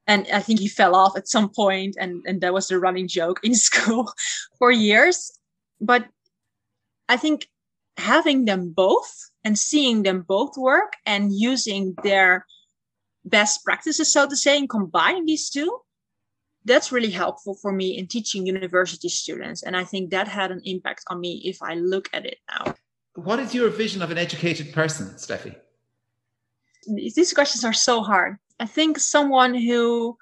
and 0.09 0.27
i 0.33 0.41
think 0.41 0.59
he 0.59 0.67
fell 0.67 0.97
off 0.97 1.17
at 1.17 1.29
some 1.29 1.49
point 1.49 1.95
and 2.01 2.21
and 2.27 2.41
that 2.41 2.53
was 2.53 2.67
the 2.67 2.79
running 2.79 3.07
joke 3.07 3.39
in 3.45 3.55
school 3.69 4.13
for 4.59 4.71
years. 4.71 5.31
But 5.81 6.07
i 7.09 7.17
think 7.17 7.49
having 7.99 8.45
them 8.45 8.71
both 8.71 9.31
and 9.45 9.59
seeing 9.59 10.05
them 10.05 10.23
both 10.23 10.57
work 10.57 10.95
and 11.05 11.33
using 11.33 11.95
their 12.03 12.47
best 13.25 13.65
practices, 13.65 14.13
so 14.13 14.27
to 14.29 14.37
say, 14.37 14.57
and 14.57 14.71
combining 14.71 15.27
these 15.27 15.51
two, 15.51 15.81
that's 16.65 16.93
really 16.93 17.11
helpful 17.11 17.55
for 17.55 17.73
me 17.73 17.97
in 17.99 18.07
teaching 18.07 18.47
university 18.47 19.09
students. 19.09 19.63
And 19.63 19.77
I 19.77 19.85
think 19.85 20.11
that 20.11 20.29
had 20.29 20.51
an 20.51 20.61
impact 20.65 21.05
on 21.09 21.21
me 21.21 21.43
if 21.45 21.63
I 21.63 21.75
look 21.75 22.09
at 22.13 22.25
it 22.25 22.39
now. 22.51 22.75
What 23.15 23.41
is 23.41 23.55
your 23.55 23.69
vision 23.69 24.01
of 24.01 24.11
an 24.11 24.19
educated 24.19 24.73
person, 24.73 25.09
Steffi? 25.17 25.57
These 26.87 27.33
questions 27.33 27.65
are 27.65 27.73
so 27.73 28.03
hard. 28.03 28.37
I 28.61 28.67
think 28.67 28.99
someone 28.99 29.55
who 29.55 30.17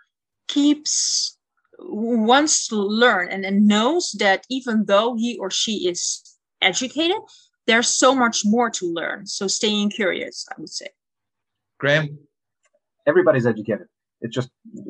keeps 0.48 1.36
wants 1.78 2.68
to 2.68 2.76
learn 2.76 3.28
and, 3.28 3.44
and 3.44 3.66
knows 3.66 4.12
that 4.18 4.46
even 4.48 4.86
though 4.86 5.14
he 5.14 5.36
or 5.38 5.50
she 5.50 5.88
is 5.88 6.22
educated, 6.62 7.18
there's 7.66 7.88
so 7.88 8.14
much 8.14 8.42
more 8.44 8.70
to 8.70 8.86
learn. 8.86 9.26
So 9.26 9.46
staying 9.46 9.90
curious, 9.90 10.46
I 10.50 10.60
would 10.60 10.70
say. 10.70 10.88
Graham? 11.78 12.18
Everybody's 13.06 13.46
educated. 13.46 13.86
It's 14.22 14.34
just 14.34 14.48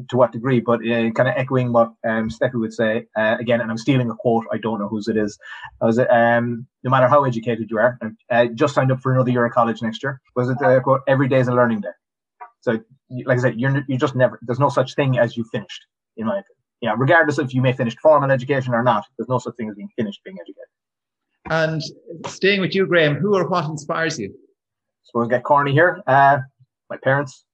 to 0.09 0.17
what 0.17 0.31
degree, 0.31 0.61
but 0.61 0.81
uh, 0.81 1.11
kind 1.11 1.29
of 1.29 1.35
echoing 1.37 1.73
what 1.73 1.89
um, 2.07 2.31
Steffi 2.31 2.55
would 2.55 2.73
say 2.73 3.07
uh, 3.17 3.37
again, 3.41 3.61
and 3.61 3.71
I'm 3.71 3.77
stealing 3.77 4.09
a 4.09 4.15
quote. 4.15 4.47
I 4.53 4.59
don't 4.59 4.79
know 4.79 4.89
whose 4.89 5.09
it 5.09 5.17
is. 5.17 5.37
Was 5.81 5.99
it, 5.99 6.09
um, 6.13 6.67
no 6.85 6.91
matter 6.91 7.09
how 7.09 7.25
educated 7.25 7.69
you 7.69 7.79
are, 7.79 7.99
uh, 8.31 8.47
just 8.55 8.75
signed 8.75 8.93
up 8.93 9.01
for 9.01 9.13
another 9.13 9.31
year 9.31 9.45
of 9.45 9.53
college 9.53 9.83
next 9.83 10.03
year. 10.03 10.21
Was 10.37 10.49
it 10.49 10.59
the 10.61 10.81
quote? 10.83 11.01
Every 11.09 11.29
day 11.29 11.41
is 11.41 11.49
a 11.49 11.55
learning 11.55 11.81
day. 11.81 11.89
So, 12.61 12.79
like 13.25 13.39
I 13.39 13.43
said, 13.43 13.61
you're 13.61 13.85
you 13.89 13.99
just 13.99 14.15
never. 14.15 14.39
There's 14.43 14.61
no 14.61 14.69
such 14.69 14.95
thing 14.95 15.19
as 15.19 15.37
you 15.37 15.45
finished, 15.51 15.87
in 16.17 16.27
my 16.27 16.35
opinion. 16.35 16.57
Yeah, 16.81 16.95
regardless 16.97 17.39
if 17.39 17.53
you 17.53 17.63
may 17.63 17.73
finish 17.73 17.97
formal 17.97 18.31
education 18.31 18.75
or 18.75 18.85
not, 18.85 19.07
there's 19.19 19.29
no 19.29 19.39
such 19.39 19.57
thing 19.57 19.69
as 19.69 19.75
being 19.75 19.89
finished 19.97 20.21
being 20.25 20.37
educated. 20.41 20.69
And 21.51 21.83
staying 22.27 22.61
with 22.61 22.75
you, 22.75 22.87
Graham, 22.87 23.17
who 23.17 23.37
or 23.37 23.49
what 23.49 23.65
inspires 23.67 24.19
you? 24.19 24.35
So 25.05 25.13
we'll 25.15 25.29
get 25.29 25.45
corny 25.45 25.73
here. 25.73 26.03
Uh, 26.07 26.39
my 26.91 26.97
parents, 27.03 27.45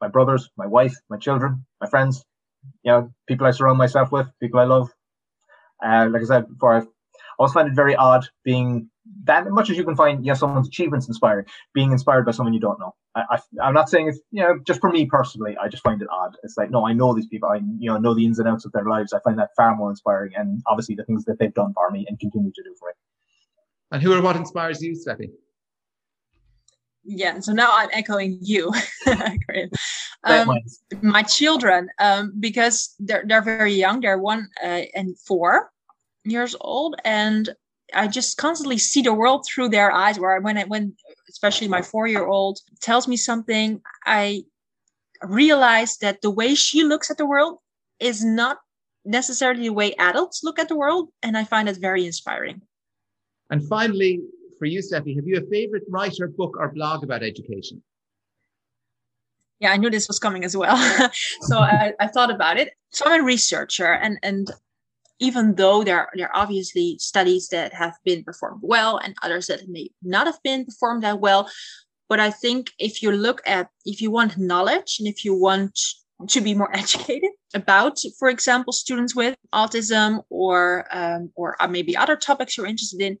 my 0.00 0.08
brothers, 0.08 0.50
my 0.56 0.66
wife, 0.66 0.94
my 1.10 1.18
children, 1.18 1.64
my 1.80 1.88
friends, 1.88 2.24
you 2.82 2.90
know, 2.90 3.12
people 3.26 3.46
I 3.46 3.50
surround 3.50 3.78
myself 3.78 4.12
with, 4.12 4.26
people 4.40 4.60
I 4.60 4.64
love. 4.64 4.90
Uh, 5.84 6.08
like 6.10 6.22
I 6.22 6.24
said 6.24 6.48
before, 6.48 6.76
I 6.76 6.82
always 7.38 7.52
find 7.52 7.68
it 7.68 7.74
very 7.74 7.94
odd 7.94 8.26
being 8.44 8.90
that 9.24 9.48
much 9.50 9.70
as 9.70 9.76
you 9.76 9.84
can 9.84 9.96
find, 9.96 10.24
you 10.24 10.32
know, 10.32 10.34
someone's 10.34 10.68
achievements 10.68 11.08
inspiring, 11.08 11.46
being 11.74 11.92
inspired 11.92 12.24
by 12.24 12.32
someone 12.32 12.52
you 12.52 12.60
don't 12.60 12.78
know. 12.80 12.94
I, 13.14 13.38
am 13.62 13.74
not 13.74 13.88
saying 13.88 14.08
it's, 14.08 14.20
you 14.30 14.42
know, 14.42 14.58
just 14.66 14.80
for 14.80 14.90
me 14.90 15.06
personally, 15.06 15.56
I 15.60 15.68
just 15.68 15.82
find 15.82 16.00
it 16.00 16.08
odd. 16.10 16.36
It's 16.42 16.56
like, 16.56 16.70
no, 16.70 16.86
I 16.86 16.92
know 16.92 17.14
these 17.14 17.26
people. 17.26 17.48
I, 17.48 17.56
you 17.56 17.90
know, 17.90 17.98
know 17.98 18.14
the 18.14 18.24
ins 18.24 18.38
and 18.38 18.48
outs 18.48 18.64
of 18.64 18.72
their 18.72 18.84
lives. 18.84 19.12
I 19.12 19.20
find 19.20 19.38
that 19.38 19.50
far 19.56 19.74
more 19.74 19.90
inspiring 19.90 20.32
and 20.36 20.62
obviously 20.66 20.94
the 20.94 21.04
things 21.04 21.24
that 21.24 21.38
they've 21.38 21.54
done 21.54 21.72
for 21.72 21.90
me 21.90 22.06
and 22.08 22.18
continue 22.20 22.52
to 22.54 22.62
do 22.62 22.74
for 22.78 22.88
me. 22.88 22.94
And 23.90 24.02
who 24.02 24.12
or 24.12 24.22
what 24.22 24.36
inspires 24.36 24.82
you, 24.82 24.92
Steffi? 24.92 25.30
Yeah, 27.04 27.40
so 27.40 27.52
now 27.52 27.70
I'm 27.72 27.88
echoing 27.92 28.38
you. 28.42 28.70
um, 30.24 30.50
my 31.00 31.22
children, 31.22 31.88
um, 31.98 32.34
because 32.38 32.94
they're 32.98 33.24
they're 33.26 33.42
very 33.42 33.72
young. 33.72 34.00
They're 34.00 34.18
one 34.18 34.48
uh, 34.62 34.82
and 34.94 35.18
four 35.18 35.72
years 36.24 36.54
old, 36.60 36.96
and 37.06 37.48
I 37.94 38.08
just 38.08 38.36
constantly 38.36 38.76
see 38.76 39.00
the 39.00 39.14
world 39.14 39.46
through 39.46 39.70
their 39.70 39.90
eyes. 39.90 40.20
Where 40.20 40.38
when 40.42 40.58
I, 40.58 40.64
when 40.64 40.94
especially 41.30 41.68
my 41.68 41.80
four 41.80 42.06
year 42.06 42.26
old 42.26 42.60
tells 42.80 43.08
me 43.08 43.16
something, 43.16 43.80
I 44.04 44.44
realize 45.22 45.96
that 45.98 46.20
the 46.20 46.30
way 46.30 46.54
she 46.54 46.84
looks 46.84 47.10
at 47.10 47.16
the 47.16 47.26
world 47.26 47.58
is 48.00 48.22
not 48.22 48.58
necessarily 49.06 49.62
the 49.62 49.72
way 49.72 49.94
adults 49.94 50.44
look 50.44 50.58
at 50.58 50.68
the 50.68 50.76
world, 50.76 51.08
and 51.22 51.38
I 51.38 51.44
find 51.44 51.70
it 51.70 51.78
very 51.78 52.04
inspiring. 52.04 52.60
And 53.50 53.66
finally, 53.66 54.20
for 54.58 54.66
you, 54.66 54.80
Steffi, 54.80 55.14
have 55.16 55.26
you 55.26 55.38
a 55.38 55.50
favorite 55.50 55.84
writer, 55.88 56.28
book, 56.28 56.56
or 56.58 56.72
blog 56.72 57.04
about 57.04 57.22
education? 57.22 57.82
Yeah, 59.60 59.72
I 59.72 59.76
knew 59.76 59.90
this 59.90 60.08
was 60.08 60.18
coming 60.18 60.44
as 60.44 60.56
well. 60.56 60.76
so 61.42 61.58
I, 61.58 61.92
I 61.98 62.06
thought 62.06 62.30
about 62.30 62.58
it. 62.58 62.74
So 62.90 63.04
I'm 63.06 63.22
a 63.22 63.24
researcher, 63.24 63.92
and 63.92 64.18
and 64.22 64.50
even 65.20 65.54
though 65.56 65.82
there, 65.82 66.08
there 66.14 66.28
are 66.28 66.42
obviously 66.42 66.96
studies 66.98 67.48
that 67.48 67.72
have 67.74 67.94
been 68.04 68.22
performed 68.22 68.60
well 68.62 68.98
and 68.98 69.16
others 69.22 69.48
that 69.48 69.68
may 69.68 69.90
not 70.02 70.26
have 70.26 70.40
been 70.44 70.64
performed 70.64 71.02
that 71.02 71.18
well, 71.18 71.50
but 72.08 72.20
I 72.20 72.30
think 72.30 72.70
if 72.78 73.02
you 73.02 73.10
look 73.10 73.42
at 73.46 73.68
if 73.84 74.00
you 74.00 74.10
want 74.10 74.38
knowledge 74.38 74.96
and 74.98 75.08
if 75.08 75.24
you 75.24 75.34
want 75.34 75.78
to 76.28 76.40
be 76.40 76.54
more 76.54 76.74
educated 76.76 77.30
about, 77.54 77.98
for 78.18 78.28
example, 78.28 78.72
students 78.72 79.14
with 79.14 79.36
autism 79.54 80.22
or 80.30 80.86
um, 80.90 81.30
or 81.34 81.56
uh, 81.62 81.68
maybe 81.68 81.96
other 81.96 82.16
topics 82.16 82.56
you're 82.56 82.66
interested 82.66 83.00
in, 83.00 83.18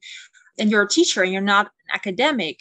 and 0.58 0.70
you're 0.70 0.82
a 0.82 0.88
teacher 0.88 1.22
and 1.22 1.32
you're 1.32 1.42
not 1.42 1.66
an 1.66 1.94
academic, 1.94 2.60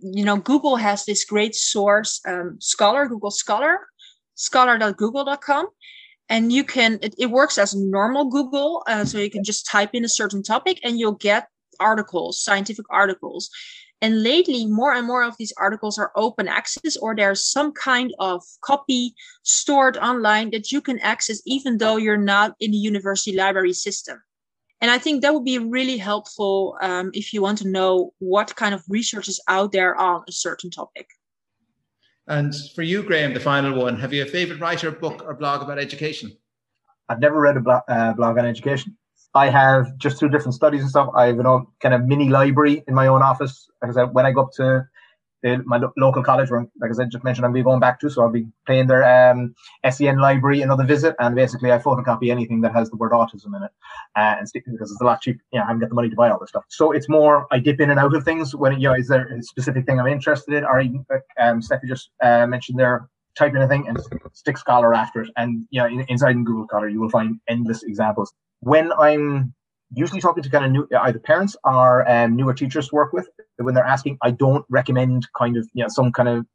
you 0.00 0.24
know, 0.24 0.36
Google 0.36 0.76
has 0.76 1.04
this 1.04 1.24
great 1.24 1.54
source, 1.54 2.20
um, 2.26 2.56
Scholar, 2.60 3.06
Google 3.06 3.30
Scholar, 3.30 3.86
scholar.google.com. 4.34 5.66
And 6.30 6.52
you 6.52 6.62
can, 6.62 6.98
it, 7.02 7.14
it 7.18 7.30
works 7.30 7.56
as 7.56 7.74
normal 7.74 8.26
Google. 8.26 8.82
Uh, 8.86 9.04
so 9.04 9.18
you 9.18 9.30
can 9.30 9.44
just 9.44 9.66
type 9.66 9.90
in 9.94 10.04
a 10.04 10.08
certain 10.08 10.42
topic 10.42 10.78
and 10.84 10.98
you'll 10.98 11.12
get 11.12 11.48
articles, 11.80 12.42
scientific 12.42 12.84
articles. 12.90 13.50
And 14.00 14.22
lately, 14.22 14.66
more 14.66 14.92
and 14.94 15.06
more 15.06 15.24
of 15.24 15.36
these 15.38 15.52
articles 15.58 15.98
are 15.98 16.12
open 16.14 16.46
access, 16.46 16.96
or 16.96 17.16
there's 17.16 17.44
some 17.44 17.72
kind 17.72 18.14
of 18.20 18.44
copy 18.60 19.14
stored 19.42 19.96
online 19.96 20.50
that 20.52 20.70
you 20.70 20.80
can 20.80 21.00
access, 21.00 21.42
even 21.46 21.78
though 21.78 21.96
you're 21.96 22.16
not 22.16 22.54
in 22.60 22.70
the 22.70 22.76
university 22.76 23.36
library 23.36 23.72
system. 23.72 24.22
And 24.80 24.90
I 24.92 24.98
think 24.98 25.22
that 25.22 25.34
would 25.34 25.44
be 25.44 25.58
really 25.58 25.96
helpful 25.96 26.78
um, 26.80 27.10
if 27.12 27.32
you 27.32 27.42
want 27.42 27.58
to 27.58 27.68
know 27.68 28.12
what 28.20 28.54
kind 28.54 28.72
of 28.72 28.84
research 28.88 29.26
is 29.26 29.40
out 29.48 29.72
there 29.72 29.96
on 29.96 30.22
a 30.28 30.32
certain 30.32 30.70
topic. 30.70 31.08
And 32.28 32.54
for 32.76 32.82
you, 32.82 33.02
Graham, 33.02 33.34
the 33.34 33.40
final 33.40 33.76
one, 33.76 33.98
have 33.98 34.12
you 34.12 34.22
a 34.22 34.26
favorite 34.26 34.60
writer, 34.60 34.92
book, 34.92 35.24
or 35.26 35.34
blog 35.34 35.62
about 35.62 35.78
education? 35.78 36.30
I've 37.08 37.20
never 37.20 37.40
read 37.40 37.56
a 37.56 37.60
blog, 37.60 37.82
uh, 37.88 38.12
blog 38.12 38.38
on 38.38 38.44
education. 38.44 38.96
I 39.34 39.50
have 39.50 39.96
just 39.98 40.18
through 40.18 40.30
different 40.30 40.54
studies 40.54 40.80
and 40.80 40.90
stuff. 40.90 41.10
I 41.14 41.26
have 41.26 41.38
a 41.38 41.60
kind 41.80 41.94
of 41.94 42.06
mini 42.06 42.28
library 42.28 42.82
in 42.88 42.94
my 42.94 43.06
own 43.06 43.22
office. 43.22 43.68
Like 43.82 43.90
I 43.90 43.94
said, 43.94 44.14
when 44.14 44.26
I 44.26 44.32
go 44.32 44.42
up 44.42 44.52
to 44.56 44.88
the, 45.42 45.62
my 45.64 45.76
lo- 45.76 45.92
local 45.96 46.22
college, 46.22 46.50
where, 46.50 46.66
like 46.80 46.90
I 46.90 46.94
said, 46.94 47.10
just 47.10 47.24
mentioned, 47.24 47.46
I'll 47.46 47.52
be 47.52 47.62
going 47.62 47.80
back 47.80 48.00
to, 48.00 48.10
so 48.10 48.22
I'll 48.22 48.30
be 48.30 48.46
paying 48.66 48.86
their 48.86 49.04
um, 49.30 49.54
SEN 49.88 50.18
library 50.18 50.62
another 50.62 50.84
visit, 50.84 51.14
and 51.20 51.34
basically 51.36 51.72
I 51.72 51.78
photocopy 51.78 52.30
anything 52.30 52.60
that 52.62 52.72
has 52.72 52.90
the 52.90 52.96
word 52.96 53.12
autism 53.12 53.56
in 53.56 53.62
it, 53.62 53.70
uh, 54.16 54.36
and 54.38 54.48
stick 54.48 54.64
because 54.66 54.90
it's 54.90 55.00
a 55.00 55.04
lot 55.04 55.20
cheap. 55.20 55.38
Yeah, 55.52 55.62
I 55.62 55.66
haven't 55.66 55.80
got 55.80 55.90
the 55.90 55.94
money 55.94 56.10
to 56.10 56.16
buy 56.16 56.30
all 56.30 56.40
this 56.40 56.50
stuff. 56.50 56.64
So 56.68 56.92
it's 56.92 57.08
more 57.08 57.46
I 57.52 57.58
dip 57.58 57.80
in 57.80 57.90
and 57.90 58.00
out 58.00 58.14
of 58.14 58.24
things 58.24 58.54
when 58.56 58.80
you 58.80 58.88
know 58.88 58.94
is 58.94 59.08
there 59.08 59.26
a 59.26 59.42
specific 59.42 59.86
thing 59.86 60.00
I'm 60.00 60.06
interested 60.06 60.54
in, 60.54 60.64
or 60.64 60.80
even 60.80 61.04
um, 61.40 61.60
Steffi 61.60 61.86
just 61.86 62.10
uh, 62.22 62.46
mentioned 62.46 62.78
there 62.78 63.08
type 63.36 63.54
in 63.54 63.62
a 63.62 63.68
thing 63.68 63.86
and 63.88 63.98
stick 64.32 64.58
Scholar 64.58 64.94
after 64.94 65.22
it. 65.22 65.30
And 65.36 65.66
you 65.70 65.80
know, 65.80 66.04
inside 66.08 66.32
in 66.32 66.44
Google 66.44 66.66
Scholar, 66.66 66.88
you 66.88 67.00
will 67.00 67.10
find 67.10 67.40
endless 67.48 67.82
examples 67.82 68.32
when 68.60 68.92
I'm 68.92 69.54
usually 69.92 70.20
talking 70.20 70.42
to 70.42 70.50
kind 70.50 70.64
of 70.64 70.70
new 70.70 70.88
either 71.00 71.18
parents 71.18 71.56
or 71.64 72.08
um, 72.10 72.36
newer 72.36 72.54
teachers 72.54 72.88
to 72.88 72.94
work 72.94 73.12
with, 73.12 73.28
when 73.56 73.74
they're 73.74 73.84
asking, 73.84 74.18
I 74.22 74.30
don't 74.30 74.64
recommend 74.68 75.26
kind 75.36 75.56
of 75.56 75.68
you 75.72 75.82
know 75.82 75.88
some 75.88 76.12
kind 76.12 76.28
of 76.28 76.46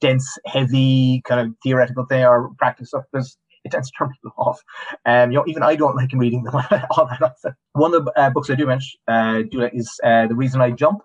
dense, 0.00 0.38
heavy 0.46 1.22
kind 1.24 1.40
of 1.40 1.54
theoretical 1.62 2.04
thing 2.06 2.24
or 2.24 2.50
practice 2.58 2.88
stuff 2.88 3.04
because 3.12 3.36
it 3.64 3.72
tends 3.72 3.90
to 3.90 3.96
turn 3.98 4.10
people 4.10 4.32
off. 4.38 4.60
Um, 5.04 5.30
you 5.30 5.38
know, 5.38 5.44
even 5.46 5.62
I 5.62 5.76
don't 5.76 5.96
like 5.96 6.10
reading 6.12 6.44
them 6.44 6.54
all 6.90 7.08
that. 7.08 7.54
One 7.72 7.94
of 7.94 8.04
the 8.04 8.12
uh, 8.18 8.30
books 8.30 8.50
I 8.50 8.54
do 8.54 8.66
mention 8.66 8.98
uh, 9.08 9.42
do 9.50 9.62
is 9.62 9.98
uh, 10.02 10.26
the 10.26 10.34
reason 10.34 10.60
I 10.60 10.70
jump, 10.70 11.02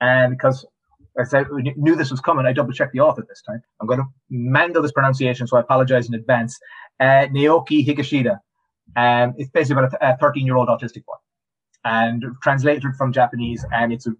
and 0.00 0.32
because 0.32 0.66
I 1.18 1.24
said 1.24 1.46
knew 1.50 1.96
this 1.96 2.10
was 2.10 2.20
coming, 2.20 2.46
I 2.46 2.52
double 2.52 2.72
checked 2.72 2.92
the 2.92 3.00
author 3.00 3.24
this 3.28 3.42
time. 3.42 3.62
I'm 3.80 3.86
going 3.86 4.00
to 4.00 4.06
mangle 4.30 4.82
this 4.82 4.92
pronunciation, 4.92 5.46
so 5.46 5.56
I 5.56 5.60
apologize 5.60 6.08
in 6.08 6.14
advance. 6.14 6.58
Uh, 7.00 7.26
Naoki 7.32 7.86
Higashida. 7.86 8.38
Um, 8.96 9.34
it's 9.36 9.50
basically 9.50 9.84
about 9.84 9.98
a 10.00 10.16
13 10.18 10.46
year 10.46 10.56
old 10.56 10.68
autistic 10.68 11.04
boy 11.04 11.14
and 11.84 12.24
translated 12.42 12.94
from 12.96 13.12
Japanese. 13.12 13.64
And 13.72 13.92
it's 13.92 14.06
a 14.06 14.12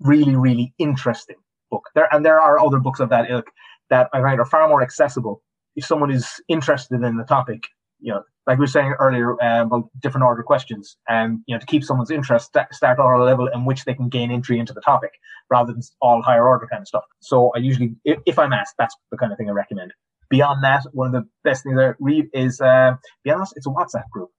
really, 0.00 0.36
really 0.36 0.72
interesting 0.78 1.36
book. 1.70 1.88
There 1.94 2.12
And 2.12 2.24
there 2.24 2.40
are 2.40 2.58
other 2.58 2.78
books 2.78 3.00
of 3.00 3.08
that 3.10 3.30
ilk 3.30 3.46
that 3.90 4.08
I 4.12 4.20
find 4.20 4.40
are 4.40 4.46
far 4.46 4.68
more 4.68 4.82
accessible 4.82 5.42
if 5.76 5.84
someone 5.84 6.10
is 6.10 6.40
interested 6.48 7.02
in 7.02 7.16
the 7.16 7.24
topic. 7.24 7.64
You 8.00 8.14
know, 8.14 8.22
like 8.46 8.58
we 8.58 8.62
were 8.62 8.66
saying 8.66 8.94
earlier 8.98 9.40
uh, 9.42 9.62
about 9.62 9.90
different 10.00 10.24
order 10.24 10.42
questions, 10.42 10.96
and 11.08 11.40
you 11.46 11.54
know, 11.54 11.60
to 11.60 11.66
keep 11.66 11.84
someone's 11.84 12.10
interest, 12.10 12.56
start 12.72 12.98
on 12.98 13.20
a 13.20 13.24
level 13.24 13.48
in 13.48 13.64
which 13.64 13.84
they 13.84 13.94
can 13.94 14.08
gain 14.08 14.30
entry 14.30 14.58
into 14.58 14.72
the 14.72 14.80
topic, 14.80 15.12
rather 15.50 15.72
than 15.72 15.82
all 16.00 16.22
higher 16.22 16.46
order 16.46 16.66
kind 16.66 16.82
of 16.82 16.88
stuff. 16.88 17.04
So 17.20 17.52
I 17.54 17.58
usually, 17.58 17.94
if, 18.04 18.18
if 18.26 18.38
I'm 18.38 18.52
asked, 18.52 18.74
that's 18.78 18.94
the 19.10 19.18
kind 19.18 19.32
of 19.32 19.38
thing 19.38 19.48
I 19.48 19.52
recommend. 19.52 19.92
Beyond 20.30 20.62
that, 20.64 20.84
one 20.92 21.08
of 21.08 21.12
the 21.12 21.28
best 21.42 21.64
things 21.64 21.78
I 21.78 21.92
read 21.98 22.28
is, 22.32 22.60
uh, 22.60 22.94
be 23.24 23.30
honest, 23.30 23.54
it's 23.56 23.66
a 23.66 23.70
WhatsApp 23.70 24.08
group. 24.10 24.30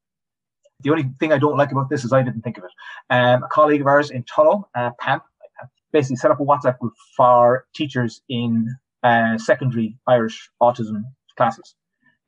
The 0.79 0.89
only 0.89 1.09
thing 1.19 1.31
I 1.31 1.37
don't 1.37 1.57
like 1.57 1.71
about 1.71 1.89
this 1.89 2.03
is 2.03 2.13
I 2.13 2.23
didn't 2.23 2.41
think 2.41 2.57
of 2.57 2.63
it. 2.63 2.71
Um, 3.13 3.43
a 3.43 3.47
colleague 3.49 3.81
of 3.81 3.87
ours 3.87 4.09
in 4.09 4.23
Tullow, 4.23 4.63
uh, 4.73 4.91
Pam, 4.99 5.21
basically 5.91 6.15
set 6.15 6.31
up 6.31 6.39
a 6.39 6.43
WhatsApp 6.43 6.79
group 6.79 6.93
for 7.15 7.65
teachers 7.75 8.21
in 8.29 8.67
uh, 9.03 9.37
secondary 9.37 9.97
Irish 10.07 10.49
autism 10.61 11.03
classes. 11.37 11.75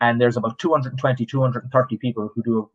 And 0.04 0.20
there's 0.20 0.38
about 0.38 0.60
220, 0.60 1.26
230 1.26 1.98
people 1.98 2.30
who 2.36 2.44
do 2.44 2.70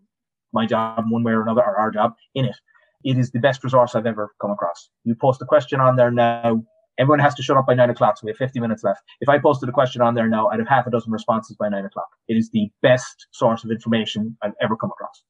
my 0.52 0.64
job 0.64 1.04
one 1.08 1.22
way 1.22 1.32
or 1.32 1.42
another, 1.42 1.62
or 1.62 1.78
our 1.78 1.90
job 1.90 2.14
in 2.34 2.46
it. 2.46 2.56
It 3.04 3.18
is 3.18 3.30
the 3.30 3.38
best 3.38 3.62
resource 3.62 3.94
I've 3.94 4.06
ever 4.06 4.34
come 4.40 4.50
across. 4.50 4.88
You 5.04 5.14
post 5.14 5.42
a 5.42 5.44
question 5.44 5.78
on 5.78 5.96
there 5.96 6.10
now, 6.10 6.62
Everyone 6.98 7.20
has 7.20 7.34
to 7.36 7.42
shut 7.44 7.56
up 7.56 7.66
by 7.66 7.74
nine 7.74 7.90
o'clock, 7.90 8.18
so 8.18 8.22
we 8.24 8.32
have 8.32 8.38
50 8.38 8.58
minutes 8.58 8.82
left. 8.82 9.00
If 9.20 9.28
I 9.28 9.38
posted 9.38 9.68
a 9.68 9.72
question 9.72 10.02
on 10.02 10.16
there 10.16 10.26
now, 10.26 10.48
I'd 10.48 10.58
have 10.58 10.66
half 10.66 10.86
a 10.88 10.90
dozen 10.90 11.12
responses 11.12 11.56
by 11.56 11.68
nine 11.68 11.84
o'clock. 11.84 12.08
It 12.26 12.36
is 12.36 12.50
the 12.50 12.68
best 12.82 13.28
source 13.30 13.62
of 13.62 13.70
information 13.70 14.36
I've 14.42 14.54
ever 14.60 14.76
come 14.76 14.90
across. 14.90 15.22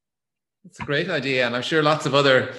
It's 0.65 0.81
a 0.81 0.85
great 0.85 1.11
idea, 1.11 1.47
and 1.47 1.55
I'm 1.55 1.61
sure 1.63 1.83
lots 1.83 2.07
of 2.07 2.15
other 2.15 2.55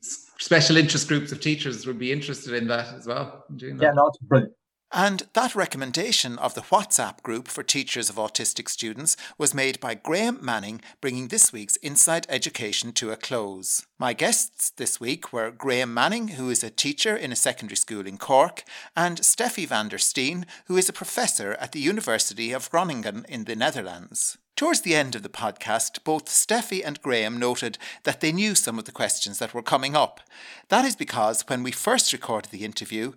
special 0.00 0.78
interest 0.78 1.08
groups 1.08 1.30
of 1.30 1.40
teachers 1.40 1.86
would 1.86 1.98
be 1.98 2.10
interested 2.10 2.54
in 2.54 2.66
that 2.68 2.94
as 2.94 3.06
well. 3.06 3.44
Yeah, 3.54 3.92
no, 3.92 4.06
it's 4.06 4.18
brilliant. 4.22 4.54
And 4.96 5.24
that 5.32 5.56
recommendation 5.56 6.38
of 6.38 6.54
the 6.54 6.60
WhatsApp 6.60 7.20
group 7.24 7.48
for 7.48 7.64
teachers 7.64 8.08
of 8.08 8.14
autistic 8.14 8.68
students 8.68 9.16
was 9.36 9.52
made 9.52 9.80
by 9.80 9.94
Graham 9.94 10.38
Manning, 10.40 10.80
bringing 11.00 11.28
this 11.28 11.52
week's 11.52 11.74
Inside 11.78 12.26
Education 12.28 12.92
to 12.92 13.10
a 13.10 13.16
close. 13.16 13.84
My 13.98 14.12
guests 14.12 14.70
this 14.70 15.00
week 15.00 15.32
were 15.32 15.50
Graham 15.50 15.92
Manning, 15.92 16.28
who 16.28 16.48
is 16.48 16.62
a 16.62 16.70
teacher 16.70 17.16
in 17.16 17.32
a 17.32 17.36
secondary 17.36 17.76
school 17.76 18.06
in 18.06 18.18
Cork, 18.18 18.62
and 18.94 19.18
Steffi 19.18 19.66
van 19.66 19.88
der 19.88 19.98
Steen, 19.98 20.46
who 20.66 20.76
is 20.76 20.88
a 20.88 20.92
professor 20.92 21.54
at 21.54 21.72
the 21.72 21.80
University 21.80 22.52
of 22.52 22.70
Groningen 22.70 23.26
in 23.28 23.46
the 23.46 23.56
Netherlands. 23.56 24.38
Towards 24.54 24.82
the 24.82 24.94
end 24.94 25.16
of 25.16 25.24
the 25.24 25.28
podcast, 25.28 26.04
both 26.04 26.26
Steffi 26.26 26.80
and 26.86 27.02
Graham 27.02 27.40
noted 27.40 27.78
that 28.04 28.20
they 28.20 28.30
knew 28.30 28.54
some 28.54 28.78
of 28.78 28.84
the 28.84 28.92
questions 28.92 29.40
that 29.40 29.52
were 29.52 29.62
coming 29.62 29.96
up. 29.96 30.20
That 30.68 30.84
is 30.84 30.94
because 30.94 31.42
when 31.48 31.64
we 31.64 31.72
first 31.72 32.12
recorded 32.12 32.52
the 32.52 32.64
interview, 32.64 33.14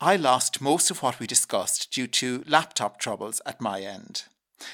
I 0.00 0.14
lost 0.14 0.60
most 0.60 0.92
of 0.92 1.02
what 1.02 1.18
we 1.18 1.26
discussed 1.26 1.90
due 1.90 2.06
to 2.06 2.44
laptop 2.46 3.00
troubles 3.00 3.42
at 3.44 3.60
my 3.60 3.80
end. 3.80 4.24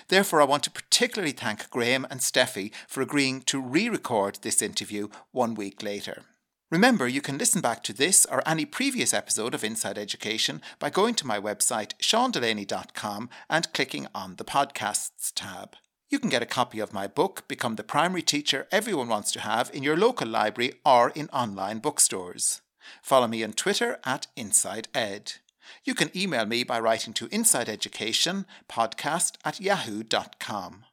Therefore, 0.08 0.42
I 0.42 0.44
want 0.44 0.64
to 0.64 0.70
particularly 0.70 1.32
thank 1.32 1.70
Graham 1.70 2.06
and 2.10 2.20
Steffi 2.20 2.72
for 2.86 3.00
agreeing 3.00 3.40
to 3.42 3.58
re 3.58 3.88
record 3.88 4.38
this 4.42 4.60
interview 4.60 5.08
one 5.32 5.54
week 5.54 5.82
later. 5.82 6.24
Remember, 6.70 7.08
you 7.08 7.22
can 7.22 7.38
listen 7.38 7.62
back 7.62 7.82
to 7.84 7.94
this 7.94 8.26
or 8.26 8.42
any 8.46 8.66
previous 8.66 9.14
episode 9.14 9.54
of 9.54 9.64
Inside 9.64 9.96
Education 9.96 10.60
by 10.78 10.90
going 10.90 11.14
to 11.14 11.26
my 11.26 11.40
website, 11.40 11.92
seandelaney.com, 12.02 13.30
and 13.48 13.72
clicking 13.72 14.08
on 14.14 14.36
the 14.36 14.44
Podcasts 14.44 15.32
tab. 15.34 15.76
You 16.10 16.18
can 16.18 16.28
get 16.28 16.42
a 16.42 16.46
copy 16.46 16.80
of 16.80 16.92
my 16.92 17.06
book, 17.06 17.48
Become 17.48 17.76
the 17.76 17.82
Primary 17.82 18.22
Teacher 18.22 18.66
Everyone 18.70 19.08
Wants 19.08 19.32
to 19.32 19.40
Have, 19.40 19.70
in 19.72 19.82
your 19.82 19.96
local 19.96 20.28
library 20.28 20.74
or 20.84 21.10
in 21.10 21.28
online 21.28 21.78
bookstores. 21.78 22.60
Follow 23.02 23.26
me 23.26 23.44
on 23.44 23.52
Twitter 23.52 23.98
at 24.04 24.28
InsideEd. 24.36 25.38
You 25.84 25.94
can 25.94 26.10
email 26.16 26.46
me 26.46 26.64
by 26.64 26.80
writing 26.80 27.12
to 27.14 27.28
insideeducationpodcast 27.28 29.32
at 29.44 29.60
yahoo.com. 29.60 30.84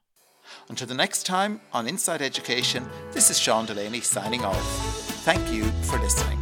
Until 0.68 0.86
the 0.86 0.94
next 0.94 1.24
time 1.24 1.62
on 1.72 1.88
Inside 1.88 2.20
Education, 2.22 2.88
this 3.12 3.30
is 3.30 3.38
Sean 3.38 3.66
Delaney 3.66 4.00
signing 4.00 4.44
off. 4.44 4.62
Thank 5.24 5.52
you 5.52 5.64
for 5.82 5.98
listening. 5.98 6.38